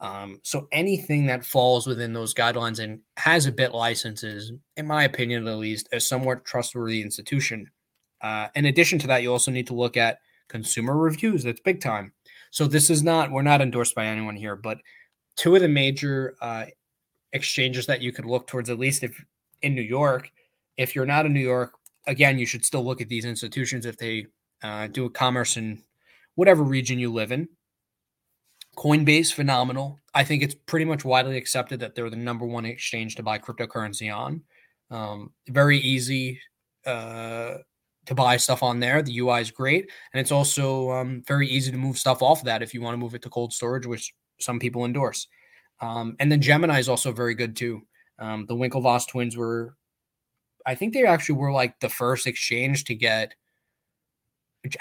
[0.00, 5.04] Um, so anything that falls within those guidelines and has a BitLicense is, in my
[5.04, 7.70] opinion, at least, a somewhat trustworthy institution.
[8.20, 10.18] Uh, in addition to that, you also need to look at
[10.48, 11.44] consumer reviews.
[11.44, 12.12] That's big time.
[12.50, 14.78] So this is not we're not endorsed by anyone here, but
[15.36, 16.66] two of the major uh,
[17.32, 19.22] exchanges that you could look towards, at least if
[19.62, 20.30] in New York,
[20.76, 21.72] if you're not in New York,
[22.06, 24.26] again, you should still look at these institutions if they
[24.62, 25.82] uh, do a commerce in
[26.34, 27.48] whatever region you live in.
[28.76, 30.00] Coinbase, phenomenal.
[30.14, 33.38] I think it's pretty much widely accepted that they're the number one exchange to buy
[33.38, 34.42] cryptocurrency on.
[34.90, 36.40] Um, very easy
[36.84, 37.54] uh,
[38.06, 39.02] to buy stuff on there.
[39.02, 42.44] The UI is great, and it's also um, very easy to move stuff off of
[42.44, 45.26] that if you want to move it to cold storage, which some people endorse.
[45.80, 47.82] Um, and then Gemini is also very good too.
[48.18, 49.76] Um, the Winklevoss twins were,
[50.64, 53.34] I think they actually were like the first exchange to get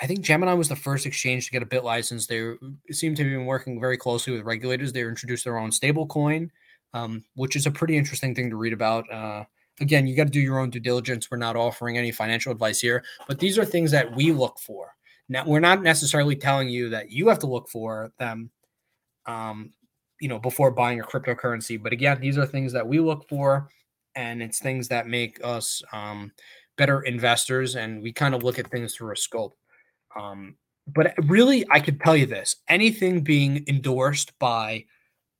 [0.02, 2.28] I think Gemini was the first exchange to get a BitLicense.
[2.28, 4.94] They seem to have been working very closely with regulators.
[4.94, 6.52] They introduced their own stable coin,
[6.94, 9.12] um, which is a pretty interesting thing to read about.
[9.12, 9.44] Uh,
[9.82, 11.30] again, you got to do your own due diligence.
[11.30, 14.95] We're not offering any financial advice here, but these are things that we look for.
[15.28, 18.52] Now, we're not necessarily telling you that you have to look for them,
[19.26, 19.74] um,
[20.22, 21.82] you know, before buying a cryptocurrency.
[21.82, 23.70] But again, these are things that we look for,
[24.16, 26.32] and it's things that make us um,
[26.78, 27.76] better investors.
[27.76, 29.56] And we kind of look at things through a scope.
[30.15, 30.55] Um,
[30.87, 34.85] but really, I could tell you this anything being endorsed by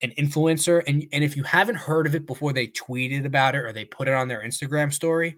[0.02, 3.60] an influencer, and, and if you haven't heard of it before they tweeted about it
[3.60, 5.38] or they put it on their Instagram story,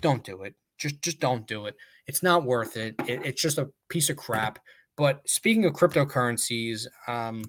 [0.00, 0.54] don't do it.
[0.78, 1.76] Just just don't do it.
[2.06, 2.94] It's not worth it.
[3.06, 4.58] it it's just a piece of crap.
[4.96, 7.44] But speaking of cryptocurrencies, um,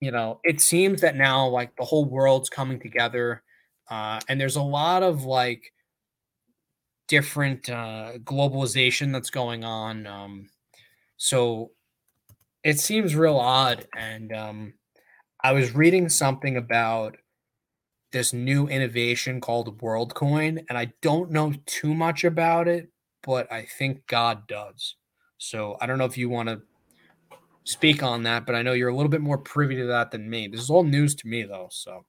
[0.00, 3.42] you know, it seems that now like the whole world's coming together,
[3.90, 5.72] uh, and there's a lot of like
[7.08, 10.06] different uh, globalization that's going on.
[10.06, 10.48] Um,
[11.16, 11.70] so
[12.64, 13.86] it seems real odd.
[13.96, 14.74] And um,
[15.42, 17.16] I was reading something about
[18.12, 22.88] this new innovation called WorldCoin, and I don't know too much about it,
[23.22, 24.96] but I think God does.
[25.38, 26.60] So I don't know if you want to
[27.64, 30.28] speak on that, but I know you're a little bit more privy to that than
[30.28, 30.46] me.
[30.46, 31.68] This is all news to me, though.
[31.70, 32.04] So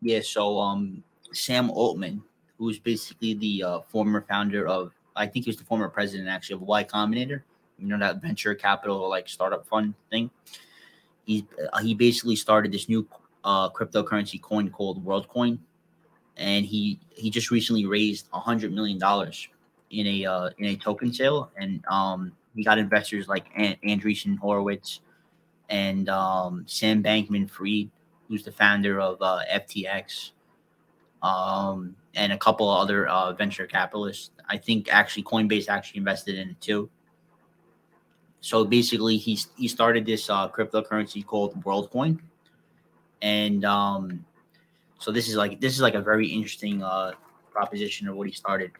[0.00, 0.20] yeah.
[0.22, 1.02] So um,
[1.32, 2.22] Sam Altman
[2.58, 6.54] who's basically the uh, former founder of, I think he was the former president actually
[6.54, 7.42] of Y Combinator,
[7.78, 10.30] you know, that venture capital like startup fund thing.
[11.24, 13.06] He, uh, he basically started this new
[13.44, 15.58] uh, cryptocurrency coin called WorldCoin.
[16.36, 19.48] And he, he just recently raised a hundred million dollars
[19.90, 24.38] in a uh, in a token sale, and um, he got investors like An- Andreessen
[24.38, 25.00] Horowitz
[25.68, 27.90] and um, Sam Bankman-Fried,
[28.26, 30.32] who's the founder of uh, FTX,
[31.22, 34.30] um, and a couple other uh, venture capitalists.
[34.48, 36.88] I think actually Coinbase actually invested in it too.
[38.40, 42.20] So basically, he he started this uh, cryptocurrency called WorldCoin,
[43.20, 44.24] and um,
[44.98, 47.12] so this is like this is like a very interesting uh,
[47.50, 48.70] proposition of what he started.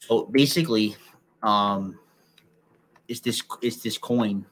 [0.00, 0.96] So basically,
[1.42, 1.98] um,
[3.08, 4.44] it's this it's this coin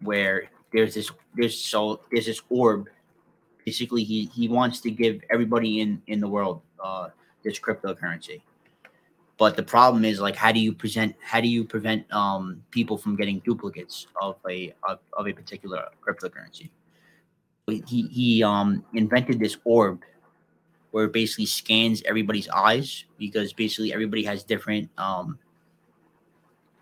[0.00, 2.88] where there's this there's so there's this orb
[3.70, 7.06] basically he he wants to give everybody in in the world uh,
[7.44, 8.42] this cryptocurrency.
[9.38, 12.98] But the problem is like how do you present how do you prevent um, people
[12.98, 16.68] from getting duplicates of a of, of a particular cryptocurrency?
[17.86, 20.02] He he um invented this orb
[20.90, 25.38] where it basically scans everybody's eyes because basically everybody has different um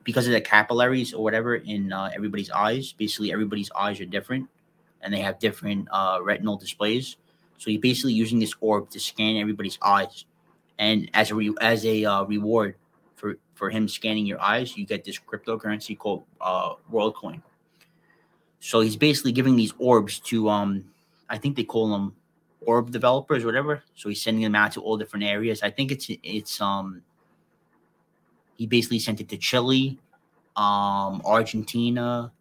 [0.05, 2.95] because of the capillaries or whatever in uh, everybody's eyes.
[2.97, 4.49] Basically, everybody's eyes are different
[5.03, 7.17] and they have different uh, retinal displays.
[7.59, 10.27] So you're basically using this orb to scan everybody's eyes,
[10.79, 12.77] and as a re- as a uh, reward
[13.17, 17.43] for for him scanning your eyes, you get this cryptocurrency called uh, WorldCoin.
[18.61, 20.85] So he's basically giving these orbs to um,
[21.29, 22.15] I think they call them
[22.61, 23.83] orb developers, whatever.
[23.95, 25.63] So he's sending them out to all different areas.
[25.63, 27.03] I think it's it's um,
[28.57, 29.99] he basically sent it to Chile,
[30.57, 32.33] um, Argentina,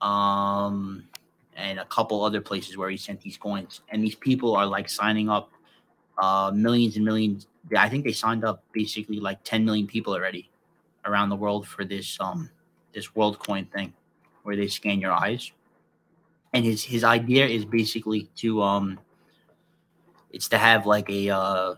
[0.00, 1.04] um,
[1.56, 3.80] and a couple other places where he sent these coins.
[3.90, 5.50] And these people are like signing up
[6.18, 7.46] uh, millions and millions
[7.76, 10.50] I think they signed up basically like 10 million people already
[11.04, 12.50] around the world for this um
[12.92, 13.92] this world coin thing
[14.42, 15.52] where they scan your eyes.
[16.52, 18.98] And his his idea is basically to um
[20.30, 21.74] it's to have like a uh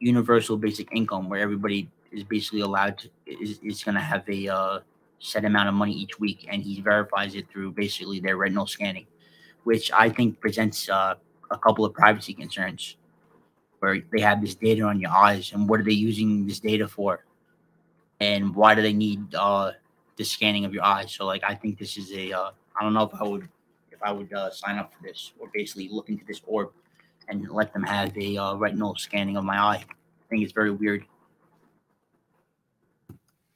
[0.00, 4.48] universal basic income where everybody is basically allowed to is, is going to have a
[4.48, 4.80] uh,
[5.18, 9.06] set amount of money each week and he verifies it through basically their retinal scanning
[9.64, 11.14] which i think presents uh,
[11.50, 12.96] a couple of privacy concerns
[13.80, 16.88] where they have this data on your eyes and what are they using this data
[16.88, 17.24] for?
[18.20, 19.72] And why do they need uh,
[20.16, 21.12] the scanning of your eyes?
[21.12, 23.48] So like i think this is a uh, I don't know if i would
[23.90, 26.70] if i would uh, sign up for this or basically look into this orb
[27.28, 29.84] and let them have a uh, retinal scanning of my eye.
[29.84, 31.04] I think it's very weird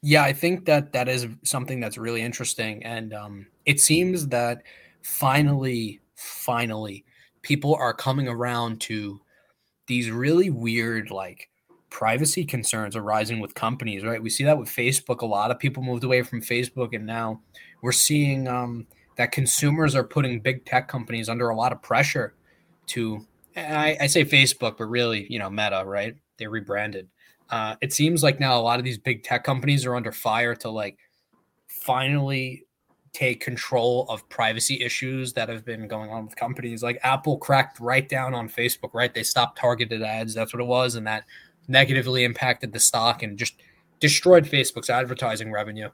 [0.03, 4.62] Yeah, I think that that is something that's really interesting, and um, it seems that
[5.03, 7.05] finally, finally,
[7.43, 9.20] people are coming around to
[9.87, 11.49] these really weird like
[11.91, 14.05] privacy concerns arising with companies.
[14.05, 15.20] Right, we see that with Facebook.
[15.23, 17.41] A lot of people moved away from Facebook, and now
[17.83, 22.35] we're seeing um, that consumers are putting big tech companies under a lot of pressure
[22.89, 23.24] to.
[23.57, 25.85] I, I say Facebook, but really, you know, Meta.
[25.87, 27.09] Right, they rebranded
[27.53, 30.55] uh, it seems like now a lot of these big tech companies are under fire
[30.57, 30.97] to like
[31.69, 32.65] finally
[33.12, 36.83] take control of privacy issues that have been going on with companies.
[36.83, 39.12] Like apple cracked right down on facebook right?
[39.12, 40.33] They stopped targeted ads.
[40.33, 41.24] That's what it was and that
[41.69, 43.61] negatively impacted the stock and just
[44.01, 45.91] destroyed facebook's advertising revenue.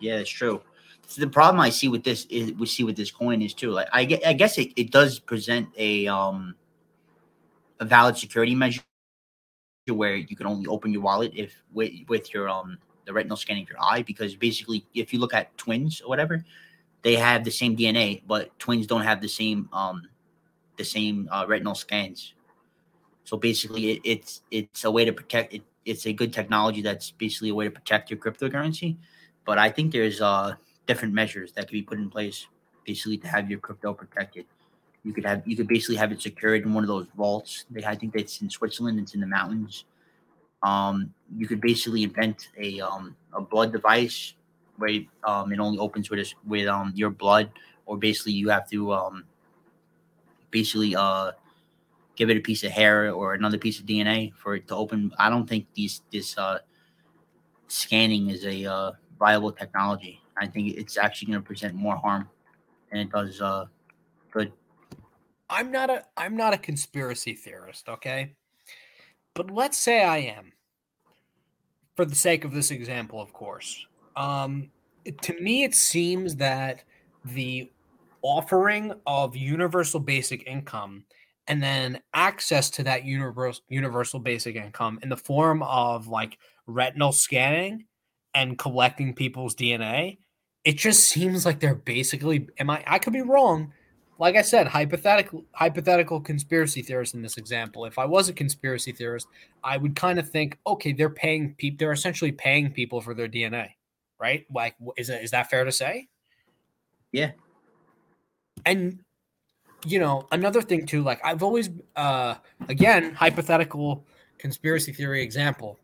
[0.00, 0.60] Yeah it's true.
[1.06, 3.70] So the problem i see with this is we see with this coin is too
[3.70, 6.56] like i, I guess it, it does present a um
[7.78, 8.82] a valid security measure
[9.94, 13.62] where you can only open your wallet if with, with your um the retinal scanning
[13.62, 16.44] of your eye because basically if you look at twins or whatever
[17.02, 20.02] they have the same dna but twins don't have the same um
[20.76, 22.34] the same uh, retinal scans.
[23.24, 27.10] So basically it, it's it's a way to protect it it's a good technology that's
[27.12, 28.96] basically a way to protect your cryptocurrency
[29.44, 30.54] but i think there's uh
[30.86, 32.46] different measures that can be put in place
[32.84, 34.46] basically to have your crypto protected
[35.06, 37.64] you could have you could basically have it secured in one of those vaults.
[37.70, 38.98] They, I think that's in Switzerland.
[38.98, 39.84] It's in the mountains.
[40.64, 44.34] Um, you could basically invent a um, a blood device
[44.78, 47.50] where um, it only opens with with um, your blood,
[47.86, 49.24] or basically you have to um,
[50.50, 51.30] basically uh,
[52.16, 55.12] give it a piece of hair or another piece of DNA for it to open.
[55.20, 56.58] I don't think these this uh,
[57.68, 60.20] scanning is a uh, viable technology.
[60.36, 62.28] I think it's actually going to present more harm
[62.90, 63.66] than it does uh,
[64.32, 64.52] good.
[65.48, 68.34] I'm not a I'm not a conspiracy theorist, okay?
[69.34, 70.52] But let's say I am.
[71.94, 73.86] For the sake of this example, of course.
[74.16, 74.70] Um
[75.22, 76.82] to me it seems that
[77.24, 77.70] the
[78.22, 81.04] offering of universal basic income
[81.48, 87.12] and then access to that universal universal basic income in the form of like retinal
[87.12, 87.84] scanning
[88.34, 90.18] and collecting people's DNA,
[90.64, 93.72] it just seems like they're basically am I I could be wrong,
[94.18, 97.84] like I said, hypothetical hypothetical conspiracy theorist in this example.
[97.84, 99.28] If I was a conspiracy theorist,
[99.62, 101.76] I would kind of think, okay, they're paying people.
[101.78, 103.70] They're essentially paying people for their DNA,
[104.18, 104.46] right?
[104.52, 106.08] Like, is that is that fair to say?
[107.12, 107.32] Yeah.
[108.64, 109.00] And
[109.84, 112.36] you know, another thing too, like I've always, uh,
[112.68, 114.04] again, hypothetical
[114.38, 115.78] conspiracy theory example.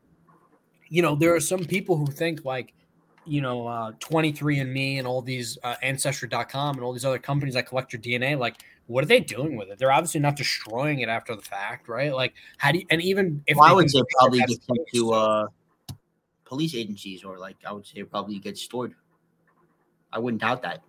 [0.89, 2.75] You know, there are some people who think like
[3.25, 7.67] you know, uh, 23andMe and all these uh, Ancestry.com and all these other companies that
[7.67, 9.79] collect your DNA, like, what are they doing with it?
[9.79, 12.13] They're obviously not destroying it after the fact, right?
[12.13, 15.13] Like, how do you, and even if well, I would say probably get sent to
[15.13, 15.47] uh,
[16.45, 18.95] police agencies or like, I would say probably get stored.
[20.13, 20.83] I wouldn't doubt that.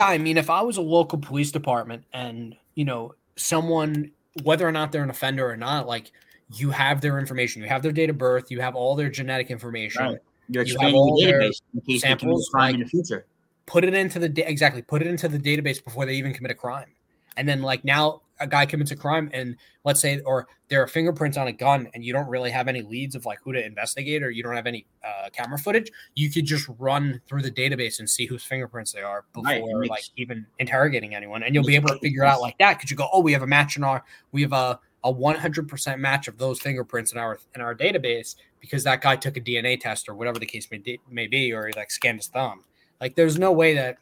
[0.00, 4.12] I mean, if I was a local police department and, you know, someone,
[4.44, 6.12] whether or not they're an offender or not, like,
[6.54, 9.50] you have their information, you have their date of birth, you have all their genetic
[9.50, 10.02] information.
[10.02, 10.18] Right
[10.48, 13.26] you're expanding you the database in case samples, crime like, in the future.
[13.66, 14.82] Put it into the da- exactly.
[14.82, 16.92] Put it into the database before they even commit a crime,
[17.36, 20.86] and then like now a guy commits a crime, and let's say or there are
[20.86, 23.64] fingerprints on a gun, and you don't really have any leads of like who to
[23.64, 25.90] investigate, or you don't have any uh, camera footage.
[26.14, 29.62] You could just run through the database and see whose fingerprints they are before right,
[29.80, 32.78] makes, like even interrogating anyone, and you'll be able to figure it out like that
[32.78, 35.98] because you go, oh, we have a match in our we have a a 100%
[35.98, 39.78] match of those fingerprints in our in our database because that guy took a DNA
[39.78, 42.64] test or whatever the case may, may be, or he like scanned his thumb.
[43.00, 43.98] Like, there's no way that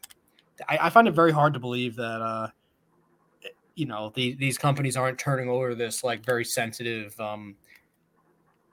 [0.68, 2.48] I, I find it very hard to believe that, uh,
[3.74, 7.56] you know, the, these companies aren't turning over this like very sensitive um,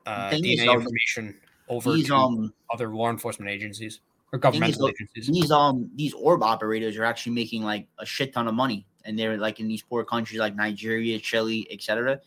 [0.06, 1.38] uh, DNA information
[1.68, 4.00] over to um, other law enforcement agencies
[4.34, 5.28] or governmental agencies.
[5.28, 9.18] These um these orb operators are actually making like a shit ton of money, and
[9.18, 12.20] they're like in these poor countries like Nigeria, Chile, etc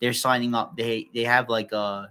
[0.00, 0.76] they're signing up.
[0.76, 2.10] They they have like a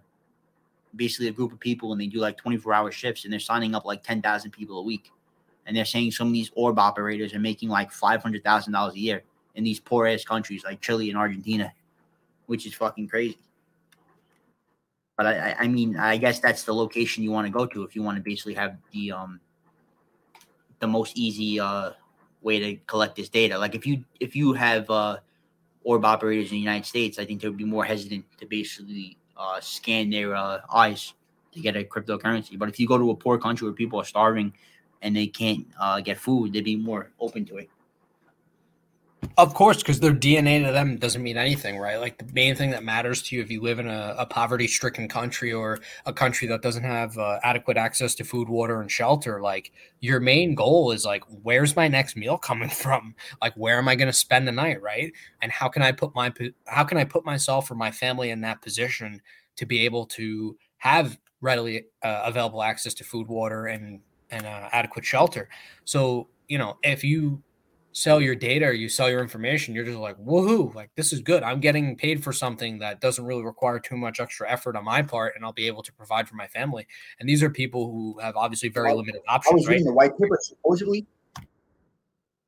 [0.96, 3.76] basically a group of people and they do like 24 hour shifts and they're signing
[3.76, 5.12] up like 10,000 people a week.
[5.68, 9.24] And they're saying some of these orb operators are making like $500,000 a year
[9.54, 11.72] in these poor ass countries like Chile and Argentina,
[12.48, 13.38] which is fucking crazy.
[15.20, 17.94] But I, I mean, I guess that's the location you want to go to if
[17.94, 19.41] you want to basically have the um
[20.80, 21.91] the most easy uh
[22.41, 23.58] way to collect this data.
[23.58, 25.18] Like if you if you have uh
[25.84, 29.18] orb operators in the United States, I think they would be more hesitant to basically
[29.36, 31.14] uh, scan their uh, eyes
[31.52, 32.58] to get a cryptocurrency.
[32.58, 34.54] But if you go to a poor country where people are starving
[35.02, 37.70] and they can't uh, get food, they'd be more open to it.
[39.38, 42.00] Of course, because their DNA to them doesn't mean anything, right?
[42.00, 45.10] Like the main thing that matters to you if you live in a, a poverty-stricken
[45.10, 49.41] country or a country that doesn't have uh, adequate access to food, water, and shelter,
[49.41, 53.16] like your main goal is like, where's my next meal coming from?
[53.41, 55.12] Like, where am I going to spend the night, right?
[55.41, 56.34] And how can I put my
[56.66, 59.22] how can I put myself or my family in that position
[59.58, 64.00] to be able to have readily uh, available access to food, water, and
[64.32, 65.50] and uh, adequate shelter?
[65.84, 67.44] So you know, if you
[67.91, 71.20] sell your data or you sell your information, you're just like, woohoo, like this is
[71.20, 71.44] good.
[71.44, 75.02] I'm getting paid for something that doesn't really require too much extra effort on my
[75.02, 76.88] part, and I'll be able to provide for my family.
[77.20, 79.53] And these are people who have obviously very limited options.
[79.53, 79.91] I was reading right?
[79.91, 80.38] the white paper.
[80.41, 81.07] Supposedly,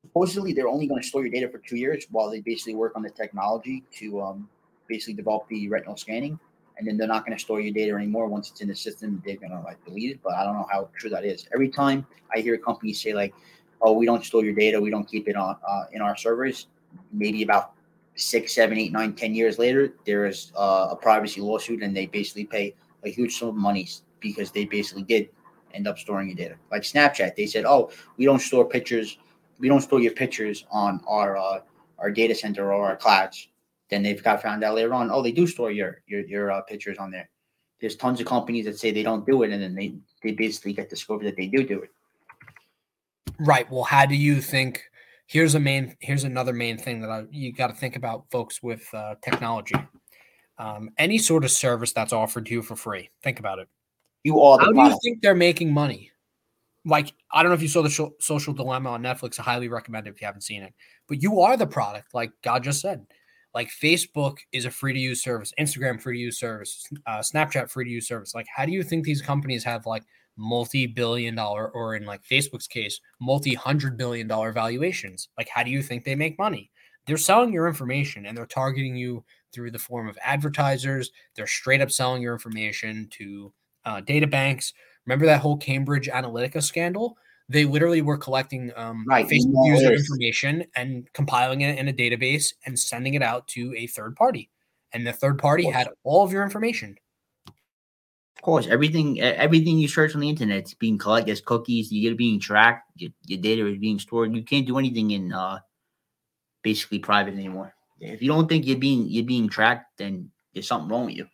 [0.02, 2.92] supposedly they're only going to store your data for two years while they basically work
[2.94, 4.48] on the technology to um,
[4.88, 6.38] basically develop the retinal scanning.
[6.78, 8.28] And then they're not going to store your data anymore.
[8.28, 10.20] Once it's in the system, they're going to like delete it.
[10.22, 11.46] But I don't know how true that is.
[11.52, 13.34] Every time I hear companies say like,
[13.82, 16.68] oh, we don't store your data, we don't keep it on uh, in our servers.
[17.12, 17.72] Maybe about
[18.14, 22.06] six, seven, eight, nine, ten years later, there is uh, a privacy lawsuit, and they
[22.06, 23.88] basically pay a huge sum of money
[24.20, 25.28] because they basically did
[25.74, 26.56] end up storing your data.
[26.70, 29.18] Like Snapchat, they said, oh, we don't store pictures,
[29.58, 31.60] we don't store your pictures on our uh,
[31.98, 33.48] our data center or our clouds.
[33.90, 36.62] Then they've got found out later on, oh, they do store your your your uh,
[36.62, 37.28] pictures on there.
[37.80, 40.72] There's tons of companies that say they don't do it, and then they they basically
[40.72, 41.90] get discovered that they do do it.
[43.44, 43.70] Right.
[43.70, 44.82] Well, how do you think?
[45.26, 45.96] Here's a main.
[46.00, 49.76] Here's another main thing that I, you got to think about, folks, with uh, technology.
[50.58, 53.10] Um, any sort of service that's offered to you for free.
[53.22, 53.68] Think about it.
[54.24, 54.58] You are.
[54.58, 56.10] How do you think they're making money?
[56.84, 59.38] Like I don't know if you saw the Social Dilemma on Netflix.
[59.38, 60.74] I highly recommend it if you haven't seen it.
[61.08, 63.06] But you are the product, like God just said.
[63.54, 67.70] Like Facebook is a free to use service, Instagram free to use service, uh, Snapchat
[67.70, 68.34] free to use service.
[68.34, 70.04] Like, how do you think these companies have like
[70.36, 75.28] multi-billion dollar or in like Facebook's case, multi-hundred billion dollar valuations.
[75.36, 76.70] Like how do you think they make money?
[77.06, 81.10] They're selling your information and they're targeting you through the form of advertisers.
[81.34, 83.52] They're straight up selling your information to
[83.84, 84.72] uh, data banks.
[85.06, 87.16] Remember that whole Cambridge Analytica scandal?
[87.48, 89.26] They literally were collecting um, right.
[89.26, 93.86] Facebook user information and compiling it in a database and sending it out to a
[93.88, 94.48] third party.
[94.92, 96.96] And the third party had all of your information.
[98.42, 101.92] Of course, everything everything you search on the internet is being collected as cookies.
[101.92, 102.90] You get being tracked.
[102.96, 104.34] Your, your, data is being stored.
[104.34, 105.60] You can't do anything in uh,
[106.64, 107.72] basically private anymore.
[108.00, 111.28] If you don't think you're being you're being tracked, then there's something wrong with you.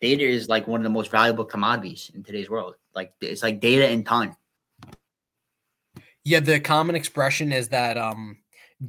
[0.00, 2.76] Data is like one of the most valuable commodities in today's world.
[2.94, 4.34] Like it's like data and time.
[6.24, 8.38] Yeah, the common expression is that um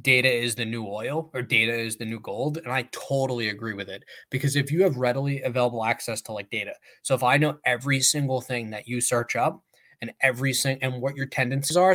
[0.02, 3.72] data is the new oil or data is the new gold and i totally agree
[3.72, 7.38] with it because if you have readily available access to like data so if i
[7.38, 9.62] know every single thing that you search up
[10.02, 11.94] and every single and what your tendencies are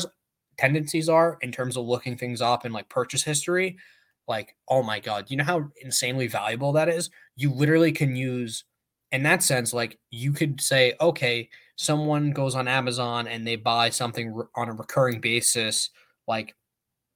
[0.57, 3.77] tendencies are in terms of looking things up and like purchase history
[4.27, 7.09] like oh my god you know how insanely valuable that is?
[7.35, 8.63] You literally can use
[9.11, 13.89] in that sense like you could say okay someone goes on amazon and they buy
[13.89, 15.89] something on a recurring basis
[16.27, 16.55] like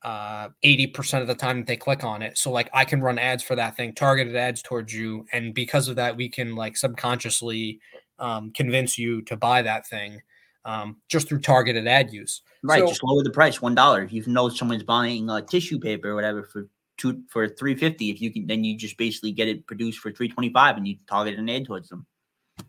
[0.04, 2.38] uh 80% of the time that they click on it.
[2.38, 5.88] So like i can run ads for that thing targeted ads towards you and because
[5.88, 7.80] of that we can like subconsciously
[8.20, 10.22] um, convince you to buy that thing
[10.66, 12.42] um, just through targeted ad use.
[12.64, 14.04] Right so, just lower the price one dollar.
[14.04, 16.68] If you know someone's buying uh, tissue paper or whatever for
[16.98, 20.78] two for 350 if you can then you just basically get it produced for 325
[20.78, 22.06] and you target an ad towards them.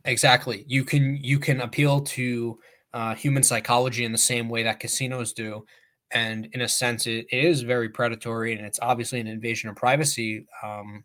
[0.05, 0.64] Exactly.
[0.68, 2.59] You can you can appeal to
[2.94, 5.64] uh, human psychology in the same way that casinos do
[6.12, 10.47] and in a sense it, is very predatory and it's obviously an invasion of privacy
[10.62, 11.05] um,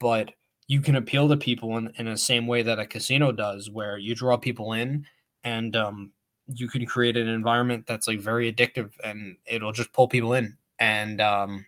[0.00, 0.30] but
[0.68, 3.98] you can appeal to people in, in the same way that a casino does where
[3.98, 5.04] you draw people in
[5.44, 6.12] and um,
[6.46, 10.56] you can create an environment that's like very addictive and it'll just pull people in
[10.78, 11.66] and um,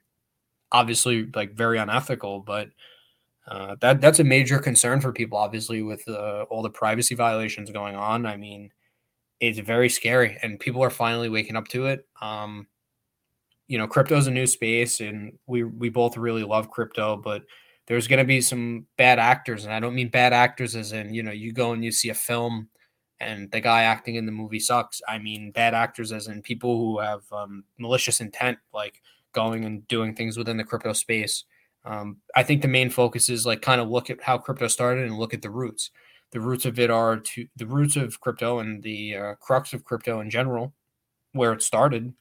[0.72, 2.68] obviously like very unethical but
[3.48, 7.70] uh, that that's a major concern for people obviously with uh, all the privacy violations
[7.70, 8.26] going on.
[8.26, 8.70] I mean
[9.40, 12.06] it's very scary and people are finally waking up to it.
[12.20, 12.66] Um
[13.66, 17.42] you know crypto is a new space and we we both really love crypto but
[17.86, 21.14] there's going to be some bad actors and i don't mean bad actors as in
[21.14, 22.68] you know you go and you see a film
[23.20, 25.00] and the guy acting in the movie sucks.
[25.06, 29.02] I mean bad actors as in people who have um, malicious intent like
[29.32, 31.44] going and doing things within the crypto space.
[31.86, 35.06] Um, i think the main focus is like kind of look at how crypto started
[35.06, 35.90] and look at the roots
[36.32, 39.85] the roots of it are to the roots of crypto and the uh, crux of
[39.85, 40.74] crypto in general
[41.32, 42.12] where it started.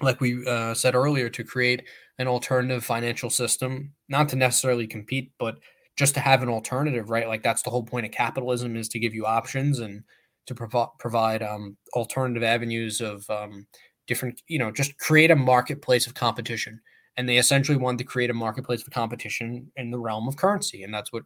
[0.00, 1.84] Like we uh, said earlier to create
[2.18, 5.58] an alternative financial system not to necessarily compete but
[5.96, 7.28] just to have an alternative right?
[7.28, 10.02] Like that's the whole point of capitalism is to give you options and
[10.46, 13.66] to provo- provide um, alternative avenues of um,
[14.08, 16.80] different you know just create a marketplace of competition.
[17.16, 20.82] And they essentially wanted to create a marketplace of competition in the realm of currency
[20.82, 21.24] and that's what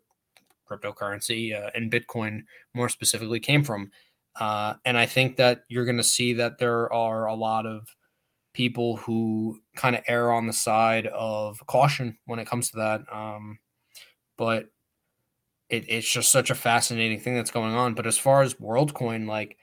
[0.71, 2.41] cryptocurrency uh, and bitcoin
[2.75, 3.91] more specifically came from
[4.41, 7.87] uh, and i think that you're going to see that there are a lot of
[8.57, 13.03] people who kind of err on the side of caution when it comes to that.
[13.13, 13.59] Um,
[14.39, 14.71] but
[15.69, 17.93] it, it's just such a fascinating thing that's going on.
[17.93, 19.59] But as far as WorldCoin, like,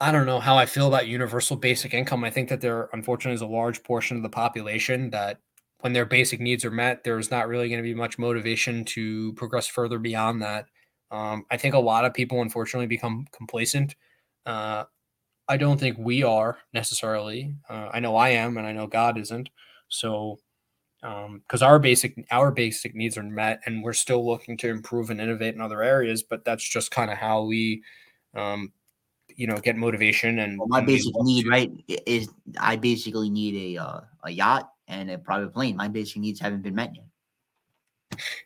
[0.00, 2.22] I don't know how I feel about universal basic income.
[2.22, 5.40] I think that there, unfortunately, is a large portion of the population that
[5.80, 9.32] when their basic needs are met, there's not really going to be much motivation to
[9.34, 10.66] progress further beyond that.
[11.10, 13.96] Um, I think a lot of people, unfortunately, become complacent.
[14.46, 14.84] Uh,
[15.48, 17.54] I don't think we are necessarily.
[17.68, 19.50] Uh, I know I am, and I know God isn't.
[19.88, 20.38] So,
[21.00, 25.10] because um, our basic our basic needs are met, and we're still looking to improve
[25.10, 27.82] and innovate in other areas, but that's just kind of how we,
[28.36, 28.72] um,
[29.34, 30.38] you know, get motivation.
[30.38, 31.50] And well, my basic need, to.
[31.50, 31.72] right,
[32.06, 32.28] is
[32.60, 35.76] I basically need a uh, a yacht and a private plane.
[35.76, 37.04] My basic needs haven't been met yet.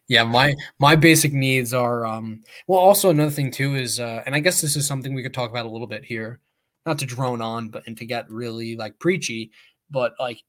[0.09, 4.35] Yeah, my my basic needs are um well also another thing too is uh and
[4.35, 6.41] I guess this is something we could talk about a little bit here
[6.87, 9.51] not to drone on, but and to get really like preachy,
[9.91, 10.43] but like,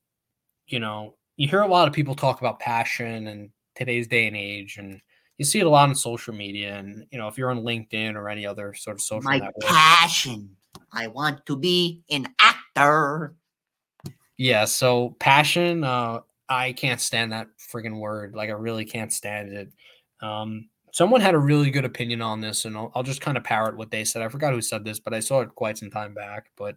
[0.67, 4.35] you know, you hear a lot of people talk about passion and today's day and
[4.35, 5.01] age, and
[5.37, 6.75] you see it a lot on social media.
[6.75, 9.63] And you know, if you're on LinkedIn or any other sort of social my network,
[9.63, 10.55] passion.
[10.91, 13.35] I want to be an actor.
[14.37, 15.83] Yeah, so passion.
[15.83, 18.35] Uh, I can't stand that friggin' word.
[18.35, 19.71] Like I really can't stand it.
[20.21, 23.43] Um, someone had a really good opinion on this, and I'll, I'll just kind of
[23.43, 24.21] parrot what they said.
[24.21, 26.47] I forgot who said this, but I saw it quite some time back.
[26.57, 26.75] But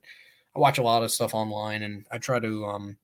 [0.56, 2.97] I watch a lot of stuff online, and I try to, um,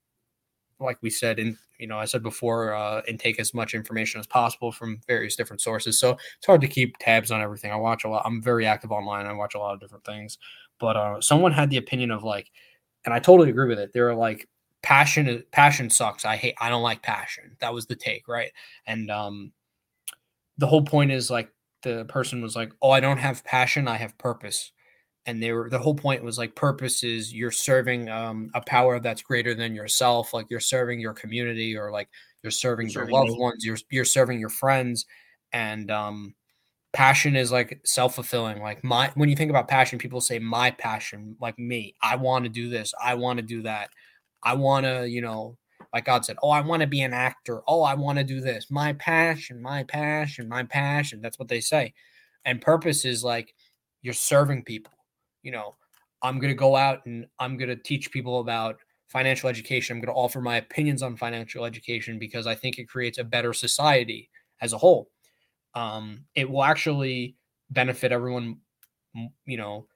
[0.80, 4.26] like we said, in you know, I said before, uh, intake as much information as
[4.28, 5.98] possible from various different sources.
[6.00, 7.72] So it's hard to keep tabs on everything.
[7.72, 8.22] I watch a lot.
[8.24, 9.26] I'm very active online.
[9.26, 10.38] I watch a lot of different things.
[10.78, 12.50] But uh, someone had the opinion of like,
[13.04, 13.92] and I totally agree with it.
[13.92, 14.48] They're like,
[14.84, 16.24] passion passion sucks.
[16.24, 16.54] I hate.
[16.60, 17.56] I don't like passion.
[17.60, 18.52] That was the take, right?
[18.86, 19.52] And um,
[20.58, 21.50] the whole point is like
[21.82, 24.72] the person was like, "Oh, I don't have passion, I have purpose."
[25.26, 29.00] And they were the whole point was like purpose is you're serving um, a power
[29.00, 32.10] that's greater than yourself, like you're serving your community or like
[32.42, 35.06] you're serving you're your loved ones, you're you're serving your friends,
[35.52, 36.34] and um,
[36.94, 38.62] passion is like self-fulfilling.
[38.62, 42.44] Like my when you think about passion, people say my passion, like me, I want
[42.44, 43.90] to do this, I want to do that,
[44.42, 45.58] I want to, you know,
[45.92, 47.62] like God said, Oh, I want to be an actor.
[47.68, 48.70] Oh, I want to do this.
[48.70, 51.20] My passion, my passion, my passion.
[51.20, 51.92] That's what they say.
[52.44, 53.54] And purpose is like
[54.02, 54.92] you're serving people.
[55.42, 55.76] You know,
[56.22, 58.76] I'm going to go out and I'm going to teach people about
[59.08, 59.96] financial education.
[59.96, 63.24] I'm going to offer my opinions on financial education because I think it creates a
[63.24, 64.30] better society
[64.60, 65.10] as a whole.
[65.74, 67.36] Um, it will actually
[67.70, 68.58] benefit everyone,
[69.46, 69.86] you know,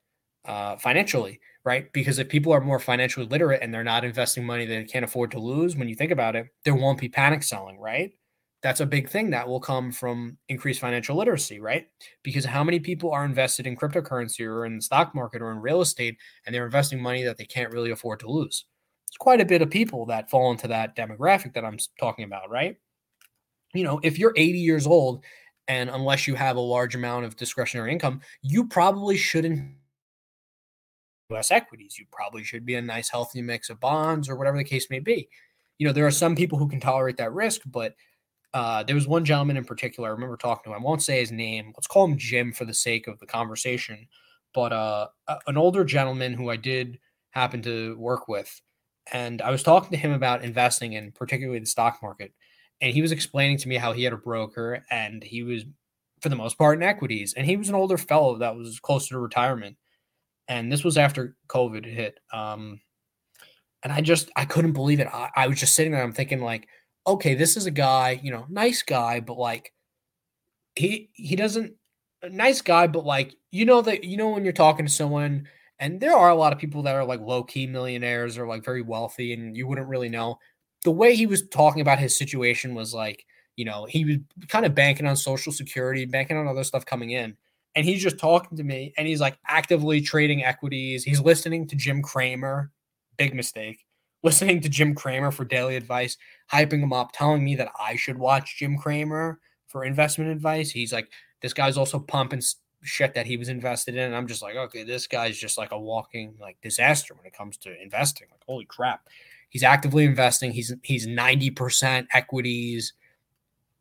[0.44, 1.92] uh, financially right?
[1.92, 5.30] Because if people are more financially literate and they're not investing money they can't afford
[5.32, 8.12] to lose, when you think about it, there won't be panic selling, right?
[8.62, 11.86] That's a big thing that will come from increased financial literacy, right?
[12.22, 15.59] Because how many people are invested in cryptocurrency or in the stock market or in
[15.59, 18.64] real estate and they're investing money that they can't really afford to lose?
[19.06, 22.48] It's quite a bit of people that fall into that demographic that I'm talking about,
[22.48, 22.76] right?
[23.74, 25.22] You know, if you're 80 years old
[25.69, 29.77] and unless you have a large amount of discretionary income, you probably shouldn't
[31.31, 31.99] US equities.
[31.99, 34.99] You probably should be a nice, healthy mix of bonds or whatever the case may
[34.99, 35.28] be.
[35.78, 37.95] You know, there are some people who can tolerate that risk, but
[38.55, 40.09] uh, there was one gentleman in particular.
[40.09, 40.82] I remember talking to him.
[40.82, 41.73] I won't say his name.
[41.77, 44.09] Let's call him Jim for the sake of the conversation.
[44.55, 45.09] But uh,
[45.47, 46.99] an older gentleman who I did
[47.31, 48.61] happen to work with,
[49.12, 52.32] and I was talking to him about investing in particularly the stock market.
[52.80, 55.64] And he was explaining to me how he had a broker and he was,
[56.20, 57.34] for the most part, in equities.
[57.34, 59.76] And he was an older fellow that was closer to retirement
[60.48, 62.18] and this was after COVID hit.
[62.32, 62.80] Um,
[63.82, 65.06] and I just I couldn't believe it.
[65.06, 66.02] I, I was just sitting there.
[66.02, 66.66] I'm thinking like,
[67.06, 69.72] okay, this is a guy, you know, nice guy, but like
[70.74, 71.74] he he doesn't
[72.28, 75.46] nice guy, but like you know that you know when you're talking to someone,
[75.78, 78.64] and there are a lot of people that are like low key millionaires or like
[78.64, 80.38] very wealthy, and you wouldn't really know.
[80.84, 83.24] The way he was talking about his situation was like,
[83.56, 84.16] you know, he was
[84.48, 87.36] kind of banking on social security, banking on other stuff coming in.
[87.74, 91.05] And he's just talking to me and he's like actively trading equities.
[91.05, 92.70] He's listening to Jim Cramer,
[93.16, 93.84] big mistake.
[94.24, 96.16] Listening to Jim Cramer for daily advice,
[96.52, 99.38] hyping him up, telling me that I should watch Jim Cramer
[99.68, 100.70] for investment advice.
[100.70, 101.09] He's like,
[101.40, 102.42] this guy's also pumping
[102.82, 104.05] shit that he was invested in.
[104.05, 107.32] And I'm just like, okay, this guy's just like a walking like disaster when it
[107.32, 108.28] comes to investing.
[108.30, 109.09] Like, holy crap.
[109.48, 110.52] He's actively investing.
[110.52, 112.92] He's he's 90% equities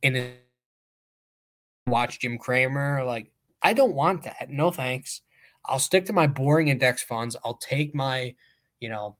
[0.02, 0.34] in
[1.88, 3.04] watch Jim Cramer.
[3.04, 3.32] Like,
[3.62, 4.50] I don't want that.
[4.50, 5.22] No thanks.
[5.66, 7.36] I'll stick to my boring index funds.
[7.44, 8.36] I'll take my,
[8.80, 9.18] you know,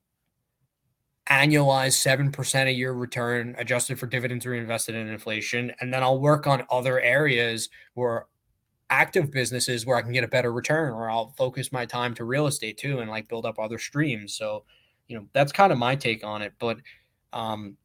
[1.30, 5.74] annualized 7% a year return adjusted for dividends reinvested in inflation.
[5.82, 8.28] And then I'll work on other areas where
[8.90, 12.24] active businesses where I can get a better return, or I'll focus my time to
[12.24, 14.36] real estate too and like build up other streams.
[14.36, 14.64] So,
[15.08, 16.54] you know, that's kind of my take on it.
[16.60, 16.78] But,
[17.34, 17.78] um,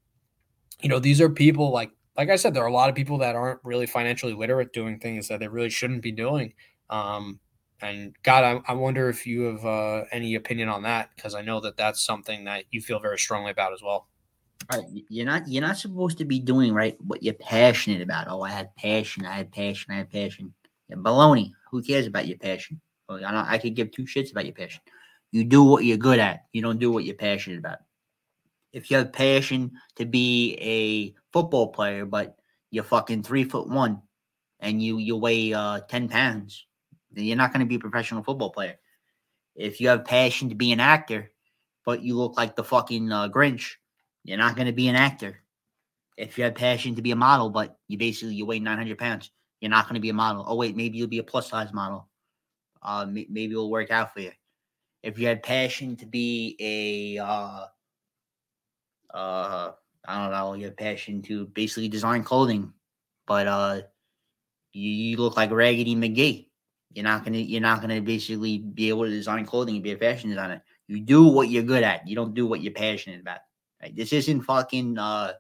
[0.80, 3.18] you know, these are people like, like I said, there are a lot of people
[3.18, 6.52] that aren't really financially literate doing things that they really shouldn't be doing.
[6.90, 7.40] Um,
[7.80, 11.42] and God, I, I wonder if you have uh, any opinion on that because I
[11.42, 14.08] know that that's something that you feel very strongly about as well.
[14.70, 14.84] Right.
[15.08, 18.28] You're not you're not supposed to be doing right what you're passionate about.
[18.28, 20.54] Oh, I had passion, I had passion, I had passion.
[20.88, 21.50] Yeah, baloney.
[21.70, 22.80] Who cares about your passion?
[23.08, 24.80] I, don't, I could give two shits about your passion.
[25.32, 26.46] You do what you're good at.
[26.52, 27.78] You don't do what you're passionate about.
[28.72, 32.36] If you have passion to be a football player, but
[32.70, 34.02] you're fucking three foot one
[34.60, 36.66] and you you weigh uh, ten pounds,
[37.14, 38.76] you're not going to be a professional football player.
[39.54, 41.32] If you have passion to be an actor,
[41.84, 43.72] but you look like the fucking uh, Grinch,
[44.24, 45.40] you're not going to be an actor.
[46.16, 49.30] If you have passion to be a model, but you basically you weigh 900 pounds,
[49.60, 50.44] you're not going to be a model.
[50.46, 52.08] Oh wait, maybe you'll be a plus size model.
[52.82, 54.32] Uh, maybe it'll work out for you.
[55.02, 57.66] If you had passion to be a, uh,
[59.12, 59.72] uh,
[60.04, 62.72] I don't know, you have passion to basically design clothing,
[63.26, 63.80] but uh,
[64.72, 66.46] you, you look like Raggedy McGee.
[66.94, 69.96] You're not gonna, you're not gonna basically be able to design clothing and be a
[69.96, 70.62] fashion designer.
[70.88, 72.06] You do what you're good at.
[72.06, 73.38] You don't do what you're passionate about.
[73.80, 73.96] Right?
[73.96, 75.32] This isn't fucking uh,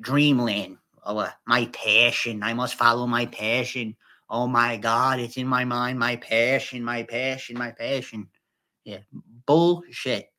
[0.00, 0.78] dreamland
[1.08, 2.42] oh, my passion.
[2.42, 3.96] I must follow my passion.
[4.30, 5.98] Oh my God, it's in my mind.
[5.98, 8.28] My passion, my passion, my passion.
[8.84, 8.98] Yeah,
[9.46, 10.30] bullshit.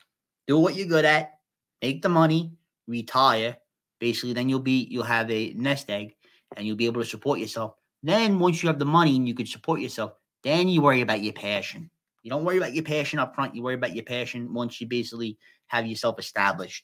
[0.48, 1.40] Do what you're good at.
[1.82, 2.52] Make the money.
[2.88, 3.58] Retire.
[4.00, 6.16] Basically, then you'll be you'll have a nest egg,
[6.56, 7.74] and you'll be able to support yourself.
[8.04, 10.14] Then once you have the money and you can support yourself,
[10.44, 11.90] then you worry about your passion.
[12.24, 13.56] You don't worry about your passion up front.
[13.56, 15.38] You worry about your passion once you basically
[15.68, 16.84] have yourself established.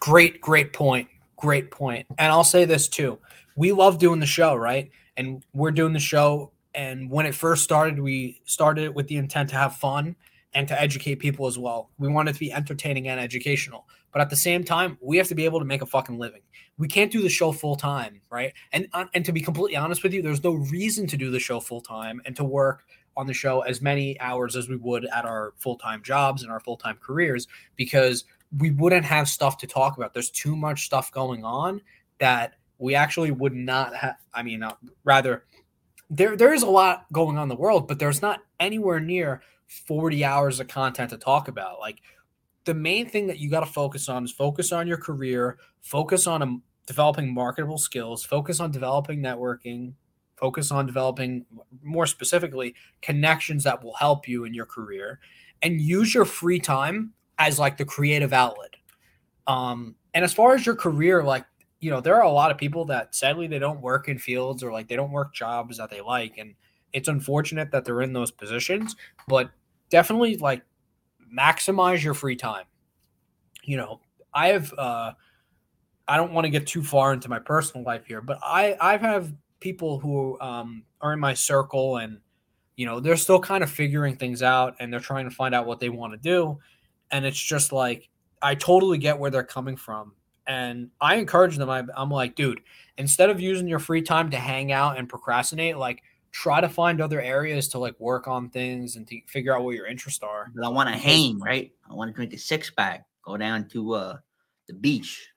[0.00, 1.08] Great, great point.
[1.36, 2.06] Great point.
[2.18, 3.18] And I'll say this too.
[3.56, 4.90] We love doing the show, right?
[5.16, 6.52] And we're doing the show.
[6.74, 10.16] And when it first started, we started it with the intent to have fun
[10.54, 11.90] and to educate people as well.
[11.98, 13.86] We want it to be entertaining and educational.
[14.12, 16.40] But at the same time, we have to be able to make a fucking living.
[16.78, 18.52] We can't do the show full time, right?
[18.72, 21.40] And uh, and to be completely honest with you, there's no reason to do the
[21.40, 22.84] show full time and to work
[23.16, 26.50] on the show as many hours as we would at our full time jobs and
[26.50, 28.24] our full time careers because
[28.56, 30.14] we wouldn't have stuff to talk about.
[30.14, 31.80] There's too much stuff going on
[32.18, 34.16] that we actually would not have.
[34.34, 34.74] I mean, uh,
[35.04, 35.44] rather,
[36.10, 39.42] there there is a lot going on in the world, but there's not anywhere near
[39.66, 41.80] 40 hours of content to talk about.
[41.80, 42.00] Like
[42.64, 46.26] the main thing that you got to focus on is focus on your career, focus
[46.26, 49.94] on um, developing marketable skills, focus on developing networking,
[50.36, 51.46] focus on developing
[51.82, 55.18] more specifically connections that will help you in your career,
[55.62, 58.74] and use your free time as like the creative outlet.
[59.46, 61.44] Um, and as far as your career, like,
[61.80, 64.62] you know, there are a lot of people that sadly they don't work in fields
[64.62, 66.38] or like they don't work jobs that they like.
[66.38, 66.54] And
[66.92, 68.96] it's unfortunate that they're in those positions,
[69.28, 69.50] but
[69.90, 70.62] definitely like
[71.36, 72.64] maximize your free time.
[73.64, 74.00] You know,
[74.32, 75.12] I have, uh,
[76.08, 78.96] I don't want to get too far into my personal life here, but I, I
[78.96, 82.20] have people who um, are in my circle and,
[82.76, 85.66] you know, they're still kind of figuring things out and they're trying to find out
[85.66, 86.58] what they want to do
[87.10, 88.08] and it's just like
[88.42, 90.12] I totally get where they're coming from.
[90.46, 91.68] And I encourage them.
[91.68, 92.60] I, I'm like, dude,
[92.98, 97.00] instead of using your free time to hang out and procrastinate, like try to find
[97.00, 100.50] other areas to like work on things and to figure out what your interests are.
[100.54, 101.72] But I want to hang, right?
[101.88, 104.16] I want to drink a six pack, go down to uh
[104.68, 105.28] the beach,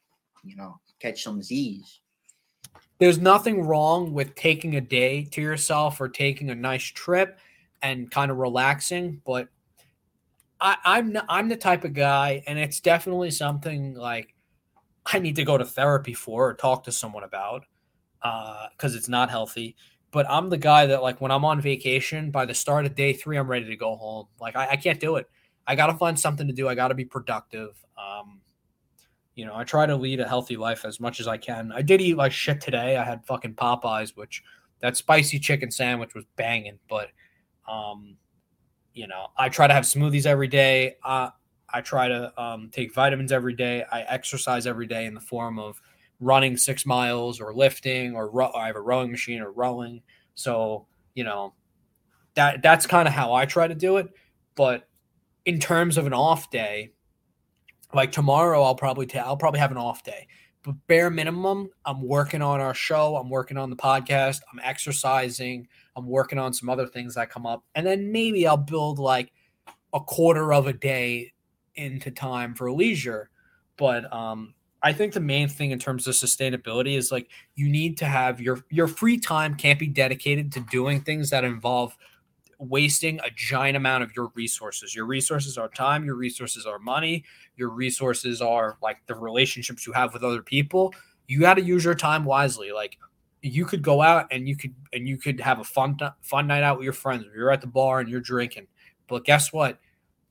[0.43, 2.01] you know, catch some Z's.
[2.99, 7.39] There's nothing wrong with taking a day to yourself or taking a nice trip
[7.81, 9.47] and kind of relaxing, but
[10.59, 14.33] I, I'm I'm the type of guy, and it's definitely something like
[15.05, 17.65] I need to go to therapy for or talk to someone about
[18.21, 19.75] uh, because uh, it's not healthy.
[20.11, 23.13] But I'm the guy that like when I'm on vacation, by the start of day
[23.13, 24.27] three, I'm ready to go home.
[24.39, 25.29] Like I, I can't do it.
[25.67, 26.67] I got to find something to do.
[26.67, 27.75] I got to be productive.
[27.97, 28.41] Um,
[29.35, 31.71] You know, I try to lead a healthy life as much as I can.
[31.71, 32.97] I did eat like shit today.
[32.97, 34.43] I had fucking Popeyes, which
[34.81, 37.09] that spicy chicken sandwich was banging, but
[37.67, 38.17] um,
[38.93, 40.95] you know, I try to have smoothies every day.
[41.03, 41.29] Uh,
[41.73, 43.83] I try to um, take vitamins every day.
[43.91, 45.81] I exercise every day in the form of
[46.19, 50.01] running six miles or lifting or I have a rowing machine or rowing.
[50.35, 51.53] So, you know,
[52.35, 54.09] that that's kind of how I try to do it.
[54.55, 54.87] But
[55.45, 56.93] in terms of an off day,
[57.93, 60.27] like tomorrow, I'll probably ta- I'll probably have an off day.
[60.63, 63.15] But bare minimum, I'm working on our show.
[63.15, 64.41] I'm working on the podcast.
[64.51, 65.67] I'm exercising.
[65.95, 69.31] I'm working on some other things that come up, and then maybe I'll build like
[69.93, 71.33] a quarter of a day
[71.79, 73.29] into time for leisure.
[73.77, 77.97] But um, I think the main thing in terms of sustainability is like you need
[77.97, 81.95] to have your your free time can't be dedicated to doing things that involve
[82.59, 84.93] wasting a giant amount of your resources.
[84.93, 87.23] Your resources are time, your resources are money,
[87.55, 90.93] your resources are like the relationships you have with other people.
[91.27, 92.71] You got to use your time wisely.
[92.71, 92.97] Like
[93.41, 96.63] you could go out and you could and you could have a fun fun night
[96.63, 97.25] out with your friends.
[97.33, 98.67] You're at the bar and you're drinking.
[99.07, 99.79] But guess what?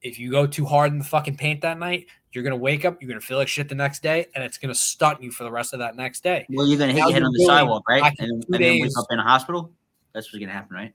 [0.02, 3.00] If you go too hard in the fucking paint that night, you're gonna wake up,
[3.00, 5.50] you're gonna feel like shit the next day, and it's gonna stunt you for the
[5.50, 6.46] rest of that next day.
[6.50, 8.12] Well, you're gonna hit your head on the sidewalk, right?
[8.18, 9.72] And, and then wake up in a hospital.
[10.12, 10.94] That's what's gonna happen, right?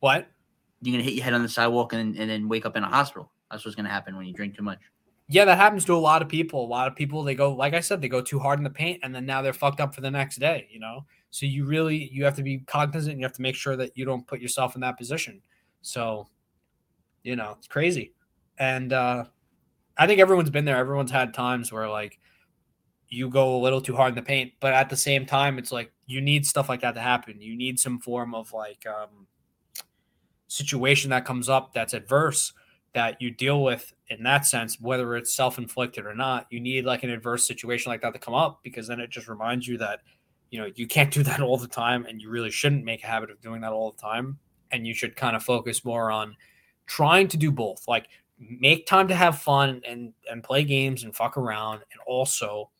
[0.00, 0.28] What?
[0.82, 2.88] You're gonna hit your head on the sidewalk and, and then wake up in a
[2.88, 3.30] hospital.
[3.50, 4.78] That's what's gonna happen when you drink too much.
[5.26, 6.64] Yeah, that happens to a lot of people.
[6.64, 8.70] A lot of people they go, like I said, they go too hard in the
[8.70, 10.68] paint, and then now they're fucked up for the next day.
[10.70, 13.12] You know, so you really you have to be cognizant.
[13.12, 15.40] And you have to make sure that you don't put yourself in that position.
[15.80, 16.28] So,
[17.24, 18.14] you know, it's crazy,
[18.58, 19.24] and uh,
[19.96, 20.76] I think everyone's been there.
[20.76, 22.18] Everyone's had times where like
[23.08, 25.72] you go a little too hard in the paint, but at the same time, it's
[25.72, 27.40] like you need stuff like that to happen.
[27.40, 29.26] You need some form of like um,
[30.48, 32.52] situation that comes up that's adverse
[32.92, 36.46] that you deal with in that sense, whether it's self inflicted or not.
[36.50, 39.28] You need like an adverse situation like that to come up because then it just
[39.28, 40.00] reminds you that
[40.50, 43.06] you know you can't do that all the time, and you really shouldn't make a
[43.06, 44.38] habit of doing that all the time.
[44.70, 46.36] And you should kind of focus more on
[46.86, 48.08] trying to do both, like
[48.38, 52.70] make time to have fun and and play games and fuck around, and also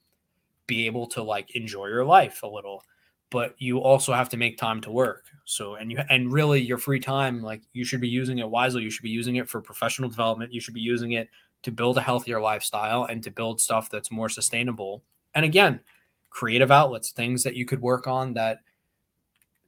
[0.66, 2.82] be able to like enjoy your life a little.
[3.30, 5.24] But you also have to make time to work.
[5.44, 8.82] So and you and really your free time like you should be using it wisely.
[8.82, 10.52] You should be using it for professional development.
[10.52, 11.28] You should be using it
[11.62, 15.02] to build a healthier lifestyle and to build stuff that's more sustainable.
[15.34, 15.80] And again
[16.34, 18.58] creative outlets things that you could work on that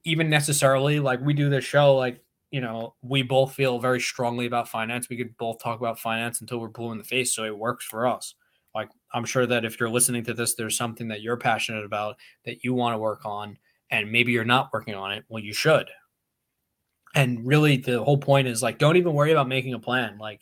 [0.03, 2.21] even necessarily like we do this show like
[2.51, 5.09] you know we both feel very strongly about finance.
[5.09, 7.85] We could both talk about finance until we're blue in the face so it works
[7.85, 8.35] for us.
[8.75, 12.17] Like i'm sure that if you're listening to this there's something that you're passionate about
[12.45, 13.57] that you want to work on
[13.89, 15.25] and maybe you're not working on it.
[15.29, 15.89] Well you should.
[17.15, 20.17] And really the whole point is like don't even worry about making a plan.
[20.19, 20.41] Like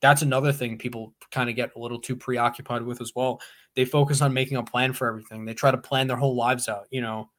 [0.00, 3.40] that's another thing people kind of get a little too preoccupied with as well.
[3.74, 5.44] They focus on making a plan for everything.
[5.44, 7.30] They try to plan their whole lives out you know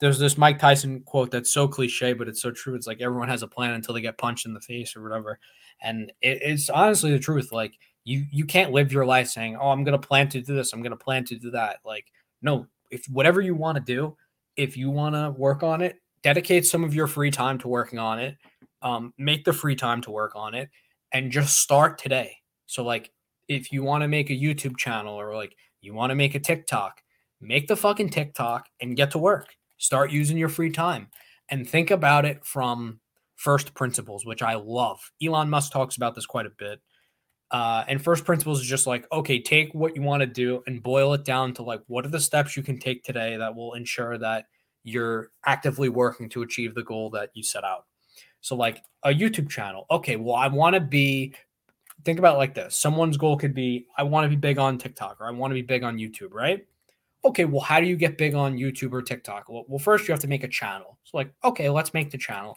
[0.00, 2.74] there's this mike tyson quote that's so cliche but it's so true.
[2.74, 5.38] It's like everyone has a plan until they get punched in the face or whatever.
[5.82, 7.52] And it, it's honestly the truth.
[7.52, 7.74] Like
[8.04, 10.72] you you can't live your life saying oh i'm to plan to do this.
[10.72, 11.78] I'm to plan to do that.
[11.84, 12.06] Like
[12.42, 14.16] no if whatever you want to do
[14.56, 17.98] if you want to work on it dedicate some of your free time to working
[17.98, 18.36] on it.
[18.82, 20.68] Um, make the free time to work on it
[21.12, 22.36] and just start today.
[22.66, 23.10] So like
[23.48, 26.40] if you want to make a youtube channel or like you want to make a
[26.40, 27.00] tiktok
[27.40, 31.08] make the fucking tiktok and get to work start using your free time
[31.50, 33.00] and think about it from
[33.36, 34.98] first principles which i love.
[35.22, 36.80] Elon musk talks about this quite a bit
[37.50, 40.82] uh, and first principles is just like okay take what you want to do and
[40.82, 43.74] boil it down to like what are the steps you can take today that will
[43.74, 44.46] ensure that
[44.82, 47.84] you're actively working to achieve the goal that you set out.
[48.40, 49.86] So like a youtube channel.
[49.90, 51.34] Okay well i want to be
[52.04, 52.76] think about like this.
[52.76, 55.54] Someone's goal could be i want to be big on tiktok or i want to
[55.54, 56.66] be big on youtube right
[57.24, 60.12] okay well how do you get big on youtube or tiktok well, well first you
[60.12, 62.56] have to make a channel so like okay let's make the channel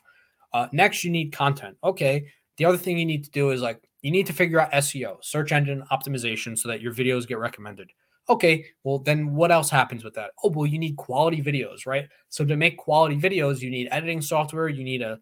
[0.53, 2.25] uh, next you need content okay
[2.57, 5.23] the other thing you need to do is like you need to figure out SEO,
[5.23, 7.91] search engine optimization, so that your videos get recommended.
[8.29, 10.31] Okay, well, then what else happens with that?
[10.43, 12.07] Oh, well, you need quality videos, right?
[12.29, 15.19] So to make quality videos, you need editing software, you need a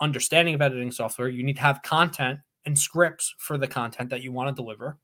[0.00, 4.22] understanding of editing software, you need to have content and scripts for the content that
[4.22, 4.98] you want to deliver.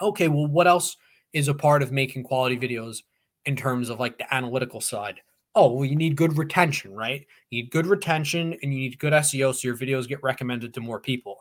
[0.00, 0.96] Okay, well, what else
[1.32, 3.02] is a part of making quality videos
[3.46, 5.20] in terms of like the analytical side?
[5.54, 7.26] Oh, well, you need good retention, right?
[7.50, 10.80] You need good retention and you need good SEO so your videos get recommended to
[10.80, 11.36] more people.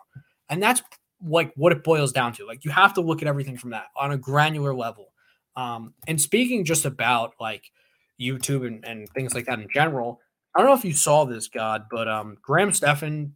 [0.49, 0.81] And that's
[1.23, 2.45] like what it boils down to.
[2.45, 5.13] Like you have to look at everything from that on a granular level.
[5.55, 7.71] Um, and speaking just about like
[8.19, 10.19] YouTube and, and things like that in general,
[10.55, 13.35] I don't know if you saw this, God, but um, Graham Stephan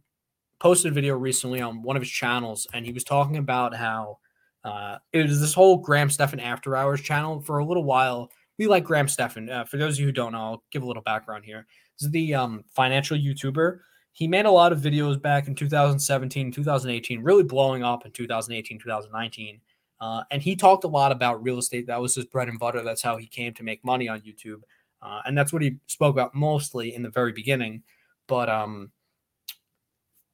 [0.58, 4.18] posted a video recently on one of his channels, and he was talking about how
[4.66, 8.32] Uh, it was this whole Graham Stephan After Hours channel for a little while.
[8.58, 9.48] We like Graham Stephan.
[9.48, 11.66] Uh, for those of you who don't know, I'll give a little background here.
[11.96, 13.78] This is the um, financial YouTuber.
[14.12, 18.80] He made a lot of videos back in 2017, 2018, really blowing up in 2018,
[18.80, 19.60] 2019.
[20.00, 21.86] Uh, and he talked a lot about real estate.
[21.86, 22.82] That was his bread and butter.
[22.82, 24.62] That's how he came to make money on YouTube.
[25.00, 27.84] Uh, and that's what he spoke about mostly in the very beginning.
[28.26, 28.90] But um,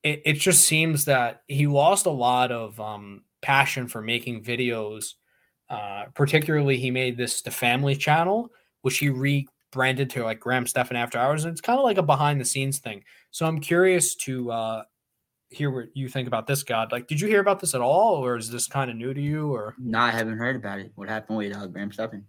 [0.02, 5.14] it, it just seems that he lost a lot of um, passion for making videos.
[5.68, 8.50] Uh, particularly, he made this the family channel,
[8.82, 11.44] which he rebranded to like Graham Stephan After Hours.
[11.44, 13.04] And it's kind of like a behind the scenes thing.
[13.30, 14.82] So I'm curious to uh,
[15.50, 16.92] hear what you think about this, God.
[16.92, 19.20] Like, did you hear about this at all, or is this kind of new to
[19.20, 19.52] you?
[19.52, 20.92] Or No, I haven't heard about it.
[20.94, 22.24] What happened with uh, Graham Stephan?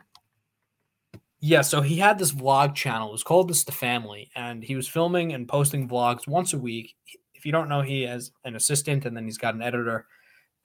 [1.45, 3.09] Yeah, so he had this vlog channel.
[3.09, 6.57] It was called This the Family, and he was filming and posting vlogs once a
[6.57, 6.95] week.
[7.33, 10.07] If you don't know, he has an assistant and then he's got an editor.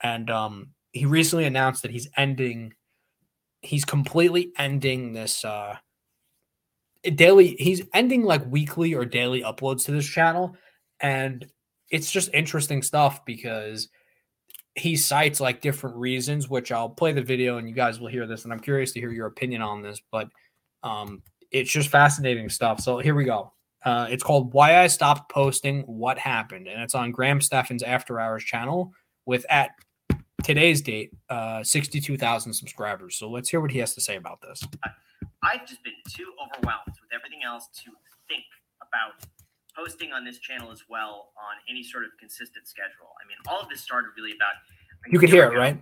[0.03, 2.75] And um, he recently announced that he's ending,
[3.63, 5.77] he's completely ending this uh,
[7.15, 7.57] daily.
[7.59, 10.57] He's ending like weekly or daily uploads to this channel,
[11.01, 11.47] and
[11.91, 13.89] it's just interesting stuff because
[14.75, 18.27] he cites like different reasons, which I'll play the video and you guys will hear
[18.27, 20.29] this, and I'm curious to hear your opinion on this, but
[20.83, 22.81] um, it's just fascinating stuff.
[22.81, 23.53] So here we go.
[23.85, 28.21] Uh, it's called Why I Stopped Posting What Happened, and it's on Graham Stephan's After
[28.21, 28.93] Hours channel
[29.25, 29.71] with at
[30.49, 33.17] today's date, uh, 62,000 subscribers.
[33.17, 34.65] So let's hear what he has to say about this.
[35.43, 37.91] I've just been too overwhelmed with everything else to
[38.29, 38.45] think
[38.81, 39.29] about
[39.77, 43.13] posting on this channel as well on any sort of consistent schedule.
[43.23, 44.55] I mean, all of this started really about.
[45.13, 45.77] You could hear it, right?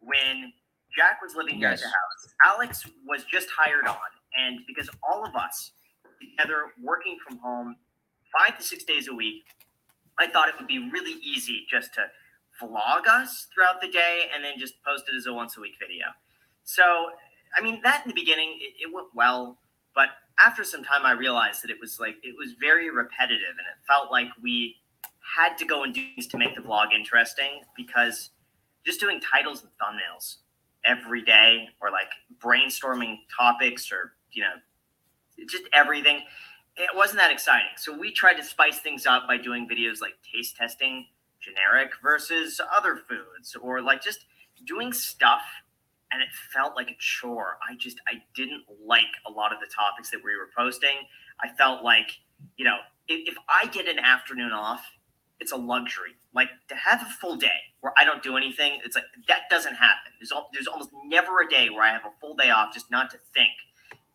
[0.00, 0.50] When
[0.96, 1.82] Jack was living here Yes.
[1.82, 3.96] at the house, Alex was just hired on,
[4.38, 5.72] and because all of us
[6.20, 7.76] together working from home
[8.32, 9.44] five to six days a week,
[10.18, 12.06] I thought it would be really easy just to
[12.62, 15.74] vlog us throughout the day and then just post it as a once a week
[15.80, 16.06] video.
[16.64, 16.82] So,
[17.56, 19.58] I mean, that in the beginning, it, it went well,
[19.94, 20.08] but
[20.38, 23.86] after some time, I realized that it was like, it was very repetitive and it
[23.86, 24.76] felt like we
[25.36, 28.30] had to go and do things to make the vlog interesting because
[28.84, 30.36] just doing titles and thumbnails
[30.84, 32.08] every day or like
[32.38, 34.52] brainstorming topics or, you know,
[35.48, 36.20] just everything,
[36.76, 37.70] it wasn't that exciting.
[37.76, 41.06] So we tried to spice things up by doing videos like taste testing
[41.40, 44.26] generic versus other foods or like just
[44.64, 45.42] doing stuff
[46.12, 47.58] and it felt like a chore.
[47.68, 50.96] I just i didn't like a lot of the topics that we were posting.
[51.42, 52.10] I felt like
[52.56, 52.76] you know
[53.08, 54.84] if, if i get an afternoon off
[55.38, 56.16] it's a luxury.
[56.34, 59.74] Like to have a full day where i don't do anything it's like that doesn't
[59.74, 60.12] happen.
[60.20, 62.90] There's, al- there's almost never a day where i have a full day off just
[62.90, 63.52] not to think.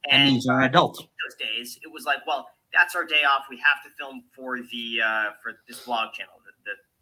[0.10, 0.98] And he's an adult.
[0.98, 3.46] those days it was like well that's our day off.
[3.50, 6.41] We have to film for the uh, for this vlog channel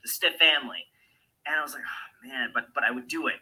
[0.07, 0.85] stiff family.
[1.45, 3.35] And i was like oh, man but but i would do it.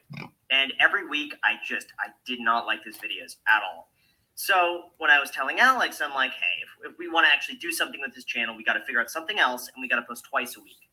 [0.49, 3.89] And every week i just i did not like his videos at all.
[4.35, 7.57] So when i was telling alex i'm like hey if, if we want to actually
[7.57, 9.97] do something with this channel we got to figure out something else and we got
[9.97, 10.89] to post twice a week.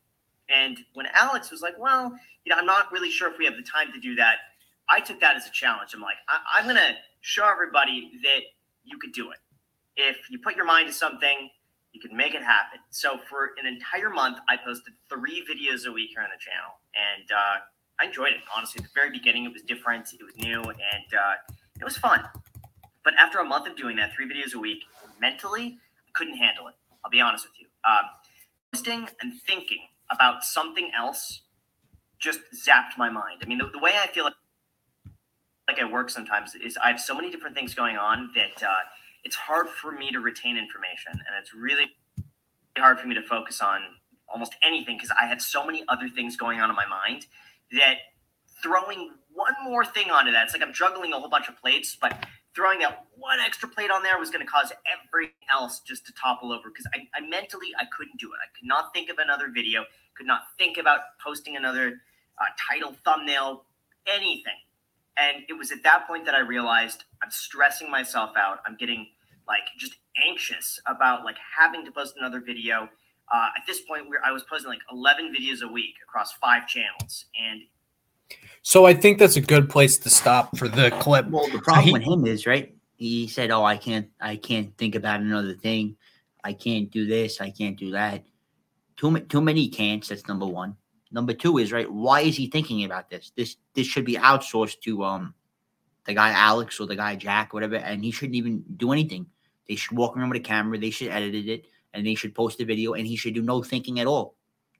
[0.49, 2.11] And when alex was like well
[2.43, 4.37] you know i'm not really sure if we have the time to do that
[4.89, 5.93] i took that as a challenge.
[5.93, 8.41] I'm like I, i'm gonna show everybody that
[8.85, 9.39] you could do it.
[9.97, 11.49] If you put your mind to something,
[11.95, 12.79] you can make it happen.
[12.91, 16.75] So for an entire month, I posted three videos a week here on the channel,
[16.93, 17.59] and uh,
[17.99, 18.41] I enjoyed it.
[18.55, 21.97] Honestly, at the very beginning, it was different, it was new, and uh, it was
[21.97, 22.25] fun.
[23.05, 24.83] But after a month of doing that, three videos a week,
[25.21, 25.77] mentally,
[26.07, 26.75] I couldn't handle it.
[27.03, 27.67] I'll be honest with you.
[27.89, 28.05] Um,
[28.73, 31.41] posting and thinking about something else
[32.19, 33.41] just zapped my mind.
[33.41, 34.33] I mean, the, the way I feel like,
[35.67, 38.73] like I work sometimes is I have so many different things going on that uh,
[39.25, 41.91] it's hard for me to retain information and it's really
[42.77, 43.81] hard for me to focus on
[44.27, 47.25] almost anything because I had so many other things going on in my mind
[47.71, 47.95] that
[48.61, 51.97] throwing one more thing onto that, it's like I'm juggling a whole bunch of plates,
[51.99, 52.25] but
[52.55, 56.13] throwing that one extra plate on there was going to cause everything else just to
[56.13, 58.37] topple over because I, I mentally I couldn't do it.
[58.41, 59.83] I could not think of another video,
[60.15, 62.01] could not think about posting another
[62.39, 63.65] uh, title, thumbnail,
[64.07, 64.53] anything.
[65.17, 68.59] And it was at that point that I realized I'm stressing myself out.
[68.65, 69.07] I'm getting
[69.47, 69.95] like just
[70.27, 72.89] anxious about like having to post another video.
[73.33, 76.67] Uh, at this point, where I was posting like 11 videos a week across five
[76.67, 77.61] channels, and
[78.61, 81.27] So I think that's a good place to stop for the clip.
[81.29, 82.75] Well, the problem he- with him is right.
[82.97, 85.97] He said, "Oh, I can't, I can't think about another thing.
[86.43, 87.41] I can't do this.
[87.41, 88.23] I can't do that.
[88.95, 90.09] Too ma- too many can'ts.
[90.09, 90.77] That's number one.
[91.11, 91.91] Number two is right.
[91.91, 93.31] Why is he thinking about this?
[93.35, 95.33] This this should be outsourced to um
[96.05, 99.25] the guy Alex or the guy Jack, whatever, and he shouldn't even do anything.
[99.67, 100.77] They should walk around with a camera.
[100.77, 103.63] They should edit it, and they should post the video, and he should do no
[103.63, 104.35] thinking at all.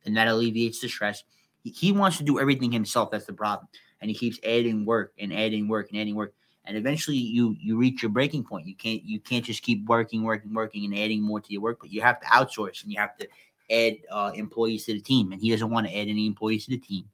[0.05, 1.23] And that alleviates the stress.
[1.63, 3.11] He, he wants to do everything himself.
[3.11, 3.67] That's the problem.
[4.01, 6.33] And he keeps adding work and adding work and adding work.
[6.65, 8.67] And eventually you you reach your breaking point.
[8.67, 11.79] You can't you can't just keep working, working, working and adding more to your work,
[11.79, 13.27] but you have to outsource and you have to
[13.71, 15.31] add uh, employees to the team.
[15.31, 17.05] And he doesn't want to add any employees to the team.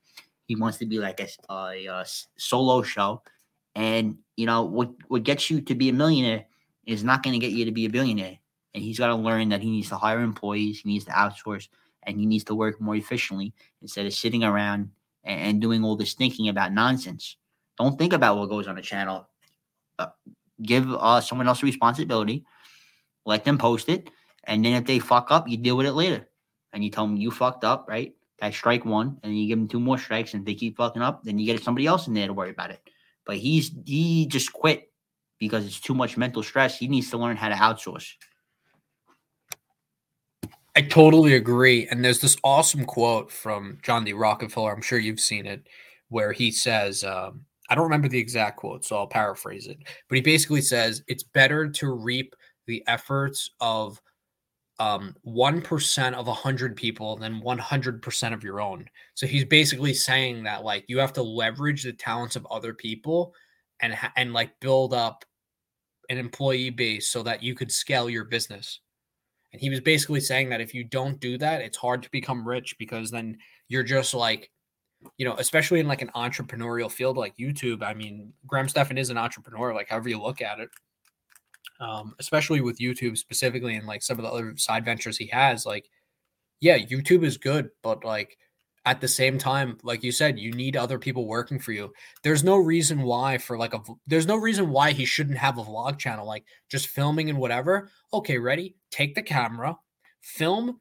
[0.45, 2.05] He wants to be like a, a, a
[2.37, 3.21] solo show.
[3.75, 6.45] And you know what what gets you to be a millionaire
[6.85, 8.37] is not going to get you to be a billionaire.
[8.73, 11.67] And he's got to learn that he needs to hire employees, he needs to outsource,
[12.03, 14.89] and he needs to work more efficiently instead of sitting around
[15.23, 17.37] and, and doing all this thinking about nonsense.
[17.77, 19.27] Don't think about what goes on the channel.
[19.99, 20.07] Uh,
[20.61, 22.45] give uh, someone else a responsibility.
[23.25, 24.09] Let them post it,
[24.45, 26.27] and then if they fuck up, you deal with it later.
[26.73, 28.15] And you tell them you fucked up, right?
[28.39, 31.01] That's strike one, and you give them two more strikes, and if they keep fucking
[31.01, 32.81] up, then you get somebody else in there to worry about it.
[33.25, 34.90] But he's he just quit
[35.41, 36.77] because it's too much mental stress.
[36.77, 38.13] He needs to learn how to outsource.
[40.75, 41.87] I totally agree.
[41.87, 44.13] And there's this awesome quote from John D.
[44.13, 44.71] Rockefeller.
[44.71, 45.67] I'm sure you've seen it,
[46.09, 49.79] where he says, um, I don't remember the exact quote, so I'll paraphrase it.
[50.07, 52.35] But he basically says, it's better to reap
[52.67, 53.99] the efforts of
[54.79, 58.85] um, 1% of 100 people than 100% of your own.
[59.15, 63.33] So he's basically saying that, like, you have to leverage the talents of other people
[63.79, 65.25] and, and like, build up
[66.11, 68.81] an employee base so that you could scale your business.
[69.53, 72.45] And he was basically saying that if you don't do that, it's hard to become
[72.45, 73.37] rich because then
[73.69, 74.51] you're just like,
[75.17, 77.81] you know, especially in like an entrepreneurial field like YouTube.
[77.81, 80.69] I mean, Graham Stephan is an entrepreneur, like however you look at it.
[81.79, 85.65] Um, especially with YouTube specifically and like some of the other side ventures he has,
[85.65, 85.89] like,
[86.59, 88.37] yeah, YouTube is good, but like
[88.85, 91.93] at the same time, like you said, you need other people working for you.
[92.23, 95.63] There's no reason why for like a there's no reason why he shouldn't have a
[95.63, 97.89] vlog channel, like just filming and whatever.
[98.13, 98.75] Okay, ready?
[98.89, 99.77] Take the camera,
[100.21, 100.79] film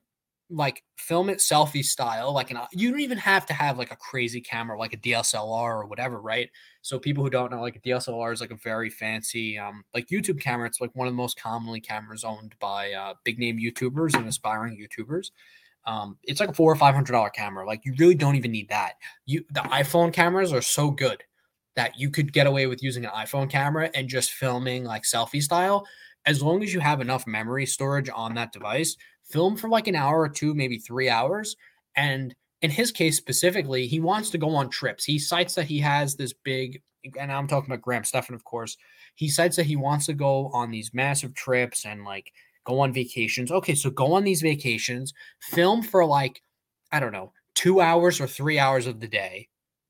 [0.51, 3.97] like film it selfie style like an you don't even have to have like a
[3.97, 6.51] crazy camera like a DSLR or whatever right
[6.83, 10.09] so people who don't know like a DSLR is like a very fancy um like
[10.09, 13.61] YouTube camera it's like one of the most commonly cameras owned by uh big name
[13.61, 15.31] YouTubers and aspiring YouTubers
[15.87, 17.67] um, it's like a four or five hundred dollar camera.
[17.67, 18.95] Like you really don't even need that.
[19.27, 21.23] You the iPhone cameras are so good
[21.77, 25.43] that you could get away with using an iPhone camera and just filming like selfie
[25.43, 25.87] style.
[26.27, 29.97] As long as you have enough memory storage on that device, film for like an
[29.97, 31.57] hour or two, maybe three hours.
[31.97, 35.05] And in his case specifically, he wants to go on trips.
[35.05, 36.83] He cites that he has this big,
[37.19, 38.77] and I'm talking about Graham Stephan, of course.
[39.15, 42.33] He cites that he wants to go on these massive trips and like
[42.65, 43.51] go on vacations.
[43.51, 46.43] Okay, so go on these vacations, film for like,
[46.93, 49.49] I don't know, two hours or three hours of the day.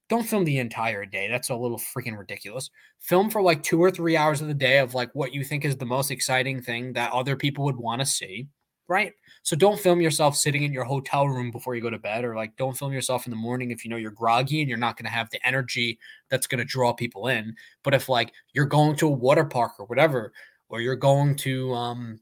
[0.08, 1.28] Don't film the entire day.
[1.28, 2.68] That's a little freaking ridiculous.
[2.98, 5.64] Film for like two or three hours of the day of like what you think
[5.64, 8.48] is the most exciting thing that other people would want to see,
[8.88, 9.12] right?
[9.44, 12.34] So don't film yourself sitting in your hotel room before you go to bed, or
[12.34, 14.96] like don't film yourself in the morning if you know you're groggy and you're not
[14.96, 15.96] going to have the energy
[16.28, 17.54] that's going to draw people in.
[17.84, 20.32] But if like you're going to a water park or whatever,
[20.68, 22.18] or you're going to um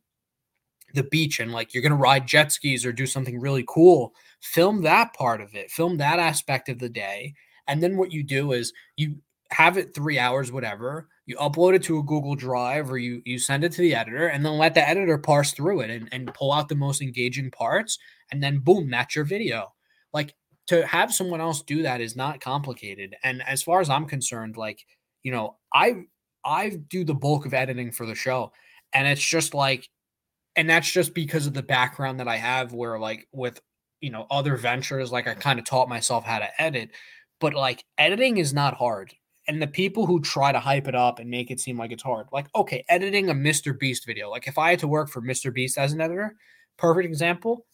[0.94, 4.14] the beach and like you're going to ride jet skis or do something really cool,
[4.40, 7.34] film that part of it, film that aspect of the day.
[7.66, 9.16] And then what you do is you
[9.50, 11.08] have it three hours, whatever.
[11.26, 14.28] You upload it to a Google Drive or you you send it to the editor
[14.28, 17.50] and then let the editor parse through it and, and pull out the most engaging
[17.50, 17.98] parts.
[18.30, 19.74] And then boom, that's your video.
[20.12, 20.34] Like
[20.68, 23.16] to have someone else do that is not complicated.
[23.22, 24.84] And as far as I'm concerned, like,
[25.22, 26.04] you know, I
[26.44, 28.52] I do the bulk of editing for the show.
[28.94, 29.88] And it's just like
[30.58, 33.60] and that's just because of the background that I have where like with
[34.00, 36.90] you know other ventures like I kind of taught myself how to edit
[37.40, 39.14] but like editing is not hard
[39.46, 42.02] and the people who try to hype it up and make it seem like it's
[42.02, 45.22] hard like okay editing a Mr Beast video like if I had to work for
[45.22, 46.34] Mr Beast as an editor
[46.76, 47.64] perfect example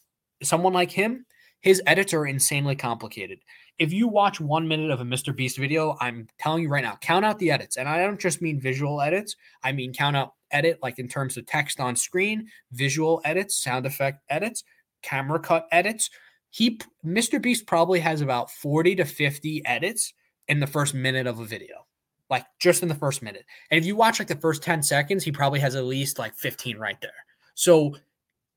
[0.42, 1.24] someone like him
[1.62, 3.38] his edits are insanely complicated
[3.78, 5.34] if you watch one minute of a Mr.
[5.34, 7.76] Beast video, I'm telling you right now, count out the edits.
[7.76, 11.36] And I don't just mean visual edits, I mean count out edit, like in terms
[11.36, 14.62] of text on screen, visual edits, sound effect edits,
[15.02, 16.10] camera cut edits.
[16.50, 17.42] He Mr.
[17.42, 20.12] Beast probably has about 40 to 50 edits
[20.46, 21.86] in the first minute of a video.
[22.30, 23.44] Like just in the first minute.
[23.70, 26.34] And if you watch like the first 10 seconds, he probably has at least like
[26.34, 27.10] 15 right there.
[27.54, 27.96] So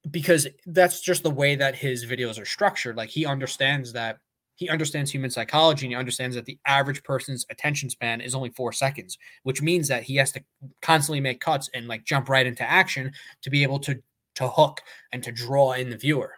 [0.09, 2.95] because that's just the way that his videos are structured.
[2.95, 4.19] Like he understands that
[4.57, 8.49] he understands human psychology and he understands that the average person's attention span is only
[8.49, 10.43] four seconds, which means that he has to
[10.81, 13.11] constantly make cuts and like jump right into action
[13.43, 14.01] to be able to
[14.33, 14.81] to hook
[15.13, 16.33] and to draw in the viewer.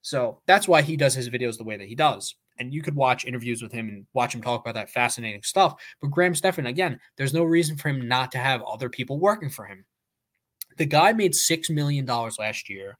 [0.00, 2.34] So that's why he does his videos the way that he does.
[2.58, 5.74] And you could watch interviews with him and watch him talk about that fascinating stuff.
[6.00, 9.50] But Graham Stephan, again, there's no reason for him not to have other people working
[9.50, 9.84] for him.
[10.78, 12.96] The guy made $6 million last year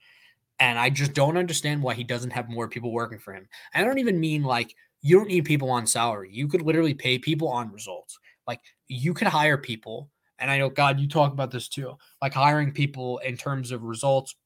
[0.60, 3.48] and I just don't understand why he doesn't have more people working for him.
[3.74, 6.28] I don't even mean like you don't need people on salary.
[6.30, 8.18] You could literally pay people on results.
[8.46, 12.34] Like you could hire people, and I know God, you talk about this too, like
[12.34, 14.36] hiring people in terms of results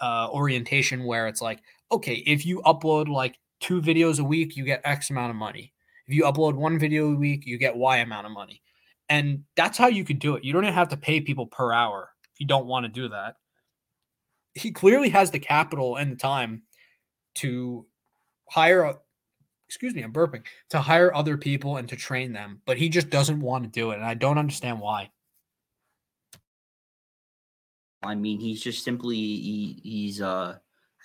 [0.00, 1.60] uh, orientation, where it's like,
[1.92, 5.72] okay, if you upload like two videos a week, you get X amount of money.
[6.06, 8.62] If you upload one video a week, you get Y amount of money.
[9.08, 10.44] And that's how you could do it.
[10.44, 13.08] You don't even have to pay people per hour if you don't want to do
[13.10, 13.36] that.
[14.54, 16.62] He clearly has the capital and the time
[17.36, 17.86] to
[18.48, 18.98] hire
[19.70, 23.08] excuse me, I'm burping, to hire other people and to train them, but he just
[23.08, 23.98] doesn't want to do it.
[23.98, 25.10] And I don't understand why.
[28.02, 30.56] I mean, he's just simply he, he's uh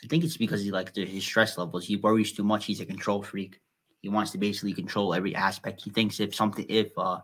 [0.04, 1.86] I think it's because he like the, his stress levels.
[1.86, 2.66] He worries too much.
[2.66, 3.60] He's a control freak.
[4.02, 5.82] He wants to basically control every aspect.
[5.84, 7.20] He thinks if something if uh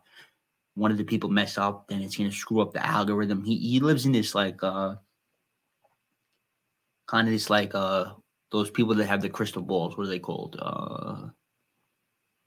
[0.76, 3.44] one of the people mess up, then it's gonna screw up the algorithm.
[3.44, 4.96] He he lives in this like uh
[7.12, 8.06] kind of this like uh
[8.52, 9.98] those people that have the crystal balls.
[9.98, 10.58] What are they called?
[10.60, 11.28] Uh,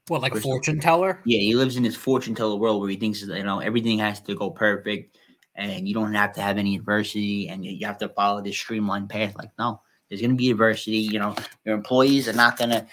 [0.09, 1.21] what like crystal- a fortune teller?
[1.25, 4.21] Yeah, he lives in this fortune teller world where he thinks you know everything has
[4.23, 5.19] to go perfect,
[5.55, 9.11] and you don't have to have any adversity, and you have to follow this streamlined
[9.11, 9.37] path.
[9.37, 10.99] Like, no, there's going to be adversity.
[10.99, 12.87] You know, your employees are not going to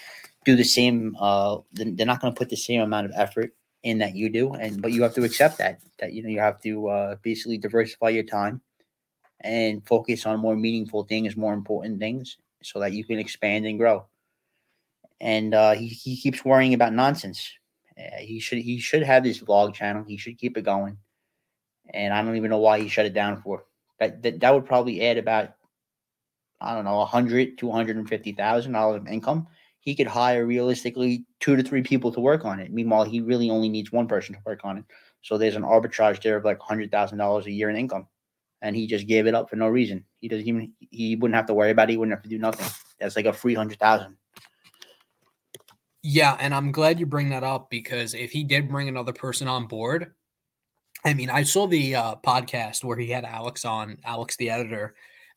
[0.46, 1.16] do the same.
[1.20, 3.54] Uh, they're not going to put the same amount of effort
[3.84, 5.80] in that you do, and but you have to accept that.
[6.00, 8.62] That you know you have to uh, basically diversify your time
[9.42, 13.80] and focus on more meaningful things, more important things, so that you can expand and
[13.80, 14.06] grow.
[15.20, 17.52] And uh, he, he keeps worrying about nonsense.
[17.98, 20.04] Uh, he should he should have this vlog channel.
[20.08, 20.98] He should keep it going.
[21.94, 23.66] And I don't even know why he shut it down for.
[24.00, 25.54] That that, that would probably add about
[26.60, 29.48] I don't know, a hundred to one hundred and fifty thousand dollars of income.
[29.80, 32.72] He could hire realistically two to three people to work on it.
[32.72, 34.86] Meanwhile, he really only needs one person to work on it.
[35.24, 38.08] So there's an arbitrage there of like hundred thousand dollars a year in income
[38.62, 40.06] and he just gave it up for no reason.
[40.20, 41.94] He doesn't even he wouldn't have to worry about it.
[41.94, 42.68] He wouldn't have to do nothing.
[43.00, 44.18] That's like a free hundred thousand.
[46.04, 49.48] Yeah, and I'm glad you bring that up because if he did bring another person
[49.48, 50.14] on board,
[51.06, 54.96] I mean, I saw the uh, podcast where he had Alex on, Alex the editor,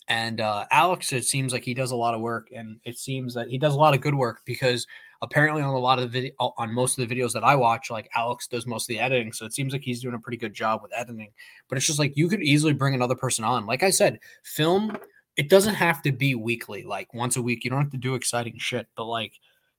[0.08, 1.12] and uh, Alex.
[1.12, 3.74] It seems like he does a lot of work, and it seems that he does
[3.74, 4.86] a lot of good work because
[5.24, 7.90] apparently on a lot of the video on most of the videos that I watch,
[7.90, 9.32] like Alex does most of the editing.
[9.32, 11.32] So it seems like he's doing a pretty good job with editing.
[11.68, 13.66] But it's just like you could easily bring another person on.
[13.66, 14.96] Like I said, film
[15.36, 17.64] it doesn't have to be weekly, like once a week.
[17.64, 19.32] You don't have to do exciting shit, but like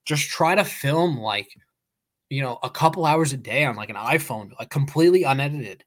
[0.06, 1.50] just try to film like
[2.30, 5.84] you know a couple hours a day on like an iPhone, like completely unedited,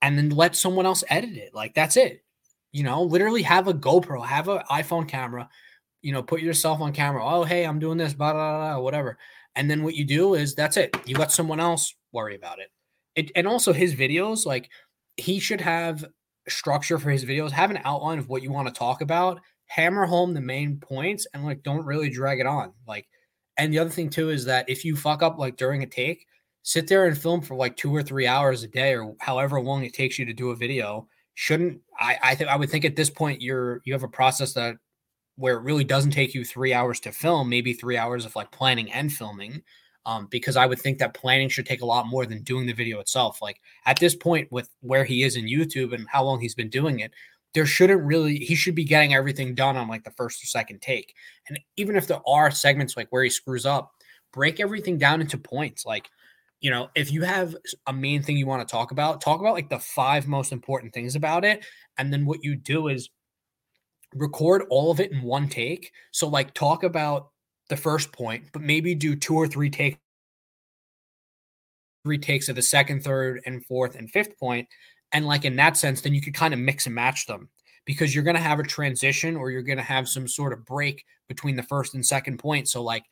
[0.00, 1.54] and then let someone else edit it.
[1.54, 2.24] Like that's it.
[2.70, 5.48] You know, literally have a GoPro, have an iPhone camera,
[6.02, 7.24] you know, put yourself on camera.
[7.24, 9.18] Oh, hey, I'm doing this, blah, blah, blah, whatever.
[9.56, 10.96] And then what you do is that's it.
[11.06, 12.70] You let someone else worry about it.
[13.14, 13.32] it.
[13.36, 14.68] And also his videos, like
[15.16, 16.04] he should have
[16.48, 20.06] structure for his videos, have an outline of what you want to talk about, hammer
[20.06, 22.72] home the main points, and like don't really drag it on.
[22.86, 23.06] Like,
[23.56, 26.26] and the other thing too is that if you fuck up like during a take,
[26.62, 29.84] sit there and film for like two or three hours a day or however long
[29.84, 31.06] it takes you to do a video.
[31.34, 32.18] Shouldn't I?
[32.22, 34.76] I think I would think at this point you're you have a process that
[35.36, 38.50] where it really doesn't take you three hours to film, maybe three hours of like
[38.50, 39.62] planning and filming.
[40.04, 42.72] Um, because I would think that planning should take a lot more than doing the
[42.72, 43.40] video itself.
[43.40, 46.70] Like at this point, with where he is in YouTube and how long he's been
[46.70, 47.12] doing it,
[47.54, 50.80] there shouldn't really he should be getting everything done on like the first or second
[50.82, 51.14] take.
[51.48, 53.92] And even if there are segments like where he screws up,
[54.32, 55.84] break everything down into points.
[55.86, 56.08] Like,
[56.60, 57.54] you know, if you have
[57.86, 60.92] a main thing you want to talk about, talk about like the five most important
[60.94, 61.64] things about it.
[61.98, 63.10] And then what you do is
[64.14, 65.92] record all of it in one take.
[66.10, 67.30] So like talk about
[67.68, 69.98] the first point, but maybe do two or three takes
[72.04, 74.68] three takes of the second, third, and fourth and fifth point.
[75.12, 77.48] And like in that sense, then you could kind of mix and match them
[77.84, 80.64] because you're going to have a transition or you're going to have some sort of
[80.64, 82.68] break between the first and second point.
[82.68, 83.04] So, like,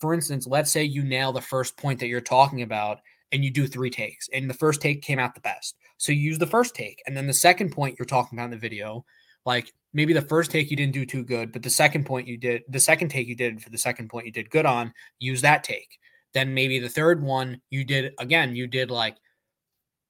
[0.00, 3.00] for instance, let's say you nail the first point that you're talking about
[3.32, 5.76] and you do three takes, and the first take came out the best.
[5.96, 7.02] So, you use the first take.
[7.06, 9.04] And then the second point you're talking about in the video,
[9.44, 12.36] like maybe the first take you didn't do too good, but the second point you
[12.36, 15.40] did, the second take you did for the second point you did good on, use
[15.40, 15.98] that take.
[16.34, 19.16] Then maybe the third one you did again, you did like,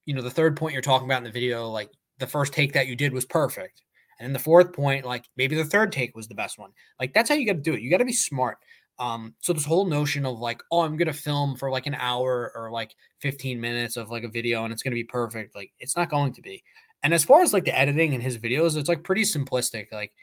[0.05, 1.89] you know, the third point you're talking about in the video, like
[2.19, 3.81] the first take that you did was perfect.
[4.19, 6.71] And then the fourth point, like maybe the third take was the best one.
[6.99, 7.81] Like that's how you got to do it.
[7.81, 8.57] You got to be smart.
[8.99, 12.51] Um, so this whole notion of like, oh, I'm gonna film for like an hour
[12.55, 15.95] or like 15 minutes of like a video and it's gonna be perfect, like it's
[15.95, 16.63] not going to be.
[17.03, 19.91] And as far as like the editing in his videos, it's like pretty simplistic.
[19.91, 20.13] Like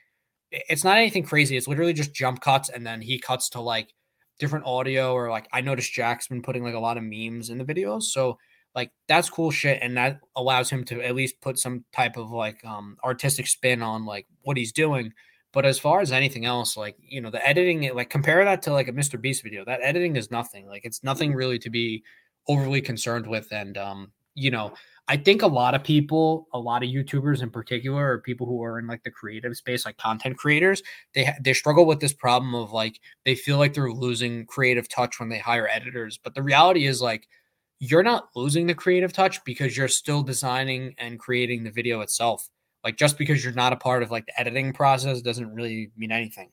[0.50, 1.56] it's not anything crazy.
[1.56, 3.92] It's literally just jump cuts and then he cuts to like
[4.38, 7.58] different audio or like I noticed Jack's been putting like a lot of memes in
[7.58, 8.04] the videos.
[8.04, 8.38] So
[8.74, 12.30] like that's cool shit and that allows him to at least put some type of
[12.30, 15.12] like um artistic spin on like what he's doing.
[15.52, 18.72] But as far as anything else, like you know, the editing, like compare that to
[18.72, 19.20] like a Mr.
[19.20, 19.64] Beast video.
[19.64, 20.66] That editing is nothing.
[20.66, 22.02] Like it's nothing really to be
[22.48, 23.52] overly concerned with.
[23.52, 24.74] And um, you know,
[25.06, 28.62] I think a lot of people, a lot of YouTubers in particular, or people who
[28.62, 30.82] are in like the creative space, like content creators,
[31.14, 34.88] they ha- they struggle with this problem of like they feel like they're losing creative
[34.88, 36.18] touch when they hire editors.
[36.22, 37.28] But the reality is like
[37.80, 42.48] you're not losing the creative touch because you're still designing and creating the video itself.
[42.82, 46.12] Like just because you're not a part of like the editing process doesn't really mean
[46.12, 46.50] anything.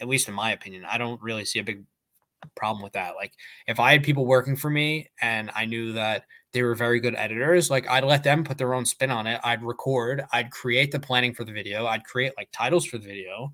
[0.00, 1.84] At least in my opinion, I don't really see a big
[2.56, 3.14] problem with that.
[3.16, 3.32] Like
[3.66, 6.24] if I had people working for me and I knew that
[6.54, 9.40] they were very good editors, like I'd let them put their own spin on it.
[9.44, 13.06] I'd record, I'd create the planning for the video, I'd create like titles for the
[13.06, 13.52] video,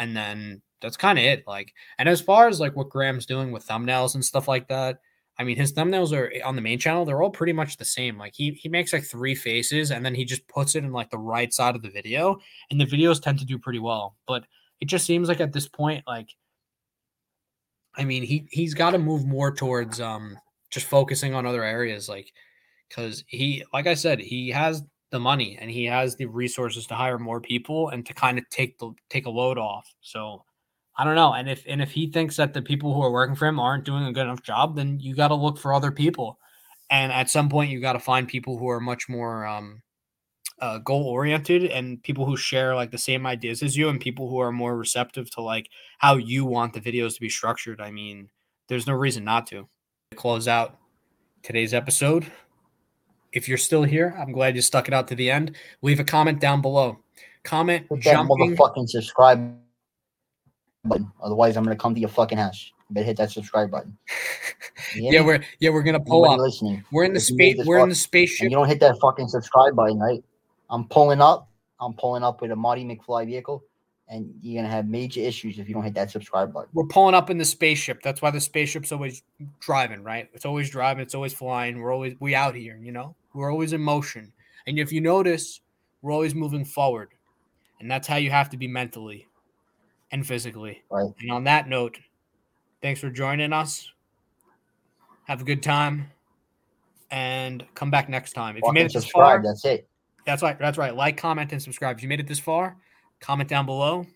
[0.00, 1.44] and then that's kind of it.
[1.46, 4.98] Like, and as far as like what Graham's doing with thumbnails and stuff like that,
[5.38, 8.18] I mean, his thumbnails are on the main channel, they're all pretty much the same.
[8.18, 11.10] Like he he makes like three faces and then he just puts it in like
[11.10, 12.38] the right side of the video,
[12.70, 14.16] and the videos tend to do pretty well.
[14.26, 14.44] But
[14.80, 16.30] it just seems like at this point, like
[17.96, 20.38] I mean, he he's got to move more towards um
[20.70, 22.32] just focusing on other areas, like
[22.88, 26.94] because he, like I said, he has the money and he has the resources to
[26.94, 29.92] hire more people and to kind of take the take a load off.
[30.00, 30.44] So
[30.96, 31.32] I don't know.
[31.32, 33.84] And if and if he thinks that the people who are working for him aren't
[33.84, 36.38] doing a good enough job, then you got to look for other people.
[36.90, 39.82] And at some point, you got to find people who are much more um,
[40.60, 44.28] uh, goal oriented and people who share like the same ideas as you and people
[44.28, 45.68] who are more receptive to like
[45.98, 47.80] how you want the videos to be structured.
[47.80, 48.28] I mean,
[48.68, 49.68] there's no reason not to.
[50.16, 50.78] Close out
[51.42, 52.30] today's episode.
[53.32, 55.54] If you're still here, I'm glad you stuck it out to the end.
[55.82, 56.98] Leave a comment down below.
[57.44, 58.56] Comment Hit that jumping.
[58.56, 59.54] motherfucking subscribe
[60.84, 61.12] button.
[61.22, 62.72] Otherwise, I'm gonna come to your fucking house.
[62.88, 63.96] You better hit that subscribe button.
[64.94, 66.46] Yeah, we're yeah we're gonna pull Anybody up.
[66.46, 66.84] listening.
[66.92, 67.66] We're in the If you made space.
[67.66, 68.44] We're in the and spaceship.
[68.44, 70.24] you don't hit that fucking subscribe button, right?
[70.70, 71.50] I'm pulling up.
[71.78, 73.62] I'm pulling up with a Marty McFly vehicle,
[74.08, 76.68] and you're gonna have major issues if you don't hit that subscribe button.
[76.72, 78.02] We're pulling up in the spaceship.
[78.02, 79.22] That's why the spaceship's always
[79.60, 80.28] driving, right?
[80.32, 81.02] It's always driving.
[81.02, 81.80] It's always flying.
[81.80, 82.78] We're always we out here.
[82.82, 84.32] You know, we're always in motion.
[84.66, 85.60] And if you notice,
[86.02, 87.10] we're always moving forward,
[87.80, 89.26] and that's how you have to be mentally
[90.10, 90.82] and physically.
[90.90, 91.10] Right.
[91.20, 91.98] And on that note,
[92.82, 93.90] thanks for joining us.
[95.24, 96.10] Have a good time,
[97.10, 98.56] and come back next time.
[98.56, 99.42] If you made it this subscribe.
[99.42, 99.86] far, That's it.
[100.24, 100.58] that's right.
[100.58, 100.94] That's right.
[100.94, 101.98] Like, comment, and subscribe.
[101.98, 102.76] If you made it this far,
[103.20, 104.06] comment down below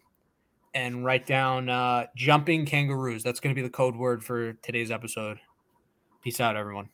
[0.74, 3.22] and write down uh, jumping kangaroos.
[3.22, 5.38] That's going to be the code word for today's episode.
[6.22, 6.88] Peace out, everyone.